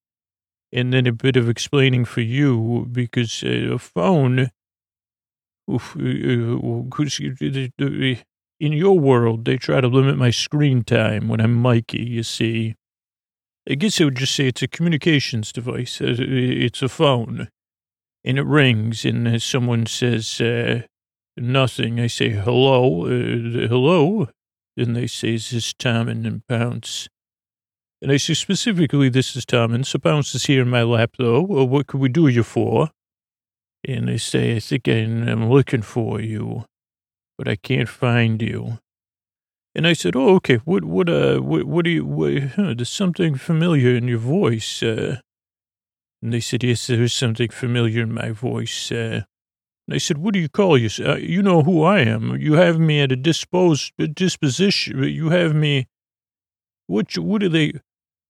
[0.73, 4.49] and then a bit of explaining for you because uh, a phone.
[5.71, 6.59] Oof, uh,
[8.59, 12.03] in your world, they try to limit my screen time when I'm Mikey.
[12.03, 12.75] You see,
[13.69, 16.01] I guess I would just say it's a communications device.
[16.01, 17.49] Uh, It's a phone,
[18.25, 20.41] and it rings, and someone says.
[20.41, 20.81] Uh,
[21.37, 21.99] Nothing.
[21.99, 24.29] I say, hello, uh, hello.
[24.77, 27.07] And they say, is this Tommen and then Pounce?
[28.01, 29.73] And I say, specifically, this is Tom.
[29.73, 31.41] And So Pounce is here in my lap, though.
[31.41, 32.89] Well, what could we do you for?
[33.87, 36.65] And they say, I think I'm looking for you,
[37.37, 38.79] but I can't find you.
[39.73, 40.57] And I said, oh, okay.
[40.57, 44.83] What, what, uh, what, what do you, what, huh, there's something familiar in your voice.
[44.83, 45.19] Uh,
[46.21, 48.91] and they said, yes, there's something familiar in my voice.
[48.91, 49.21] Uh,
[49.87, 50.89] they said, what do you call you?
[51.03, 52.37] Uh, you know who I am.
[52.37, 55.03] You have me at a dispose, disposition.
[55.03, 55.87] You have me,
[56.87, 57.73] what, what do they,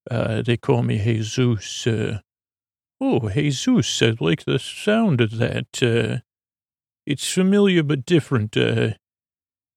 [0.10, 1.86] uh, they call me Jesus.
[1.86, 2.20] Uh,
[3.00, 5.84] oh, Jesus, I like the sound of that.
[5.84, 6.20] Uh,
[7.06, 8.56] it's familiar but different.
[8.58, 8.92] Uh,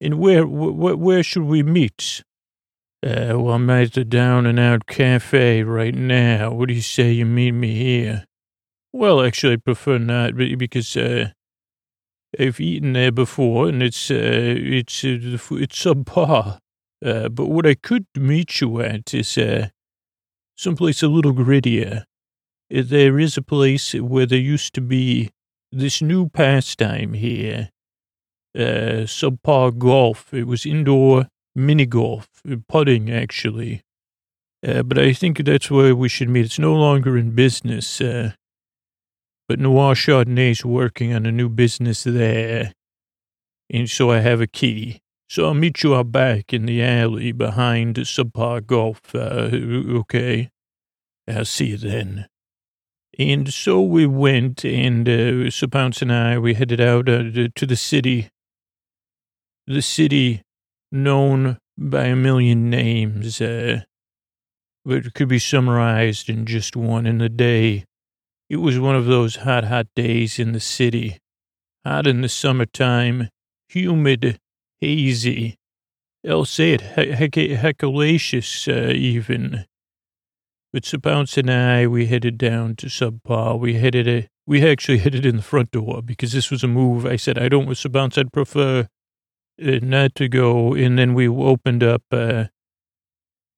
[0.00, 2.22] and where, wh- where should we meet?
[3.04, 6.52] Uh, well, I'm at the Down and Out Cafe right now.
[6.52, 8.24] What do you say you meet me here?
[8.94, 10.96] Well, actually, I prefer not because,
[12.38, 15.18] I've eaten there before, and it's uh, it's uh,
[15.52, 16.58] it's subpar.
[17.04, 19.68] Uh, but what I could meet you at is uh,
[20.56, 22.04] someplace a little grittier.
[22.74, 25.30] Uh, there is a place where there used to be
[25.70, 27.70] this new pastime here,
[28.56, 30.32] uh, subpar golf.
[30.32, 33.82] It was indoor mini golf, uh, putting actually.
[34.66, 36.46] Uh, but I think that's where we should meet.
[36.46, 38.00] It's no longer in business.
[38.00, 38.32] Uh,
[39.48, 42.72] but Noir Chardonnay's working on a new business there.
[43.70, 45.00] And so I have a key.
[45.28, 49.14] So I'll meet you out back in the alley behind Subpar Golf.
[49.14, 49.50] Uh,
[49.98, 50.50] okay.
[51.28, 52.26] I'll see you then.
[53.18, 57.66] And so we went, and uh, Sir Pounce and I, we headed out uh, to
[57.66, 58.28] the city.
[59.66, 60.42] The city
[60.90, 63.82] known by a million names, uh,
[64.84, 67.84] but could be summarized in just one in the day.
[68.54, 71.18] It was one of those hot, hot days in the city.
[71.84, 73.28] Hot in the summertime,
[73.68, 74.38] humid,
[74.80, 75.56] hazy.
[76.24, 79.64] I'll say it, heck, heckalacious uh, even.
[80.72, 83.58] But Sir Pounce and I, we headed down to Subpar.
[83.58, 87.04] We headed a, we actually headed in the front door because this was a move.
[87.04, 88.86] I said, I don't, Sir Pounce, I'd prefer
[89.60, 90.74] uh, not to go.
[90.74, 92.44] And then we opened up, uh,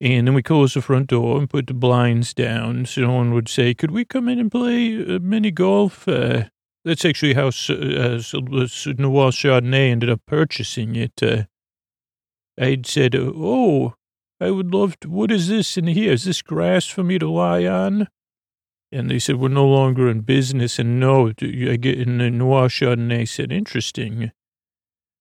[0.01, 3.32] and then we closed the front door and put the blinds down so no one
[3.32, 6.06] would say, could we come in and play uh, mini golf?
[6.06, 6.44] Uh,
[6.85, 8.20] that's actually how uh,
[8.98, 11.23] Noir Chardonnay ended up purchasing it.
[11.23, 11.44] Uh,
[12.60, 13.94] I'd said, oh,
[14.40, 16.12] I would love to, what is this in here?
[16.12, 18.09] Is this grass for me to lie on?
[18.93, 20.78] And they said, we're no longer in business.
[20.78, 24.31] And no, I get in the Noir Chardonnay said, interesting.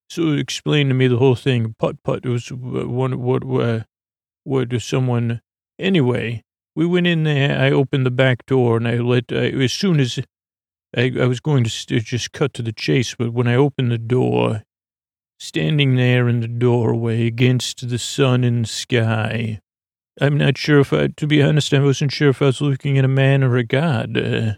[0.09, 1.75] So explain to me the whole thing.
[1.79, 3.87] Putt putt It was one, what, what,
[4.45, 5.41] would someone,
[5.79, 6.43] anyway,
[6.75, 7.59] we went in there.
[7.59, 10.19] I opened the back door and I let, I, as soon as
[10.95, 13.97] I, I was going to just cut to the chase, but when I opened the
[13.97, 14.63] door,
[15.39, 19.59] standing there in the doorway against the sun and sky,
[20.21, 22.97] I'm not sure if I, to be honest, I wasn't sure if I was looking
[22.97, 24.17] at a man or a god.
[24.17, 24.53] Uh,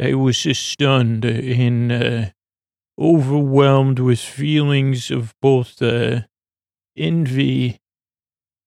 [0.00, 2.24] I was just stunned and uh,
[2.98, 6.22] overwhelmed with feelings of both uh,
[6.96, 7.78] envy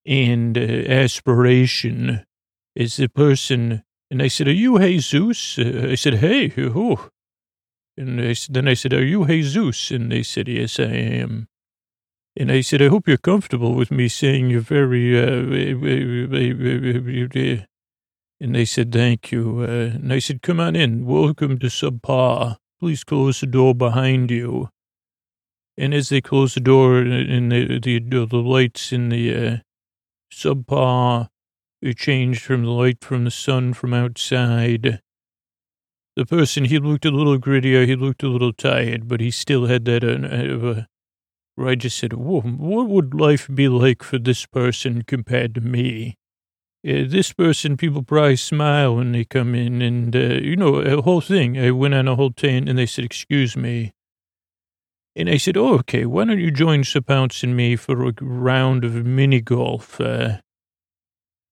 [0.05, 2.25] and uh, aspiration
[2.75, 3.83] is the person.
[4.11, 5.57] And I said, are you Jesus?
[5.57, 6.97] Uh, I said, hey, who?
[7.97, 9.91] And I, then I said, are you Jesus?
[9.91, 11.47] And they said, yes, I am.
[12.35, 15.43] And I said, I hope you're comfortable with me saying you're very, uh,
[18.39, 19.59] and they said, thank you.
[19.61, 21.05] Uh, and I said, come on in.
[21.05, 22.57] Welcome to Subpar.
[22.79, 24.69] Please close the door behind you.
[25.77, 29.61] And as they closed the door and the, the, the lights in the,
[30.33, 31.29] subpar
[31.81, 35.01] it changed from the light from the sun from outside.
[36.15, 39.65] The person, he looked a little grittier, he looked a little tired, but he still
[39.65, 40.83] had that, uh, uh,
[41.55, 46.17] where I just said, what would life be like for this person compared to me?
[46.87, 51.01] Uh, this person, people probably smile when they come in, and, uh, you know, a
[51.01, 51.57] whole thing.
[51.57, 53.93] I went on a whole tent, and they said, excuse me.
[55.15, 58.13] And I said, oh, okay, why don't you join Sir Pounce and me for a
[58.19, 60.01] round of mini golf?
[60.01, 60.37] Uh,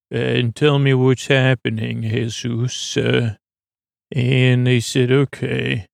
[0.09, 2.97] and tell me what's happening, Jesus.
[2.97, 3.35] Uh,
[4.11, 5.85] and they said, okay.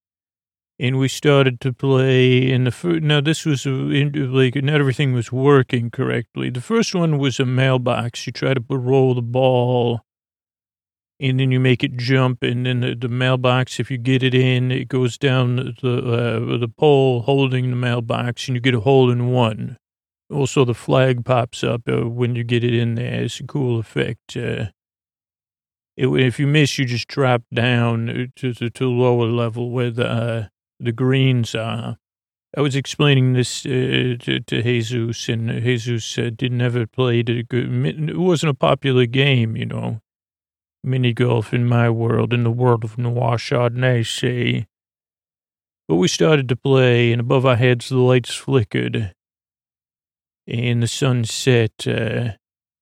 [0.80, 2.52] And we started to play.
[2.52, 6.50] And the first, now this was like not everything was working correctly.
[6.50, 8.26] The first one was a mailbox.
[8.28, 10.02] You try to roll the ball,
[11.20, 12.44] and then you make it jump.
[12.44, 16.58] And then the, the mailbox, if you get it in, it goes down the uh,
[16.58, 19.78] the pole holding the mailbox, and you get a hole in one.
[20.30, 23.24] Also, the flag pops up uh, when you get it in there.
[23.24, 24.36] It's a cool effect.
[24.36, 24.68] Uh,
[25.96, 30.08] it, if you miss, you just drop down to the to lower level where the
[30.08, 30.48] uh,
[30.80, 31.98] the greens are.
[32.56, 37.30] I was explaining this uh, to, to Jesus, and Jesus uh, didn't ever play it.
[37.30, 40.02] It wasn't a popular game, you know.
[40.88, 44.66] Mini golf in my world, in the world of Noir Chardonnay.
[45.88, 49.14] But we started to play, and above our heads the lights flickered,
[50.48, 51.88] and the sun set.
[51.88, 52.32] Uh,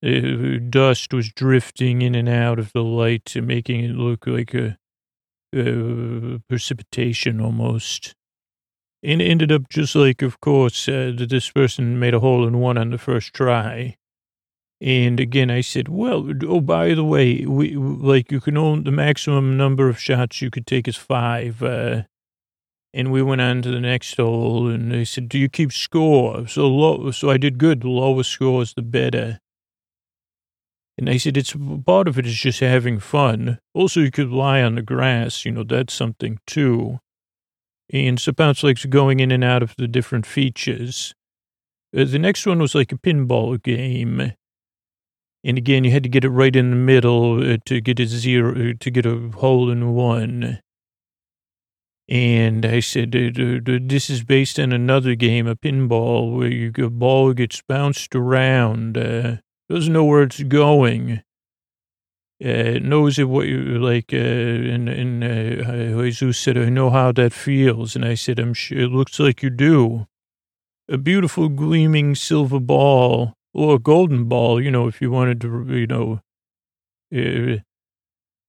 [0.06, 4.78] uh, dust was drifting in and out of the light, making it look like a,
[5.56, 8.14] a precipitation almost.
[9.02, 12.46] And it ended up just like, of course, uh, that this person made a hole
[12.48, 13.96] in one on the first try.
[14.82, 18.92] And again, I said, well, oh, by the way, we like you can only the
[18.92, 21.64] maximum number of shots you could take is five.
[21.64, 22.04] Uh,
[22.94, 26.48] and we went on to the next hole, and they said, "Do you keep score?"
[26.48, 27.82] So low, so I did good.
[27.82, 29.40] The lower score is the better.
[30.98, 33.60] And I said, it's part of it is just having fun.
[33.74, 37.00] Also, you could lie on the grass, you know, that's something too.
[37.92, 41.14] And Sir Pounce likes going in and out of the different features.
[41.96, 44.34] Uh, the next one was like a pinball game.
[45.46, 48.08] And again, you had to get it right in the middle uh, to get a
[48.08, 50.60] zero, uh, to get a hole in one.
[52.10, 57.34] And I said, this is based on another game, a pinball, where you, a ball
[57.34, 58.98] gets bounced around.
[58.98, 59.38] Uh,
[59.70, 61.22] doesn't know where it's going.
[62.44, 64.14] Uh, knows what you like.
[64.14, 68.54] Uh, and and uh, Jesus said, "I know how that feels." And I said, "I'm
[68.54, 70.06] sure it looks like you do."
[70.90, 75.66] A beautiful gleaming silver ball, or a golden ball, you know, if you wanted to,
[75.70, 76.20] you know.
[77.16, 77.62] Uh,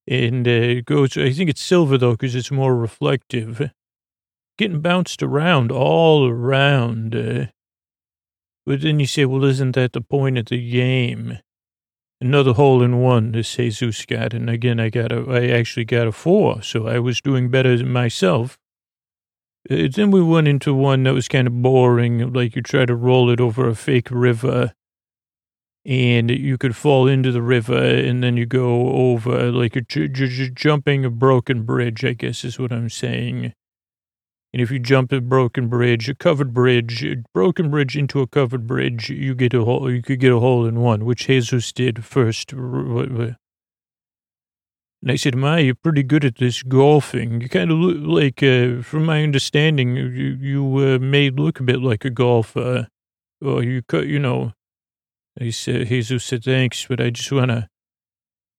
[0.09, 1.17] and uh, it goes.
[1.17, 3.71] I think it's silver though, because it's more reflective.
[4.59, 7.15] Getting bounced around all around.
[7.15, 7.47] Uh,
[8.65, 11.39] but then you say, well, isn't that the point of the game?
[12.21, 14.35] Another hole in one, this Jesus got.
[14.35, 16.63] And again, I got a, I actually got a four.
[16.63, 18.59] So I was doing better than myself.
[19.71, 22.33] Uh, then we went into one that was kind of boring.
[22.33, 24.73] Like you try to roll it over a fake river
[25.87, 30.09] and you could fall into the river and then you go over like a j-
[30.09, 33.53] j- jumping a broken bridge, I guess is what I'm saying.
[34.53, 38.27] And if you jump a broken bridge, a covered bridge, a broken bridge into a
[38.27, 39.91] covered bridge, you get a hole.
[39.93, 42.53] You could get a hole in one, which Jesus did first.
[42.53, 43.37] And
[45.07, 47.41] I said, "Ma, you're pretty good at this golfing.
[47.43, 51.65] You kind of look like, uh, from my understanding, you you uh, may look a
[51.65, 52.89] bit like a golfer,
[53.41, 54.56] or you you know."
[55.41, 57.69] I said, Jesus said, "Thanks, but I just wanna."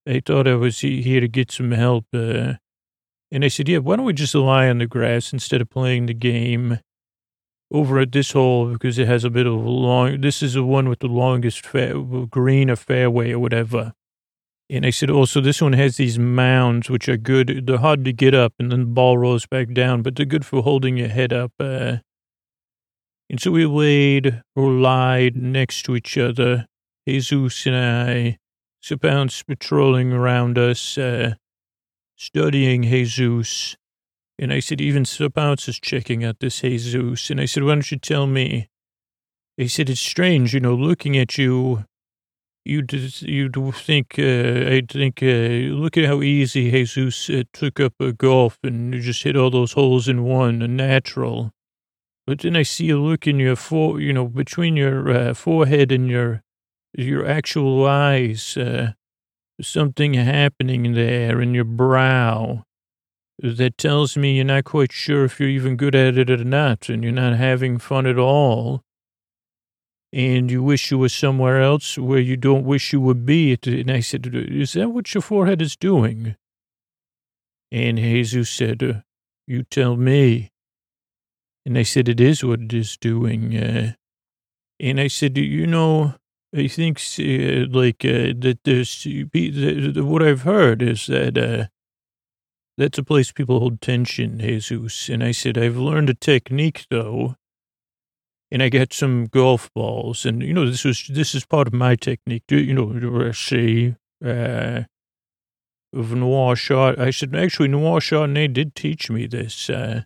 [0.08, 2.06] I thought I was here to get some help.
[2.14, 2.54] Uh,
[3.30, 6.06] and I said, yeah, why don't we just lie on the grass instead of playing
[6.06, 6.78] the game
[7.70, 10.64] over at this hole because it has a bit of a long, this is the
[10.64, 13.92] one with the longest fa- green or fairway or whatever.
[14.70, 17.66] And I said, also, this one has these mounds, which are good.
[17.66, 20.46] They're hard to get up and then the ball rolls back down, but they're good
[20.46, 21.52] for holding your head up.
[21.60, 21.98] Uh,
[23.30, 26.66] and so we laid or lied next to each other,
[27.06, 28.38] Jesus and I,
[28.80, 31.34] Sir patrolling around us, uh,
[32.16, 33.76] studying Jesus.
[34.38, 35.28] And I said, even Sir
[35.68, 37.28] is checking out this Jesus.
[37.28, 38.68] And I said, why don't you tell me?
[39.56, 41.84] He said, it's strange, you know, looking at you,
[42.64, 42.92] you'd,
[43.22, 48.12] you'd think, uh, I think, uh, look at how easy Jesus uh, took up a
[48.12, 51.52] golf and just hit all those holes in one, a natural.
[52.28, 55.90] But then I see a look in your fore, you know, between your uh, forehead
[55.90, 56.42] and your,
[56.92, 58.54] your actual eyes.
[58.54, 58.92] Uh,
[59.62, 62.64] something happening there in your brow
[63.38, 66.90] that tells me you're not quite sure if you're even good at it or not,
[66.90, 68.82] and you're not having fun at all.
[70.12, 73.58] and you wish you were somewhere else where you don't wish you would be.
[73.66, 76.36] And I said, is that what your forehead is doing?
[77.70, 79.02] And Jesus said,
[79.46, 80.50] you tell me.
[81.68, 83.54] And I said, it is what it is doing.
[83.54, 83.92] Uh,
[84.80, 86.14] and I said, you know,
[86.56, 89.06] I think uh, like uh, that there's
[90.02, 91.66] what I've heard is that uh,
[92.78, 95.10] that's a place people hold tension, Jesus.
[95.10, 97.36] And I said, I've learned a technique though.
[98.50, 101.74] And I got some golf balls, and you know this was this is part of
[101.74, 102.44] my technique.
[102.48, 104.84] You know, say uh,
[105.92, 106.98] of Noir Shot.
[106.98, 109.68] I said actually Noir Chardonnay did teach me this.
[109.68, 110.04] Uh,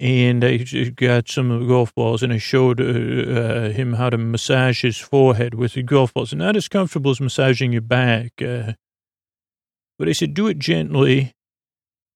[0.00, 4.80] and I got some golf balls and I showed uh, uh, him how to massage
[4.80, 6.32] his forehead with the golf balls.
[6.32, 8.40] Not as comfortable as massaging your back.
[8.40, 8.72] Uh,
[9.98, 11.34] but I said, do it gently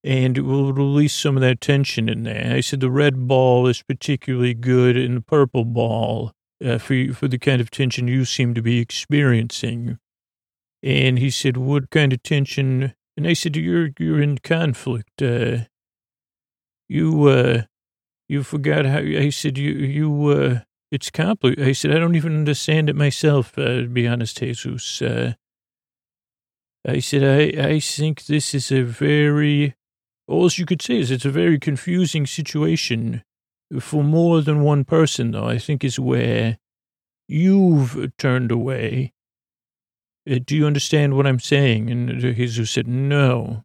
[0.03, 2.55] and it will release some of that tension in there.
[2.55, 6.31] I said, the red ball is particularly good and the purple ball
[6.65, 9.99] uh, for, for the kind of tension you seem to be experiencing.
[10.81, 12.95] And he said, what kind of tension?
[13.15, 15.21] And I said, you're, you're in conflict.
[15.21, 15.65] Uh,
[16.89, 17.61] you, uh,
[18.27, 20.59] you forgot how, I said, you, you, uh,
[20.91, 21.67] it's complicated.
[21.67, 25.01] I said, I don't even understand it myself, uh, to be honest, Jesus.
[25.01, 25.33] Uh,
[26.87, 29.75] I said, I, I think this is a very,
[30.27, 33.23] all you could say is it's a very confusing situation
[33.79, 36.57] for more than one person, though, I think is where
[37.27, 39.13] you've turned away.
[40.29, 41.89] Uh, do you understand what I'm saying?
[41.89, 43.63] And Jesus said, no.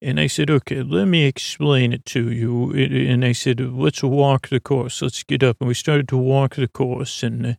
[0.00, 2.72] And I said, okay, let me explain it to you.
[2.72, 5.02] And I said, let's walk the course.
[5.02, 5.56] Let's get up.
[5.60, 7.24] And we started to walk the course.
[7.24, 7.58] And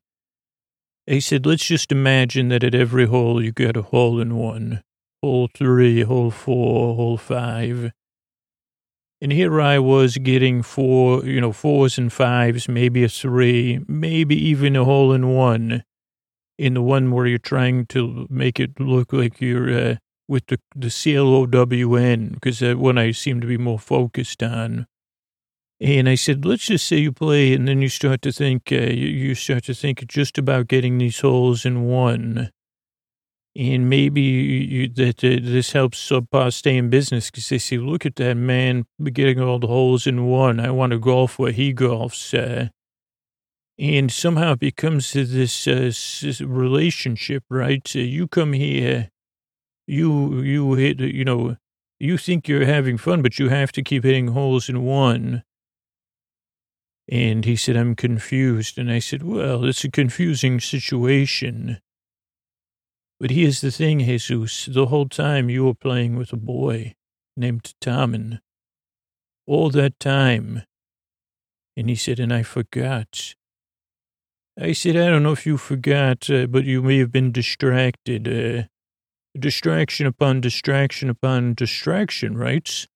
[1.09, 4.83] I said, let's just imagine that at every hole you get a hole in one,
[5.21, 7.91] hole three, hole four, hole five.
[9.21, 14.35] And here I was getting four, you know, fours and fives, maybe a three, maybe
[14.47, 15.83] even a hole in one.
[16.57, 19.95] In the one where you're trying to make it look like you're, uh,
[20.29, 24.85] with the, the C-L-O-W-N, because that one I seem to be more focused on.
[25.81, 28.75] And I said, let's just say you play, and then you start to think, uh,
[28.75, 32.51] you, you start to think just about getting these holes in one.
[33.55, 38.05] And maybe you, that uh, this helps Subpar stay in business because they say, look
[38.05, 40.59] at that man getting all the holes in one.
[40.59, 42.37] I want to golf where he golfs.
[42.37, 42.69] Uh,
[43.79, 45.91] and somehow it becomes this, uh,
[46.45, 47.87] relationship, right?
[47.87, 49.09] So you come here
[49.89, 51.57] you you hit you know
[51.99, 55.43] you think you're having fun, but you have to keep hitting holes in one.
[57.11, 58.77] And he said, I'm confused.
[58.77, 61.79] And I said, well, it's a confusing situation.
[63.19, 64.69] But here's the thing, Jesus.
[64.71, 66.95] The whole time you were playing with a boy
[67.35, 68.39] named Tommen.
[69.45, 70.63] All that time.
[71.75, 73.35] And he said, and I forgot.
[74.57, 78.27] I said, I don't know if you forgot, uh, but you may have been distracted.
[78.27, 78.67] Uh,
[79.37, 82.87] distraction upon distraction upon distraction, right?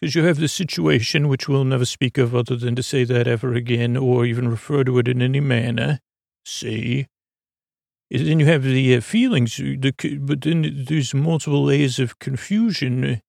[0.00, 3.26] Because you have the situation, which we'll never speak of other than to say that
[3.26, 5.98] ever again or even refer to it in any manner.
[6.44, 7.06] See?
[8.10, 13.20] Then you have the uh, feelings, the, but then there's multiple layers of confusion.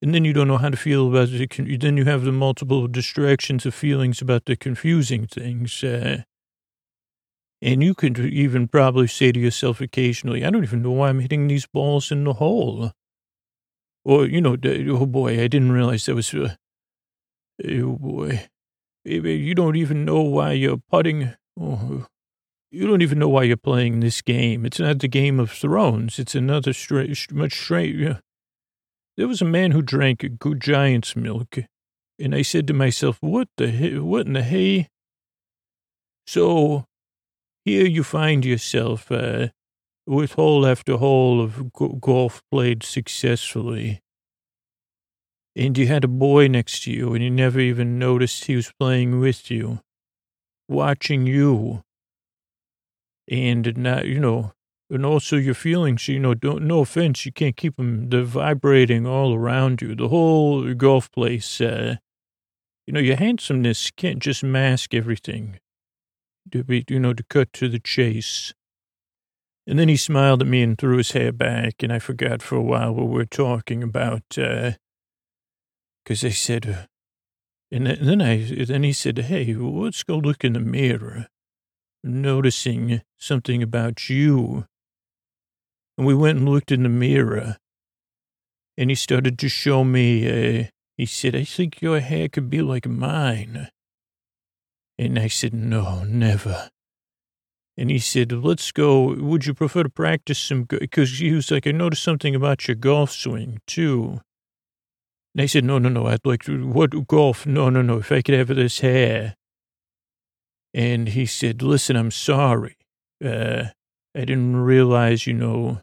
[0.00, 1.80] And then you don't know how to feel about it.
[1.80, 5.84] Then you have the multiple distractions of feelings about the confusing things.
[5.84, 6.22] Uh,
[7.62, 11.20] and you could even probably say to yourself occasionally, I don't even know why I'm
[11.20, 12.92] hitting these balls in the hole.
[14.04, 16.54] Or, you know, oh boy, I didn't realize that was, uh,
[17.68, 18.48] oh boy,
[19.04, 22.06] you don't even know why you're putting, oh,
[22.70, 24.64] you don't even know why you're playing this game.
[24.64, 26.18] It's not the Game of Thrones.
[26.18, 28.16] It's another straight, much straight.
[29.16, 31.58] There was a man who drank a good giant's milk,
[32.18, 34.88] and I said to myself, what the, what in the hay?
[36.26, 36.86] So
[37.64, 39.48] here you find yourself uh,
[40.06, 44.00] with hole after hole of go- golf played successfully.
[45.56, 48.72] And you had a boy next to you, and you never even noticed he was
[48.78, 49.80] playing with you,
[50.68, 51.82] watching you.
[53.30, 54.52] And not, you know,
[54.88, 59.06] and also your feelings, you know, don't, no offense, you can't keep them, they're vibrating
[59.06, 59.94] all around you.
[59.94, 61.96] The whole golf place, uh,
[62.86, 65.60] you know, your handsomeness can't just mask everything
[66.50, 68.52] to be, you know, to cut to the chase.
[69.66, 72.56] And then he smiled at me and threw his hair back, and I forgot for
[72.56, 74.76] a while what we were talking about, because
[76.24, 76.86] uh, I said, uh,
[77.70, 81.28] and then I, then he said, hey, let's go look in the mirror,
[82.02, 84.66] noticing something about you.
[85.96, 87.58] And we went and looked in the mirror,
[88.76, 90.64] and he started to show me, uh,
[90.96, 93.68] he said, I think your hair could be like mine.
[95.00, 96.68] And I said, no, never.
[97.74, 99.14] And he said, let's go.
[99.14, 100.64] Would you prefer to practice some?
[100.64, 104.20] Because he was like, I noticed something about your golf swing, too.
[105.34, 107.46] And I said, no, no, no, I'd like to, what golf?
[107.46, 109.36] No, no, no, if I could have this hair.
[110.74, 112.76] And he said, listen, I'm sorry.
[113.24, 113.68] Uh,
[114.14, 115.80] I didn't realize, you know,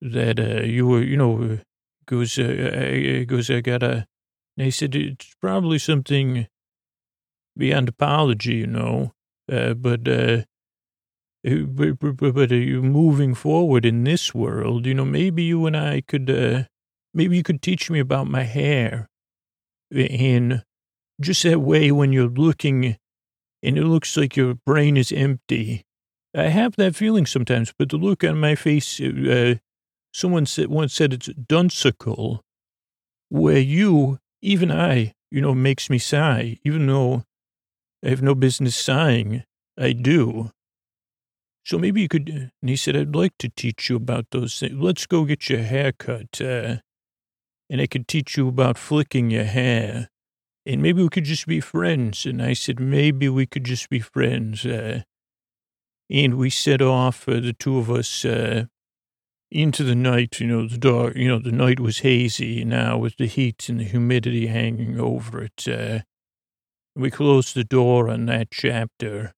[0.00, 1.60] that uh, you were, you know,
[2.06, 4.08] goes, uh, goes, I got a,
[4.56, 6.48] and he said, it's probably something
[7.56, 9.12] beyond apology, you know,
[9.50, 10.42] uh, but, uh,
[11.44, 16.02] but, but, but you moving forward in this world, you know, maybe you and I
[16.02, 16.64] could, uh,
[17.12, 19.08] maybe you could teach me about my hair.
[19.90, 20.62] And
[21.20, 22.96] just that way when you're looking
[23.62, 25.84] and it looks like your brain is empty.
[26.34, 29.56] I have that feeling sometimes, but the look on my face, uh,
[30.14, 32.40] someone said, once said it's dunsical,
[33.28, 37.24] where you, even I, you know, makes me sigh, even though
[38.04, 39.44] I have no business sighing.
[39.78, 40.50] I do.
[41.64, 44.74] So maybe you could, and he said, I'd like to teach you about those things.
[44.76, 46.78] Let's go get your hair cut, uh,
[47.70, 50.08] and I could teach you about flicking your hair
[50.64, 52.24] and maybe we could just be friends.
[52.24, 54.64] And I said, maybe we could just be friends.
[54.64, 55.02] Uh,
[56.10, 58.66] and we set off, uh, the two of us, uh,
[59.50, 60.40] into the night.
[60.40, 63.80] You know, the dark, you know, the night was hazy now with the heat and
[63.80, 65.66] the humidity hanging over it.
[66.94, 69.32] We closed the door on that chapter.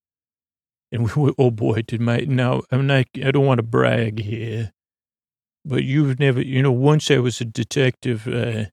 [0.91, 4.73] And we oh boy, did my, now, I'm not, I don't want to brag here,
[5.65, 8.67] but you've never, you know, once I was a detective, uh,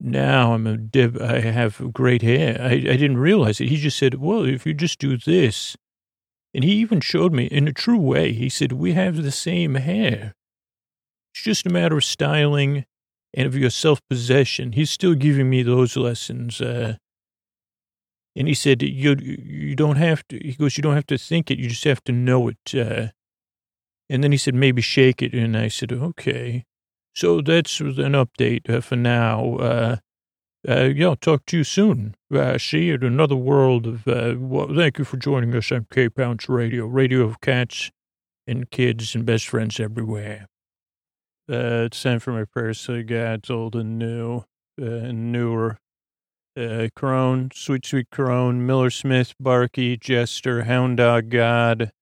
[0.00, 1.20] now I'm a deb.
[1.20, 2.58] I have great hair.
[2.60, 3.68] I, I didn't realize it.
[3.68, 5.76] He just said, well, if you just do this.
[6.54, 8.32] And he even showed me in a true way.
[8.32, 10.34] He said, we have the same hair.
[11.34, 12.84] It's just a matter of styling
[13.34, 14.72] and of your self-possession.
[14.72, 16.60] He's still giving me those lessons.
[16.60, 16.96] Uh,
[18.34, 21.50] and he said, you, you don't have to, he goes, you don't have to think
[21.50, 21.58] it.
[21.58, 22.74] You just have to know it.
[22.74, 23.08] Uh,
[24.08, 25.34] and then he said, maybe shake it.
[25.34, 26.64] And I said, okay.
[27.14, 29.56] So that's an update uh, for now.
[29.56, 29.96] Uh,
[30.66, 32.14] uh, yeah, I'll talk to you soon.
[32.32, 36.48] Uh, see you another world of, uh, well, thank you for joining us on K-Pounds
[36.48, 37.90] Radio, radio of cats
[38.46, 40.46] and kids and best friends everywhere.
[41.50, 44.44] Uh, it's time for my prayers to God's old and new,
[44.80, 45.78] uh, and newer.
[46.56, 51.92] Uh, Crone, Sweet Sweet Crone, Miller Smith, Barky, Jester, Hound Dog God,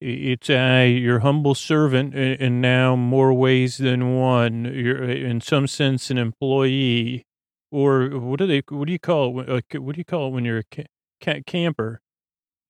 [0.00, 4.64] it's I, your humble servant, and now more ways than one.
[4.64, 7.24] You're in some sense an employee,
[7.72, 8.62] or what do they?
[8.68, 9.64] What do you call it?
[9.80, 10.86] What do you call it when you're a
[11.20, 12.00] ca- camper?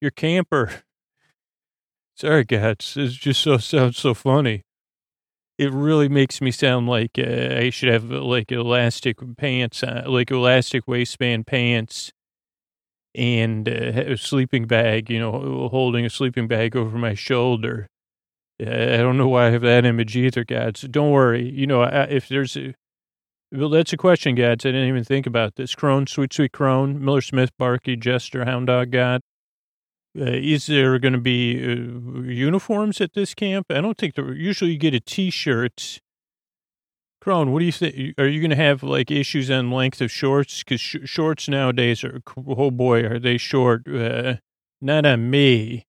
[0.01, 0.83] You're camper.
[2.17, 2.95] Sorry, guys.
[2.97, 4.63] It just so sounds so funny.
[5.59, 10.31] It really makes me sound like uh, I should have like elastic pants, uh, like
[10.31, 12.13] elastic waistband pants
[13.15, 13.73] and uh,
[14.13, 17.89] a sleeping bag, you know, holding a sleeping bag over my shoulder.
[18.61, 20.83] I don't know why I have that image either, Gads.
[20.83, 21.49] Don't worry.
[21.49, 22.75] You know, if there's a,
[23.53, 24.67] well, that's a question, Gads.
[24.67, 25.75] I didn't even think about this.
[25.75, 29.21] Crone, Sweet Sweet Crone, Miller Smith, Barky, Jester, Hound Dog God.
[30.19, 33.67] Uh, is there going to be uh, uniforms at this camp?
[33.71, 36.01] I don't think there, usually you get a t-shirt
[37.21, 38.15] Crone, what do you think?
[38.19, 40.63] Are you going to have like issues on length of shorts?
[40.63, 43.89] Because sh- shorts nowadays are, oh boy, are they short?
[43.89, 44.37] Uh,
[44.81, 45.87] not on me.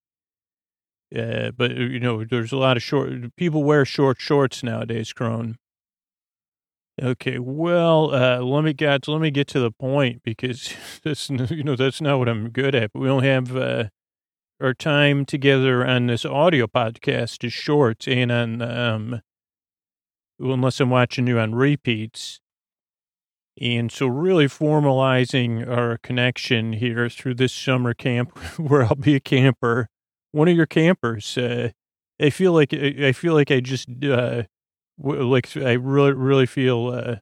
[1.16, 5.12] Uh, but uh, you know, there's a lot of short people wear short shorts nowadays,
[5.12, 5.56] Crone.
[7.00, 10.74] Okay, well, uh, let me get let me get to the point because
[11.04, 12.92] that's you know that's not what I'm good at.
[12.92, 13.84] But we only have uh,
[14.60, 19.22] our time together on this audio podcast is short, and on um,
[20.38, 22.40] unless I'm watching you on repeats.
[23.60, 29.20] And so really formalizing our connection here through this summer camp where I'll be a
[29.20, 29.88] camper,
[30.32, 31.36] one of your campers.
[31.36, 31.70] Uh,
[32.20, 34.44] I feel like, I feel like I just, uh,
[34.98, 37.16] like I really, really feel, uh,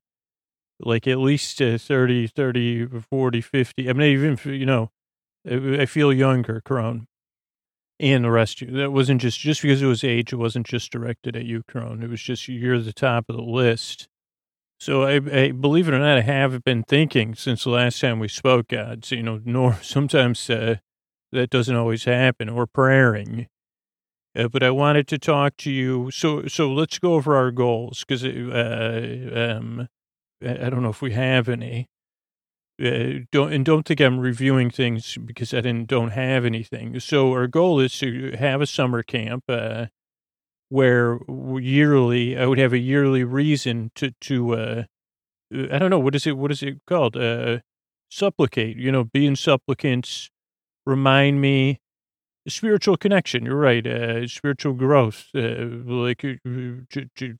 [0.81, 3.91] like at least uh, 30, 30, 40, 50.
[3.91, 4.91] I mean, even, you know,
[5.49, 7.07] I feel younger, Crone
[8.01, 8.69] and the rest you.
[8.69, 12.03] That wasn't just, just because it was age, it wasn't just directed at you, Crone.
[12.03, 14.09] It was just, you're the top of the list.
[14.81, 18.21] So I, I believe it or not, I have been thinking since the last time
[18.21, 20.77] we spoke, gods, you know, nor sometimes uh,
[21.33, 23.49] that doesn't always happen or praying.
[24.37, 26.11] Uh, but I wanted to talk to you.
[26.13, 29.89] So, so let's go over our goals because uh, um,
[30.43, 31.89] I don't know if we have any
[32.83, 37.01] uh, don't and don't think I'm reviewing things because I didn't don't have anything.
[37.01, 39.87] So our goal is to have a summer camp uh,
[40.69, 44.83] where yearly I would have a yearly reason to to uh,
[45.53, 47.59] I don't know what is it what is it called uh,
[48.11, 50.31] supplicate, you know, being supplicants,
[50.87, 51.81] remind me
[52.47, 53.45] spiritual connection.
[53.45, 53.87] You're right.
[53.87, 56.39] Uh, spiritual growth, uh, like a,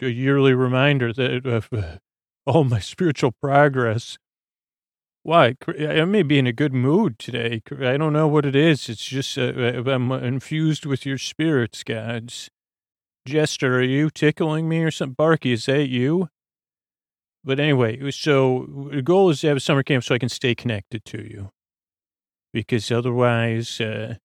[0.03, 1.99] a yearly reminder that of uh,
[2.47, 4.19] all my spiritual progress.
[5.23, 5.57] Why?
[5.79, 7.63] I may be in a good mood today.
[7.81, 8.89] I don't know what it is.
[8.89, 9.53] It's just uh,
[9.87, 12.51] I'm infused with your spirits, gods.
[13.27, 15.15] Jester, are you tickling me or something?
[15.15, 16.31] Barky, is that you?
[17.45, 20.55] But anyway, so the goal is to have a summer camp so I can stay
[20.55, 21.51] connected to you.
[22.53, 24.17] Because otherwise, uh,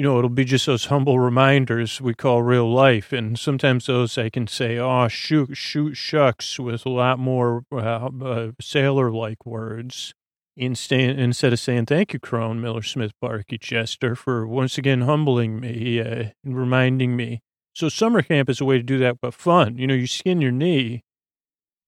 [0.00, 3.12] you know, it'll be just those humble reminders we call real life.
[3.12, 8.08] And sometimes those I can say, oh, shoot, shoot, shucks, with a lot more uh,
[8.24, 10.14] uh, sailor like words
[10.56, 15.60] instead, instead of saying, thank you, Crone, Miller Smith, Barky, Jester, for once again humbling
[15.60, 17.42] me uh, and reminding me.
[17.74, 19.76] So summer camp is a way to do that, but fun.
[19.76, 21.02] You know, you skin your knee.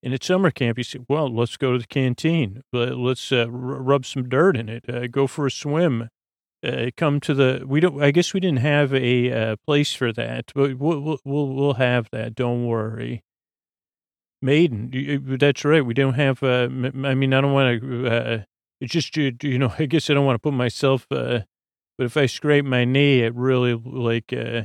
[0.03, 2.61] And at summer camp, you say, well, let's go to the canteen.
[2.75, 4.85] Let's uh, rub some dirt in it.
[4.87, 6.11] Uh, go for a swim
[6.65, 10.13] uh, come to the we don't i guess we didn't have a uh, place for
[10.13, 13.23] that but we'll, we'll we'll have that don't worry.
[14.45, 16.69] Maiden that's right we don't have uh,
[17.05, 18.39] i mean i don't want to uh,
[18.81, 21.41] it's just you, you know i guess i don't want to put myself uh,
[21.97, 24.63] but if i scrape my knee it really like uh,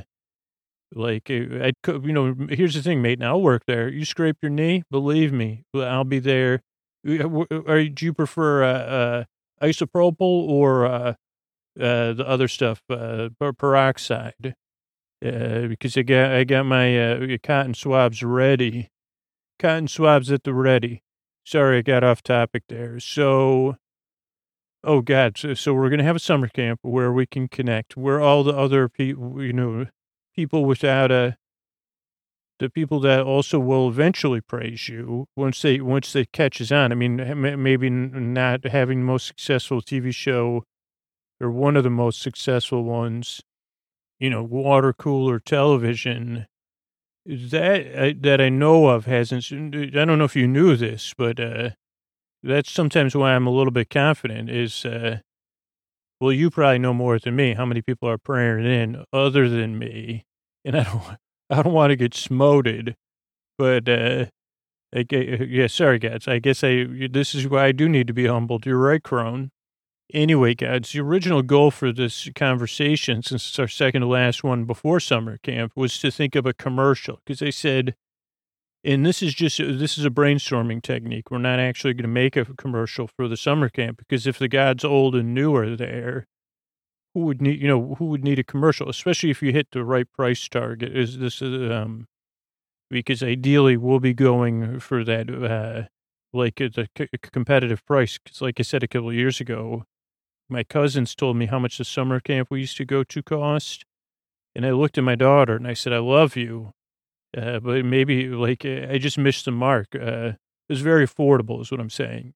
[0.94, 3.88] like uh, i could you know here's the thing mate i'll work there.
[3.88, 6.62] You scrape your knee believe me i'll be there.
[7.06, 9.24] Are, do you prefer uh, uh
[9.62, 11.14] isopropyl or uh
[11.80, 13.28] uh, the other stuff, uh,
[13.58, 14.54] peroxide,
[15.24, 18.88] uh, because I got I got my uh, cotton swabs ready.
[19.58, 21.02] Cotton swabs at the ready.
[21.44, 23.00] Sorry, I got off topic there.
[23.00, 23.76] So,
[24.84, 28.20] oh God, so, so we're gonna have a summer camp where we can connect, where
[28.20, 29.86] all the other people, you know,
[30.34, 31.36] people without a
[32.58, 36.92] the people that also will eventually praise you once they once they catches on.
[36.92, 37.16] I mean,
[37.62, 40.64] maybe not having the most successful TV show
[41.40, 43.42] or one of the most successful ones,
[44.18, 46.46] you know, water cooler television
[47.28, 49.52] that uh, that I know of hasn't.
[49.52, 51.70] I don't know if you knew this, but uh,
[52.42, 54.48] that's sometimes why I'm a little bit confident.
[54.48, 55.18] Is uh,
[56.20, 57.54] well, you probably know more than me.
[57.54, 60.24] How many people are praying in other than me?
[60.64, 61.02] And I don't,
[61.50, 62.96] I don't want to get smoted,
[63.58, 64.26] but uh,
[64.94, 66.26] I, yeah, sorry guys.
[66.26, 68.64] I guess I this is why I do need to be humbled.
[68.64, 69.50] You're right, Crone.
[70.14, 74.64] Anyway, guys, the original goal for this conversation, since it's our second to last one
[74.64, 77.94] before summer camp, was to think of a commercial because they said,
[78.82, 81.30] and this is just this is a brainstorming technique.
[81.30, 84.48] We're not actually going to make a commercial for the summer camp because if the
[84.48, 86.26] gods old and new are there,
[87.12, 89.84] who would need you know who would need a commercial, especially if you hit the
[89.84, 90.96] right price target?
[90.96, 92.06] Is this um
[92.90, 95.88] because ideally we'll be going for that uh
[96.32, 96.88] like the
[97.32, 99.84] competitive price because like I said a couple years ago
[100.48, 103.84] my cousins told me how much the summer camp we used to go to cost.
[104.54, 106.72] And I looked at my daughter and I said, I love you.
[107.36, 109.88] Uh, but maybe like I just missed the mark.
[109.94, 110.32] Uh,
[110.68, 112.34] it was very affordable is what I'm saying.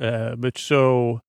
[0.00, 1.20] Uh, but so,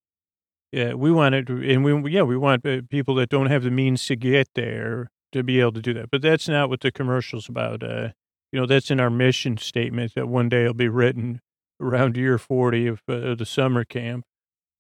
[0.72, 4.06] yeah, we wanted, and we, yeah, we want uh, people that don't have the means
[4.08, 6.10] to get there to be able to do that.
[6.10, 7.84] But that's not what the commercial's about.
[7.84, 8.10] Uh,
[8.52, 11.42] you know, that's in our mission statement that one day it'll be written
[11.82, 14.26] around year 40 of uh, the summer camp.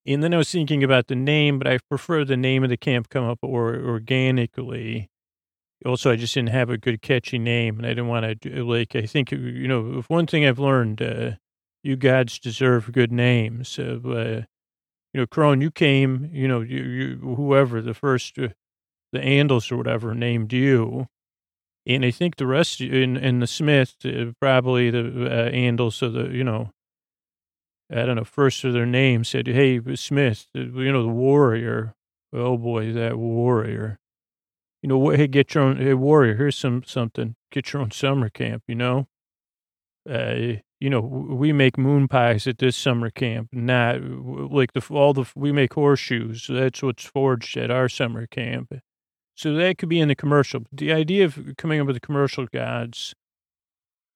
[0.05, 2.77] And then I was thinking about the name, but I prefer the name of the
[2.77, 5.09] camp come up or organically.
[5.85, 8.95] Also, I just didn't have a good catchy name, and I didn't want to like.
[8.95, 11.31] I think you know, if one thing I've learned, uh,
[11.83, 13.77] you gods deserve good names.
[13.77, 14.43] Uh,
[15.13, 16.29] you know, Crone, you came.
[16.31, 18.49] You know, you, you whoever the first, uh,
[19.11, 21.07] the Andals or whatever named you,
[21.85, 25.93] and I think the rest in in the Smith uh, probably the uh, Andals.
[25.93, 26.71] So the you know
[27.91, 31.95] I don't know, first of their name said, Hey, Smith, you know, the warrior.
[32.31, 33.99] Oh boy, that warrior.
[34.81, 37.35] You know, hey, get your own, hey, warrior, here's some, something.
[37.51, 39.07] Get your own summer camp, you know?
[40.09, 45.13] Uh, you know, we make moon pies at this summer camp, not like the, all
[45.13, 46.43] the, we make horseshoes.
[46.43, 48.73] So that's what's forged at our summer camp.
[49.35, 50.65] So that could be in the commercial.
[50.71, 53.15] The idea of coming up with the commercial gods,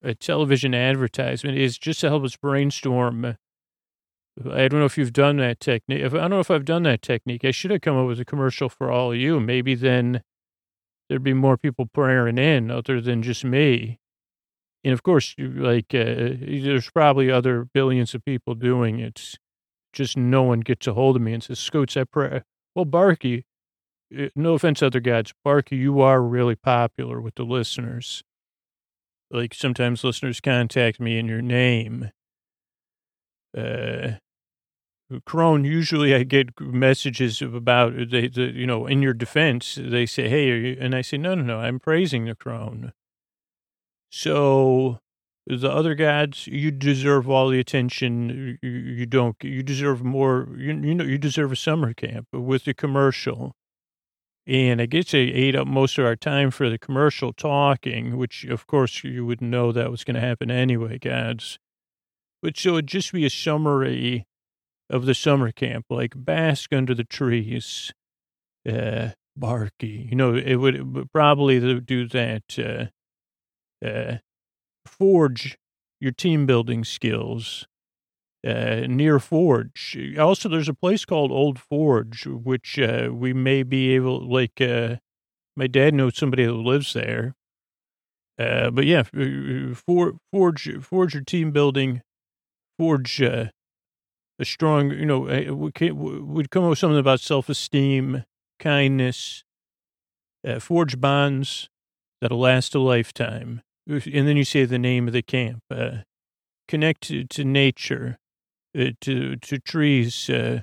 [0.02, 3.38] a television advertisement is just to help us brainstorm
[4.46, 6.04] I don't know if you've done that technique.
[6.04, 7.44] I don't know if I've done that technique.
[7.44, 9.40] I should have come up with a commercial for all of you.
[9.40, 10.22] Maybe then
[11.08, 13.98] there'd be more people praying in other than just me.
[14.84, 19.34] And of course, like, uh, there's probably other billions of people doing it.
[19.92, 22.42] Just no one gets a hold of me and says, Scoots, I pray.
[22.74, 23.44] Well, Barky,
[24.16, 28.22] uh, no offense, other guys, Barky, you are really popular with the listeners.
[29.30, 32.10] Like sometimes listeners contact me in your name.
[33.56, 34.12] Uh,
[35.24, 40.04] Crone, usually I get messages about uh, they, the, you know, in your defense, they
[40.04, 42.92] say, "Hey," and I say, "No, no, no, I'm praising the Crone."
[44.10, 44.98] So
[45.46, 48.58] the other gods, you deserve all the attention.
[48.62, 49.36] You, you don't.
[49.42, 50.48] You deserve more.
[50.56, 53.54] You, you know, you deserve a summer camp with the commercial.
[54.46, 58.44] And I guess they ate up most of our time for the commercial talking, which
[58.44, 61.58] of course you would know that was going to happen anyway, gods.
[62.42, 64.26] But so it'd just be a summary
[64.90, 67.92] of the summer camp, like bask under the trees,
[68.68, 70.08] uh, Barky.
[70.10, 74.18] You know, it would, it would probably do that, uh, uh,
[74.86, 75.58] forge
[76.00, 77.66] your team building skills,
[78.46, 79.98] uh, near Forge.
[80.18, 84.96] Also, there's a place called Old Forge, which, uh, we may be able, like, uh,
[85.56, 87.34] my dad knows somebody who lives there.
[88.38, 89.02] Uh, but yeah,
[89.74, 92.02] for, forge, forge your team building,
[92.78, 93.46] forge, uh,
[94.38, 98.24] a strong, you know, would come up with something about self-esteem,
[98.58, 99.44] kindness,
[100.46, 101.68] uh, forge bonds
[102.20, 103.62] that'll last a lifetime.
[103.86, 105.62] And then you say the name of the camp.
[105.70, 105.98] Uh,
[106.68, 108.18] connect to, to nature,
[108.78, 110.60] uh, to to trees uh,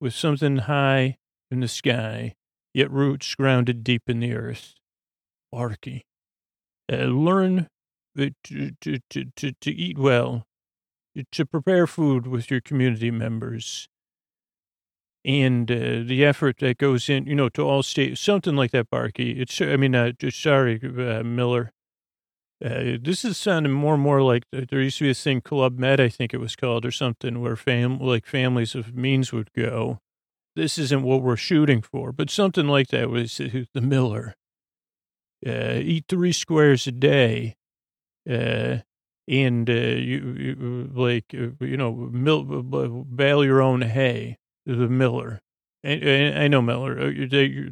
[0.00, 1.16] with something high
[1.50, 2.34] in the sky,
[2.72, 4.74] yet roots grounded deep in the earth.
[5.50, 6.04] Barky.
[6.90, 7.68] Uh, learn
[8.16, 10.44] to, to, to, to, to eat well,
[11.30, 13.88] to prepare food with your community members
[15.24, 18.90] and uh, the effort that goes in, you know, to all state, something like that,
[18.90, 19.40] Barky.
[19.40, 21.70] It's, I mean, uh, sorry, uh, Miller.
[22.64, 25.78] Uh, this is sounding more and more like there used to be a thing, Club
[25.78, 29.52] Med, I think it was called, or something, where fam like families of means would
[29.52, 29.98] go.
[30.54, 34.34] This isn't what we're shooting for, but something like that was uh, the Miller.
[35.44, 37.56] Uh, eat three squares a day.
[39.28, 44.38] Uh, and uh, you, you like uh, you know mil- bale your own hay.
[44.64, 45.40] The Miller,
[45.84, 46.98] I, I know Miller.
[46.98, 47.10] Uh,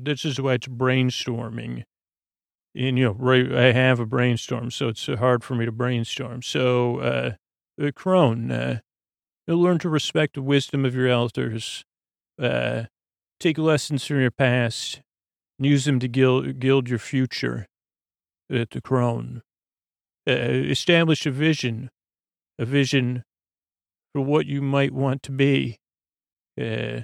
[0.01, 1.85] this is why it's brainstorming,
[2.75, 6.43] and you know right, I have a brainstorm, so it's hard for me to brainstorm.
[6.43, 7.33] So, uh,
[7.81, 8.81] uh Crone, uh,
[9.47, 11.85] learn to respect the wisdom of your elders.
[12.41, 12.85] Uh,
[13.39, 15.01] take lessons from your past,
[15.59, 17.67] and use them to gild, gild your future.
[18.49, 19.43] The Crone
[20.29, 21.91] uh, establish a vision,
[22.59, 23.25] a vision
[24.13, 25.79] for what you might want to be.
[26.61, 27.03] Uh,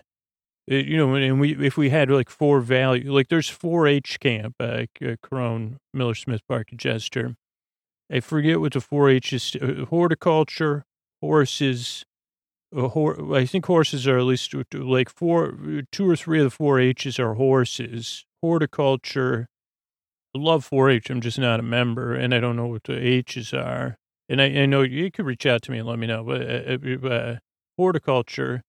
[0.71, 4.57] uh you know, and we if we had like four value, like there's 4-H camp,
[4.61, 4.85] uh,
[5.23, 7.37] Crone, Miller Smith Park, and Jester.
[8.11, 9.57] I forget what the 4-H is.
[9.61, 10.85] Uh, horticulture,
[11.21, 12.05] horses.
[12.77, 15.57] Uh, hor- I think horses are at least like four,
[15.93, 18.25] two or three of the 4-H's are horses.
[18.43, 19.49] Horticulture,
[20.37, 21.11] love 4-H.
[21.11, 23.97] I'm just not a member, and I don't know what the H's are.
[24.29, 26.25] And I, I know you could reach out to me and let me know.
[26.25, 27.37] But uh, uh, uh
[27.77, 28.63] horticulture,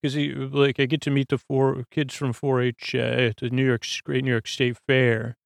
[0.00, 3.66] because like I get to meet the four kids from 4-H uh, at the New
[3.66, 5.36] York Great New York State Fair,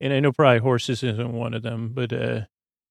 [0.00, 2.42] and I know probably horses isn't one of them, but uh,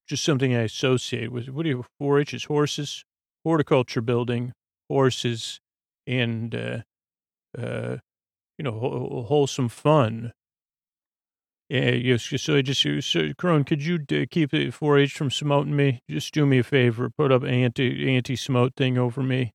[0.08, 1.49] just something I associate with.
[1.49, 3.04] What do you 4-H is horses,
[3.44, 4.54] horticulture building,
[4.90, 5.60] horses,
[6.06, 7.98] and uh,
[8.58, 10.34] you know wholesome fun
[11.69, 12.34] yeah, yes.
[12.38, 16.02] So I just, so Crone, could you keep the 4-H from smoting me?
[16.10, 19.53] Just do me a favor, put up anti anti smote thing over me.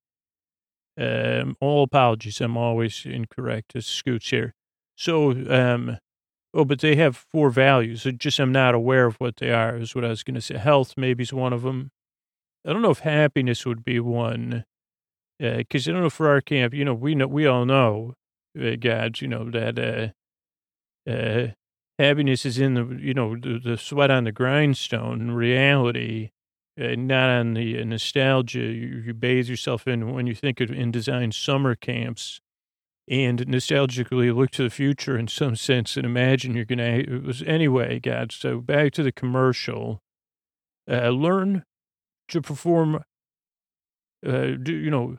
[0.99, 3.71] Um, all apologies, I'm always incorrect.
[3.75, 4.53] It's Scoots here.
[4.95, 5.97] So, um,
[6.53, 8.05] oh, but they have four values.
[8.05, 9.75] It just I'm not aware of what they are.
[9.75, 10.57] Is what I was going to say.
[10.57, 11.89] Health maybe is one of them.
[12.65, 14.65] I don't know if happiness would be one,
[15.39, 16.75] because uh, I don't know for our camp.
[16.75, 18.13] You know, we know we all know,
[18.59, 19.21] uh, gods.
[19.21, 19.79] You know that.
[19.79, 21.47] Uh, uh,
[21.99, 26.31] happiness is in the you know the, the sweat on the grindstone reality
[26.79, 30.71] uh, not on the uh, nostalgia you, you, bathe yourself in when you think of
[30.71, 32.39] in design summer camps.
[33.09, 37.43] And nostalgically look to the future in some sense and imagine you're gonna it was
[37.43, 38.31] anyway god.
[38.31, 39.99] So back to the commercial.
[40.89, 41.63] Uh, learn
[42.29, 43.03] to perform
[44.25, 45.17] uh, do, you know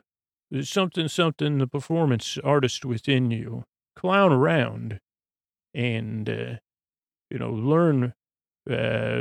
[0.61, 3.63] something something the performance artist within you.
[3.95, 4.99] Clown around.
[5.75, 6.55] And uh,
[7.29, 8.13] you know, learn
[8.69, 9.19] uh,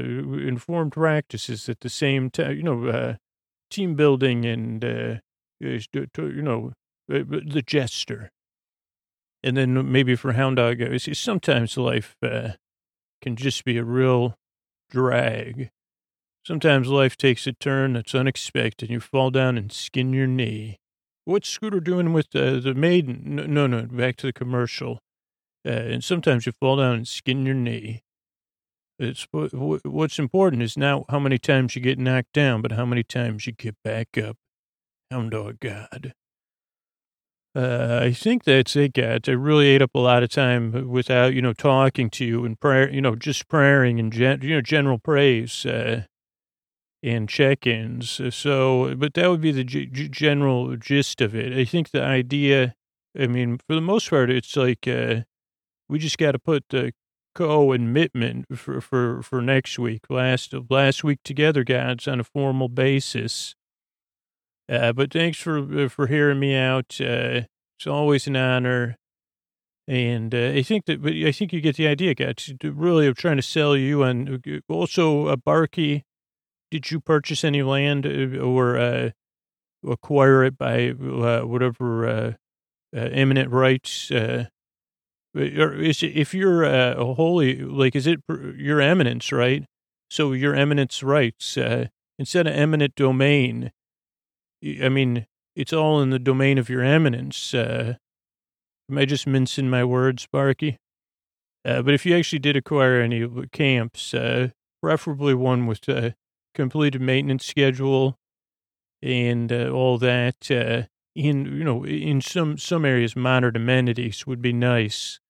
[0.48, 3.14] informed practices at the same time, you know, uh,
[3.70, 5.14] team building and, uh,
[5.60, 6.72] you know,
[7.12, 8.31] uh, the jester.
[9.43, 10.81] And then maybe for Hound Dog,
[11.12, 12.52] sometimes life uh,
[13.20, 14.36] can just be a real
[14.90, 15.70] drag.
[16.47, 18.90] Sometimes life takes a turn that's unexpected.
[18.90, 20.78] You fall down and skin your knee.
[21.24, 23.22] What's Scooter doing with uh, the maiden?
[23.24, 25.01] No, no, no, back to the commercial.
[25.66, 28.02] Uh, and sometimes you fall down and skin your knee.
[28.98, 33.02] It's what's important is not how many times you get knocked down, but how many
[33.02, 34.36] times you get back up.
[35.10, 36.14] Hound dog God.
[37.56, 39.20] Uh, I think that's it, guys.
[39.28, 42.58] I really ate up a lot of time without, you know, talking to you and
[42.58, 46.02] prayer, you know, just praying and, gen- you know, general praise uh,
[47.02, 48.20] and check-ins.
[48.34, 51.52] So, but that would be the g- general gist of it.
[51.56, 52.74] I think the idea,
[53.16, 55.22] I mean, for the most part, it's like uh,
[55.89, 56.93] we just got to put the
[57.35, 60.02] co and Mittman for, for, for next week.
[60.09, 63.55] Last last week together, guys, on a formal basis.
[64.69, 66.98] Uh, but thanks for for hearing me out.
[67.01, 67.43] Uh,
[67.78, 68.97] it's always an honor,
[69.86, 71.02] and uh, I think that.
[71.02, 72.52] But I think you get the idea, guys.
[72.62, 74.02] Really, I'm trying to sell you.
[74.02, 76.05] And also, uh, Barky,
[76.70, 79.11] did you purchase any land uh, or uh,
[79.86, 82.32] acquire it by uh, whatever uh,
[82.93, 84.11] eminent rights?
[85.35, 88.20] If you're uh, a holy, like, is it
[88.56, 89.65] your eminence, right?
[90.11, 91.86] So your eminence rights uh,
[92.19, 93.73] instead of eminent domain
[94.82, 97.52] I mean, it's all in the domain of your eminence.
[97.55, 97.94] Uh,
[98.90, 100.78] am I just mincing my words, Sparky?
[101.65, 104.51] Uh, but if you actually did acquire any camps, uh,
[104.82, 106.15] preferably one with a
[106.55, 108.19] completed maintenance schedule
[109.02, 110.85] and uh, all that, uh,
[111.15, 115.20] in you know, in some some areas, modern amenities would be nice,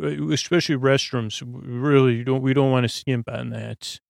[0.00, 1.42] especially restrooms.
[1.46, 4.00] Really, don't we don't want to skimp on that.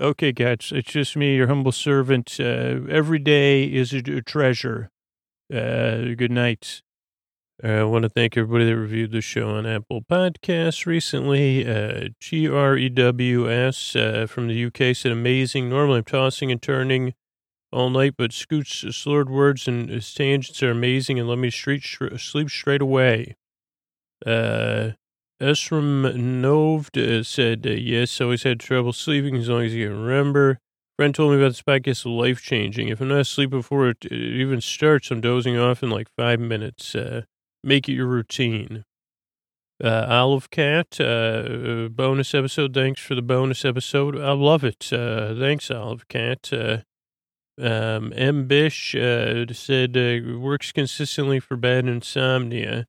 [0.00, 2.38] Okay, guys, it's just me, your humble servant.
[2.40, 4.90] Uh, every day is a, treasure.
[5.52, 6.80] Uh, good night.
[7.62, 11.68] Uh, I want to thank everybody that reviewed the show on Apple Podcasts recently.
[11.68, 15.68] Uh, G-R-E-W-S uh, from the UK said, amazing.
[15.68, 17.12] Normally I'm tossing and turning
[17.70, 21.84] all night, but Scoot's slurred words and his tangents are amazing and let me street,
[22.16, 23.36] sleep straight away.
[24.24, 24.92] Uh,
[25.40, 30.02] Esram Novd uh, said, uh, yes, always had trouble sleeping as long as you can
[30.02, 30.58] remember.
[30.98, 32.88] Friend told me about this podcast, life changing.
[32.88, 36.94] If I'm not asleep before it, even starts, I'm dozing off in like five minutes.
[36.94, 37.22] Uh,
[37.64, 38.84] make it your routine.
[39.82, 42.74] Uh, Olive Cat, bonus episode.
[42.74, 44.20] Thanks for the bonus episode.
[44.20, 44.88] I love it.
[44.90, 46.52] Thanks, Olive Cat.
[46.52, 48.46] Um, M.
[48.46, 49.96] Bish said
[50.36, 52.86] works consistently for bad insomnia.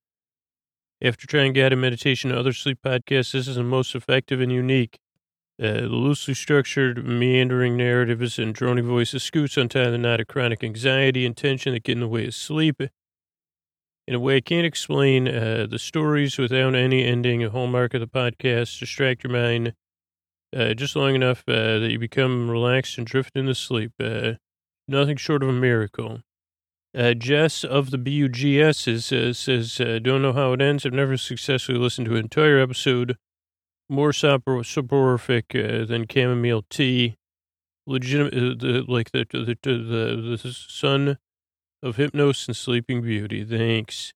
[1.03, 4.99] After trying guided meditation and other sleep podcasts, this is the most effective and unique.
[5.61, 10.63] Uh, the loosely structured, meandering narratives and droning voices scoots untie the knot of chronic
[10.63, 12.81] anxiety and tension that get in the way of sleep.
[14.07, 18.01] In a way I can't explain, uh, the stories without any ending, a hallmark of
[18.01, 19.73] the podcast, distract your mind
[20.55, 23.93] uh, just long enough uh, that you become relaxed and drift into sleep.
[23.99, 24.33] Uh,
[24.87, 26.21] nothing short of a miracle.
[26.93, 30.85] Uh, Jess of the BUGS is, uh, says, uh, don't know how it ends.
[30.85, 33.17] I've never successfully listened to an entire episode.
[33.87, 37.15] More soporific uh, than chamomile tea.
[37.87, 41.17] Legitimate, uh, the, like the, the, the, the, son
[41.81, 43.43] of hypnosis and sleeping beauty.
[43.43, 44.13] Thanks.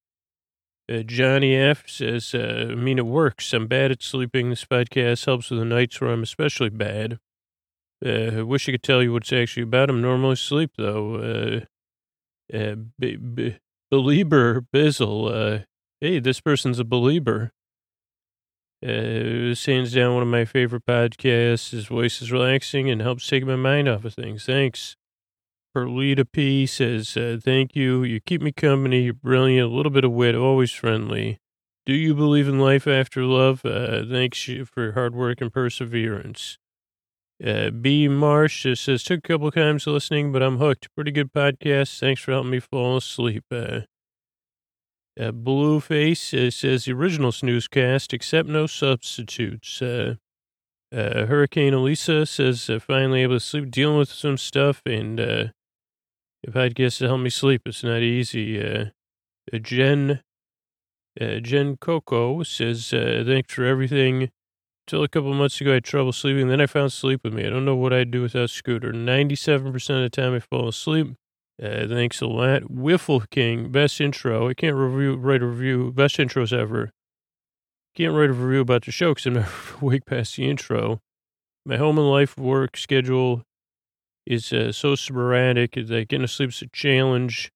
[0.92, 3.54] Uh, Johnny F says, uh, I mean, it works.
[3.54, 4.50] I'm bad at sleeping.
[4.50, 7.20] This podcast helps with the nights where I'm especially bad.
[8.06, 9.90] I wish I could tell you what it's actually about.
[9.90, 11.64] I'm normally asleep, though.
[12.54, 13.58] Uh, b- b-
[13.92, 15.32] believer Bizzle.
[15.32, 15.64] Uh,
[16.02, 17.52] hey, this person's a believer.
[18.86, 21.72] Uh, hands down one of my favorite podcasts.
[21.72, 24.46] His voice is relaxing and helps take my mind off of things.
[24.46, 24.96] Thanks.
[25.76, 28.04] Perlita P says, uh, thank you.
[28.04, 29.04] You keep me company.
[29.04, 29.72] You're brilliant.
[29.72, 31.40] A little bit of wit, always friendly.
[31.86, 33.66] Do you believe in life after love?
[33.66, 36.58] Uh, thanks for hard work and perseverance.
[37.44, 38.08] Uh, B.
[38.08, 40.94] Marsh says, took a couple times listening, but I'm hooked.
[40.96, 42.00] Pretty good podcast.
[42.00, 43.44] Thanks for helping me fall asleep.
[43.52, 43.82] Uh,
[45.20, 49.82] uh, Blueface uh, says, the original snoozecast, except no substitutes.
[49.82, 50.16] Uh,
[50.94, 55.46] uh, Hurricane Elisa says, uh, finally able to sleep, dealing with some stuff, and uh,
[56.44, 57.64] the podcast to help me sleep.
[57.66, 58.62] It's not easy.
[58.62, 58.86] Uh,
[59.54, 60.22] uh, Jen,
[61.20, 64.32] Jen Coco says, thanks for everything.
[64.88, 66.48] Till a couple months ago, I had trouble sleeping.
[66.48, 67.46] Then I found sleep with me.
[67.46, 68.94] I don't know what I'd do without Scooter.
[68.94, 71.16] 97% of the time I fall asleep.
[71.62, 72.64] Uh, thanks a lot.
[72.64, 74.48] Wiffle King, best intro.
[74.48, 76.92] I can't review, write a review, best intros ever.
[77.96, 79.50] Can't write a review about the show because I'm never
[79.82, 81.00] awake past the intro.
[81.66, 83.44] My home and life work schedule
[84.28, 87.52] is uh, so sporadic that getting to sleep's a challenge.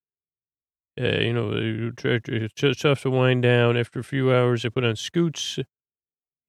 [1.00, 3.78] Uh, you know, it's tough to wind down.
[3.78, 5.60] After a few hours, I put on scoots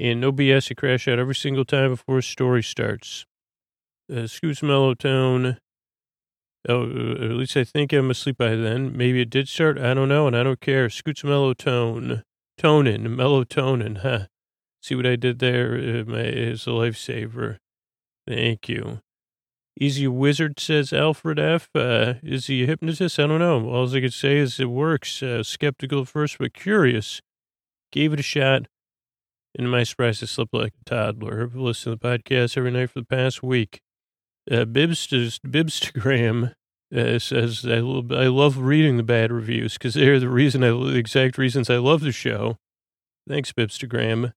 [0.00, 3.26] and no BS, you crash out every single time before a story starts.
[4.10, 5.58] Uh, Scoots Mellow Tone.
[6.68, 8.96] Oh, uh, at least I think I'm asleep by then.
[8.96, 9.78] Maybe it did start.
[9.78, 10.88] I don't know, and I don't care.
[10.88, 12.22] Scoots Mellow Tone.
[12.58, 14.26] Tonin, melatonin, huh?
[14.82, 15.74] See what I did there?
[15.74, 17.58] Uh, my, it's a lifesaver.
[18.26, 19.00] Thank you.
[19.78, 21.68] Easy wizard, says Alfred F.
[21.74, 23.18] Uh, is he a hypnotist?
[23.18, 23.68] I don't know.
[23.70, 25.22] All I could say is it works.
[25.22, 27.20] Uh, skeptical at first, but curious.
[27.92, 28.66] Gave it a shot.
[29.58, 31.42] And my surprise, I slept like a toddler.
[31.42, 33.80] I've listened to the podcast every night for the past week.
[34.50, 36.54] Uh, Bibs, Bibstagram
[36.96, 40.70] uh, says, I, lo- I love reading the bad reviews because they're the reason, I,
[40.70, 42.58] the exact reasons I love the show.
[43.28, 44.32] Thanks, Bibstagram.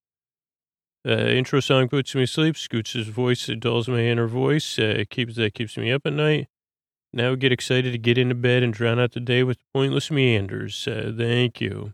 [1.08, 2.58] Uh, intro song puts me to sleep.
[2.58, 4.80] Scoots' voice it dulls my inner voice.
[4.80, 6.48] Uh, keeps that keeps me up at night.
[7.12, 10.88] Now get excited to get into bed and drown out the day with pointless meanders.
[10.88, 11.94] Uh, thank you.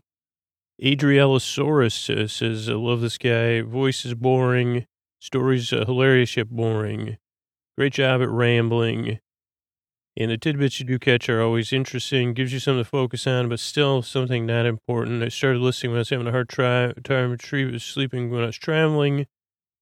[0.82, 3.60] Adriellosaurus uh, says, I love this guy.
[3.60, 4.86] Voice is boring.
[5.18, 7.18] Stories uh, hilarious yet boring.
[7.76, 9.20] Great job at rambling.
[10.16, 12.32] And the tidbits you do catch are always interesting.
[12.32, 15.22] Gives you something to focus on, but still something not important.
[15.22, 18.46] I started listening when I was having a hard try, time retrieve sleeping when I
[18.46, 19.26] was traveling.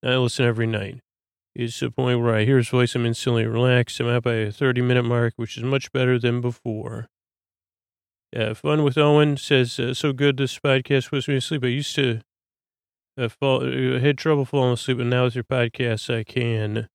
[0.05, 1.01] I listen every night.
[1.55, 3.99] It's the point where I hear his voice, I'm instantly relaxed.
[4.01, 7.09] I'm out by a 30 minute mark, which is much better than before.
[8.37, 11.65] Uh, Fun with Owen says, uh, so good this podcast puts me to sleep.
[11.65, 12.21] I used to
[13.17, 16.89] uh, fall, uh, had trouble falling asleep, but now with your podcast, I can.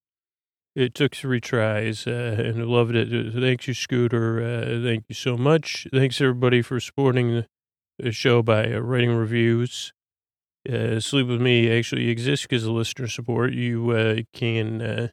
[0.75, 3.35] It took three tries, uh, and loved it.
[3.35, 4.41] Uh, Thank you, Scooter.
[4.41, 5.87] Uh, thank you so much.
[5.93, 7.45] Thanks, everybody, for supporting
[7.99, 9.93] the, show by uh, writing reviews.
[10.65, 13.53] Sleep With Me actually exists because of listener support.
[13.53, 15.11] You can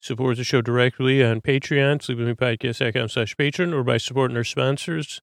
[0.00, 5.20] support the show directly on Patreon, sleepwithmepodcast.com slash patron, or by supporting our sponsors.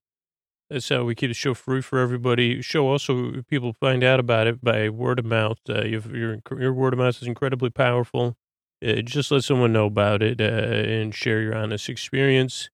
[0.68, 2.60] That's how we keep the show free for everybody.
[2.60, 5.58] Show also people find out about it by word of mouth.
[5.68, 8.36] Uh, your your word of mouth is incredibly powerful.
[8.84, 12.68] Uh, just let someone know about it uh, and share your honest experience.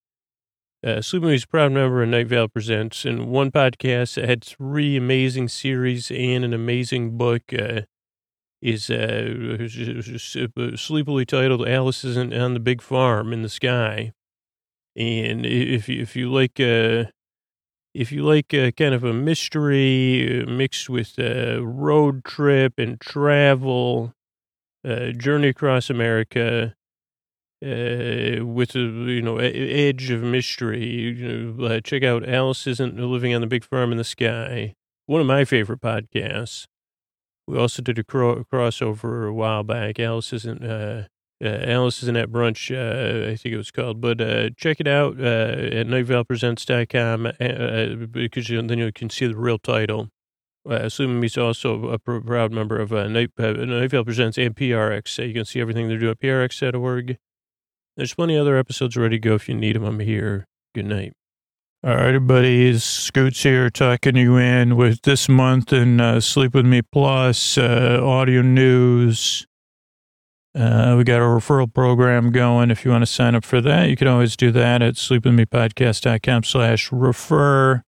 [0.85, 5.47] Uh, is proud member of Night Vale Presents, and one podcast that had three amazing
[5.47, 7.81] series and an amazing book uh,
[8.61, 9.67] is uh,
[10.75, 14.13] sleepily titled "Alice Isn't on the Big Farm in the Sky."
[14.95, 17.05] And if you, if you like uh,
[17.93, 22.99] if you like uh, kind of a mystery uh, mixed with a road trip and
[22.99, 24.13] travel,
[24.87, 26.75] uh, journey across America
[27.63, 32.97] uh, with a you know edge of mystery, you know, uh, check out Alice isn't
[32.97, 34.73] living on the big farm in the sky.
[35.05, 36.65] One of my favorite podcasts.
[37.47, 39.99] We also did a cro- crossover a while back.
[39.99, 40.63] Alice isn't.
[41.43, 43.99] Uh, isn't at brunch, uh, I think it was called.
[43.99, 50.09] But uh, check it out at nightvalepresents.com because then you can see the real title.
[50.65, 55.27] Uh, assuming he's also a pr- proud member of uh, Night, uh, Presents and PRX.
[55.27, 57.17] You can see everything they're doing at prx.org.
[57.97, 59.83] There's plenty of other episodes ready to go if you need them.
[59.83, 60.45] I'm here.
[60.73, 61.11] Good night.
[61.83, 66.65] All right, everybody, Scoots here talking you in with this month and uh, Sleep With
[66.65, 69.45] Me Plus, audio news.
[70.55, 72.69] Uh, we got a referral program going.
[72.69, 76.43] If you want to sign up for that, you can always do that at sleepwithmepodcast.com
[76.43, 77.83] slash refer.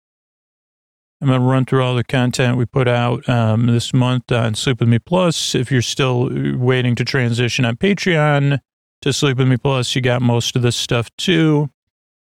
[1.21, 4.55] I'm going to run through all the content we put out um, this month on
[4.55, 5.53] Sleep With Me Plus.
[5.53, 8.59] If you're still waiting to transition on Patreon
[9.01, 11.69] to Sleep With Me Plus, you got most of this stuff too.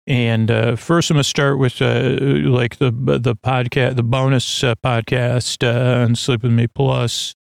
[0.06, 2.18] And uh, first, I'm going to start with uh,
[2.50, 7.36] like the the podcast, the bonus uh, podcast uh, on Sleep with Me Plus,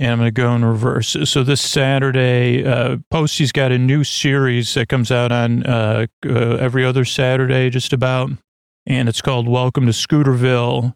[0.00, 1.14] and I'm going to go in reverse.
[1.24, 6.30] So this Saturday, uh, Posty's got a new series that comes out on uh, uh,
[6.30, 8.30] every other Saturday, just about,
[8.86, 10.94] and it's called Welcome to Scooterville.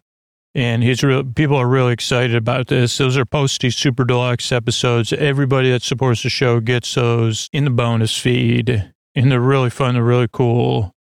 [0.55, 2.97] And he's real, people are really excited about this.
[2.97, 5.13] Those are Posty Super Deluxe episodes.
[5.13, 9.93] Everybody that supports the show gets those in the bonus feed, and they're really fun.
[9.93, 10.95] They're really cool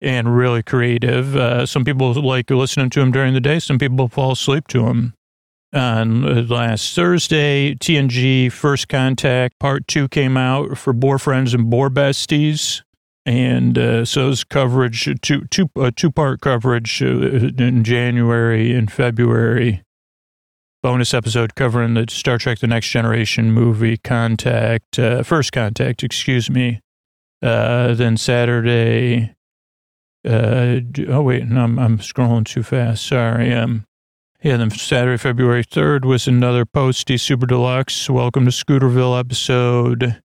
[0.00, 1.36] and really creative.
[1.36, 3.58] Uh, some people like listening to him during the day.
[3.58, 5.15] Some people fall asleep to him.
[5.76, 11.68] On uh, last Thursday, TNG First Contact Part Two came out for Boar Friends and
[11.68, 12.80] Boar Besties,
[13.26, 18.90] and uh, so it's coverage two two uh, two part coverage uh, in January and
[18.90, 19.82] February.
[20.82, 26.48] Bonus episode covering the Star Trek: The Next Generation movie Contact, uh, First Contact, excuse
[26.48, 26.80] me.
[27.42, 29.34] Uh, then Saturday,
[30.26, 33.06] uh, oh wait, no, I'm, I'm scrolling too fast.
[33.06, 33.52] Sorry.
[33.52, 33.85] Um,
[34.46, 40.22] yeah, then Saturday, February 3rd was another Posty Super Deluxe Welcome to Scooterville episode.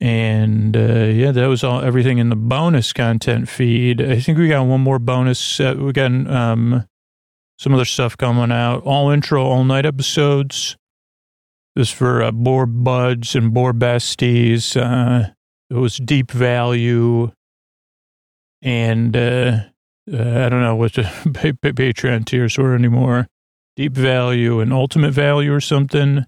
[0.00, 4.02] And, uh, yeah, that was all, everything in the bonus content feed.
[4.02, 5.60] I think we got one more bonus.
[5.60, 6.88] Uh, we got, um,
[7.56, 8.82] some other stuff coming out.
[8.82, 10.76] All intro, all night episodes.
[11.76, 14.76] This for, uh, Boar Buds and Boar Besties.
[14.76, 15.30] Uh,
[15.70, 17.30] it was deep value
[18.60, 19.60] and uh,
[20.12, 21.02] uh, I don't know what the
[21.32, 23.28] pa- pa- Patreon tiers were anymore.
[23.76, 26.24] Deep value and ultimate value or something.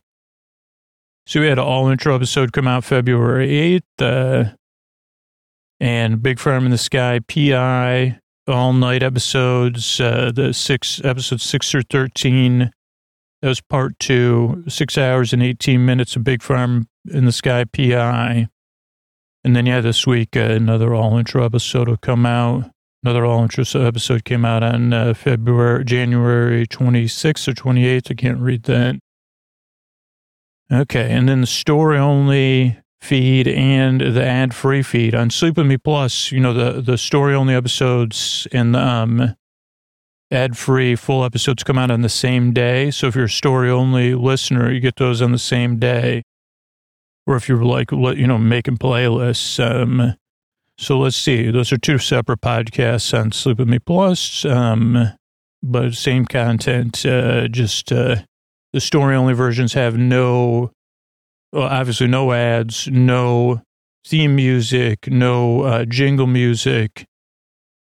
[1.26, 4.50] So we had an all intro episode come out February 8th.
[4.50, 4.54] Uh,
[5.80, 11.74] and Big Farm in the Sky, PI, all night episodes, uh, the six episodes six
[11.74, 12.70] or 13.
[13.42, 17.64] That was part two, six hours and 18 minutes of Big Farm in the Sky,
[17.64, 18.48] PI.
[19.44, 22.70] And then, yeah, this week, uh, another all intro episode will come out.
[23.02, 28.10] Another all intro episode came out on uh, February, January 26th or 28th.
[28.10, 28.96] I can't read that.
[30.72, 31.10] Okay.
[31.12, 35.78] And then the story only feed and the ad free feed on Sleep With Me
[35.78, 39.36] Plus, you know, the, the story only episodes and the, um,
[40.30, 42.90] ad free full episodes come out on the same day.
[42.90, 46.22] So if you're a story only listener, you get those on the same day.
[47.26, 50.14] Or if you're like, you know, making playlists, um,
[50.78, 51.50] so let's see.
[51.50, 55.12] Those are two separate podcasts on Sleep With Me Plus, um,
[55.62, 57.04] but same content.
[57.04, 58.16] Uh, just uh,
[58.72, 60.70] the story only versions have no,
[61.52, 63.62] well, obviously, no ads, no
[64.06, 67.04] theme music, no uh, jingle music,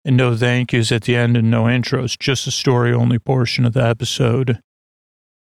[0.05, 2.17] and no thank yous at the end, and no intros.
[2.19, 4.59] Just the story only portion of the episode.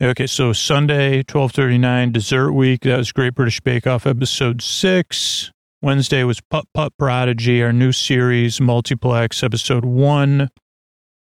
[0.02, 2.82] Okay, so Sunday, twelve thirty nine, dessert week.
[2.82, 5.52] That was Great British Bake Off episode six.
[5.82, 10.50] Wednesday was Putt Putt Prodigy, our new series, Multiplex, episode one.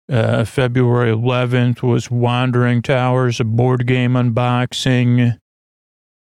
[0.09, 5.37] Uh, February 11th was Wandering Towers, a board game unboxing.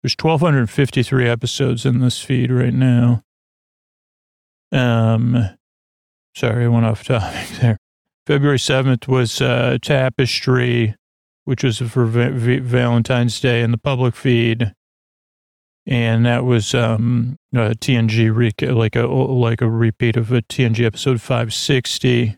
[0.02, 3.22] There's 1,253 episodes in this feed right now.
[4.70, 5.48] Um,
[6.36, 7.78] sorry, I went off topic there.
[8.26, 10.94] February 7th was uh, Tapestry,
[11.44, 14.72] which was for v- v- Valentine's Day in the public feed
[15.86, 20.84] and that was um, a TNG re- like a like a repeat of a TNG
[20.84, 22.36] episode 560.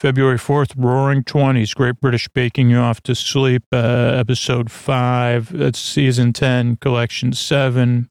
[0.00, 5.56] February 4th, Roaring Twenties, Great British Baking You Off to Sleep, uh, episode five.
[5.56, 8.10] That's season 10, collection seven.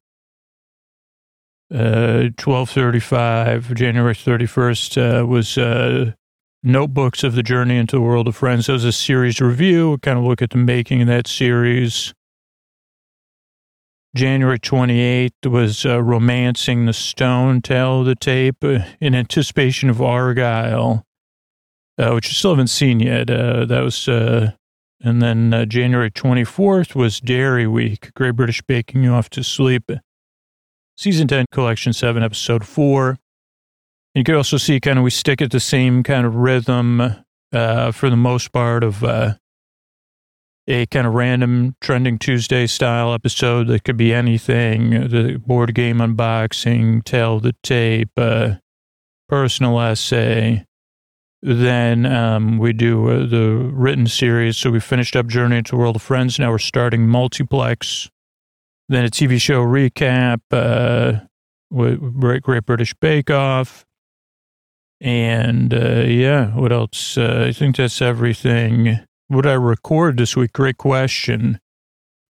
[1.70, 6.14] Uh, 1235, January 31st, uh, was, uh,
[6.64, 8.68] Notebooks of the Journey into the World of Friends.
[8.68, 9.98] That was a series review.
[9.98, 12.14] Kind of look at the making of that series.
[14.14, 21.04] January 28th was uh, Romancing the Stone, of the Tape, uh, in anticipation of Argylle,
[21.98, 23.30] uh, which I still haven't seen yet.
[23.30, 24.52] Uh, that was, uh,
[25.02, 29.90] and then uh, January 24th was Dairy Week, Great British Baking You Off to Sleep,
[30.98, 33.18] Season 10, Collection 7, Episode 4.
[34.14, 37.16] You can also see kind of we stick at the same kind of rhythm
[37.54, 39.00] for the most part of
[40.68, 45.98] a kind of random trending Tuesday style episode that could be anything the board game
[45.98, 48.56] unboxing, tell the tape, uh,
[49.28, 50.66] personal essay.
[51.42, 54.58] Then um, we do uh, the written series.
[54.58, 56.38] So we finished up Journey into World of Friends.
[56.38, 58.10] Now we're starting Multiplex.
[58.90, 61.22] Then a TV show recap, uh,
[61.74, 63.86] Great, Great British Bake Off.
[65.00, 67.18] And uh, yeah, what else?
[67.18, 69.00] Uh, I think that's everything
[69.32, 70.52] would I record this week?
[70.52, 71.60] Great question.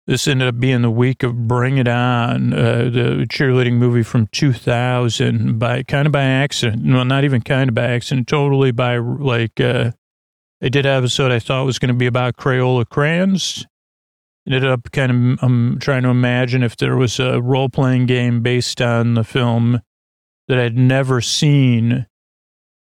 [0.08, 4.28] This ended up being the week of Bring It On, uh, the cheerleading movie from
[4.28, 6.86] 2000, by kind of by accident.
[6.86, 9.92] Well, not even kind of by accident, totally by like, uh,
[10.62, 13.66] I did an episode I thought was going to be about Crayola crayons.
[14.48, 18.42] Ended up kind of um, trying to imagine if there was a role playing game
[18.42, 19.82] based on the film
[20.48, 22.06] that I'd never seen,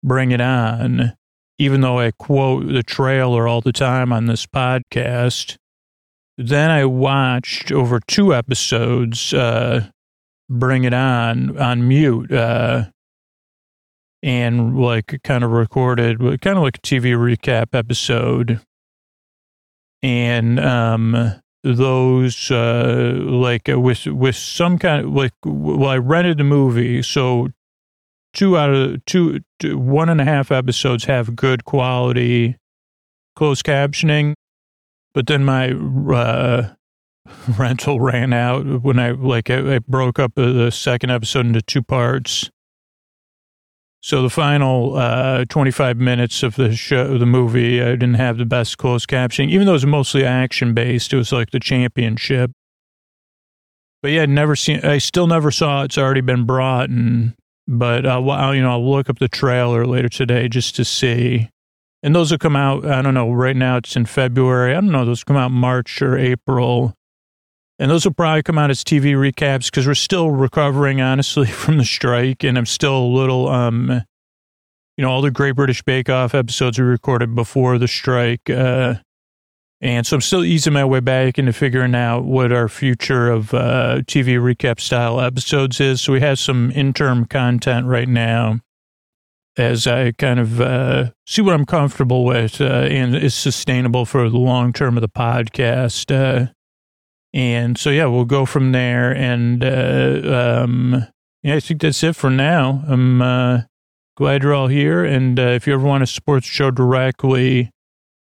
[0.02, 1.16] Bring It On
[1.58, 5.56] even though I quote the trailer all the time on this podcast.
[6.38, 9.86] Then I watched over two episodes, uh,
[10.50, 12.84] Bring It On, on mute, uh,
[14.22, 18.60] and like kind of recorded, kind of like a TV recap episode.
[20.02, 26.38] And, um, those, uh, like uh, with, with some kind of like, well, I rented
[26.38, 27.02] the movie.
[27.02, 27.48] So
[28.36, 32.56] two out of two, two, one and a half episodes have good quality
[33.34, 34.34] closed captioning,
[35.14, 36.74] but then my uh,
[37.58, 41.82] rental ran out when I like I, I broke up the second episode into two
[41.82, 42.50] parts.
[44.02, 48.44] So the final uh, 25 minutes of the show, the movie, I didn't have the
[48.44, 51.12] best closed captioning, even though it was mostly action based.
[51.12, 52.52] It was like the championship.
[54.02, 54.84] But yeah, I'd never seen.
[54.84, 57.34] I still never saw it's already been brought, and
[57.68, 61.50] but uh, well, you know, I'll look up the trailer later today just to see.
[62.02, 62.86] And those will come out.
[62.86, 63.32] I don't know.
[63.32, 64.72] Right now it's in February.
[64.72, 65.04] I don't know.
[65.04, 66.94] Those come out March or April.
[67.78, 71.78] And those will probably come out as TV recaps because we're still recovering, honestly, from
[71.78, 72.44] the strike.
[72.44, 73.90] And I'm still a little, um,
[74.96, 78.48] you know, all the Great British Bake Off episodes we recorded before the strike.
[78.48, 78.96] Uh,
[79.80, 83.52] And so I'm still easing my way back into figuring out what our future of
[83.52, 86.00] uh, TV recap style episodes is.
[86.00, 88.60] So we have some interim content right now
[89.58, 94.28] as I kind of uh, see what I'm comfortable with uh, and is sustainable for
[94.30, 96.10] the long term of the podcast.
[96.14, 96.52] Uh,
[97.34, 99.14] and so, yeah, we'll go from there.
[99.14, 101.06] And uh, um,
[101.42, 102.82] yeah, I think that's it for now.
[102.88, 103.60] I'm uh,
[104.16, 105.04] glad you're all here.
[105.04, 107.70] And if you ever want to support the show directly,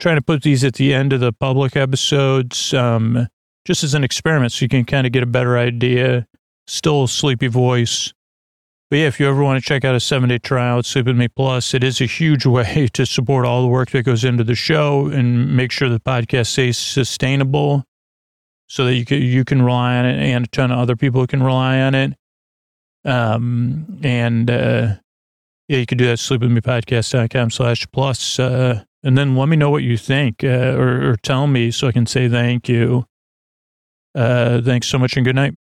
[0.02, 3.28] trying to put these at the end of the public episodes um,
[3.66, 6.28] just as an experiment so you can kind of get a better idea.
[6.68, 8.12] Still a sleepy voice.
[8.90, 11.06] But yeah, if you ever want to check out a seven day trial at Sleep
[11.06, 14.26] With Me Plus, it is a huge way to support all the work that goes
[14.26, 17.86] into the show and make sure the podcast stays sustainable
[18.68, 21.26] so that you can, you can rely on it and a ton of other people
[21.28, 22.14] can rely on it.
[23.06, 24.96] Um, and, uh,
[25.68, 28.40] yeah, you can do that sleepwithmepodcast.com slash plus.
[28.40, 31.88] Uh, and then let me know what you think, uh, or, or tell me so
[31.88, 33.06] I can say thank you.
[34.14, 35.56] Uh, thanks so much and good night.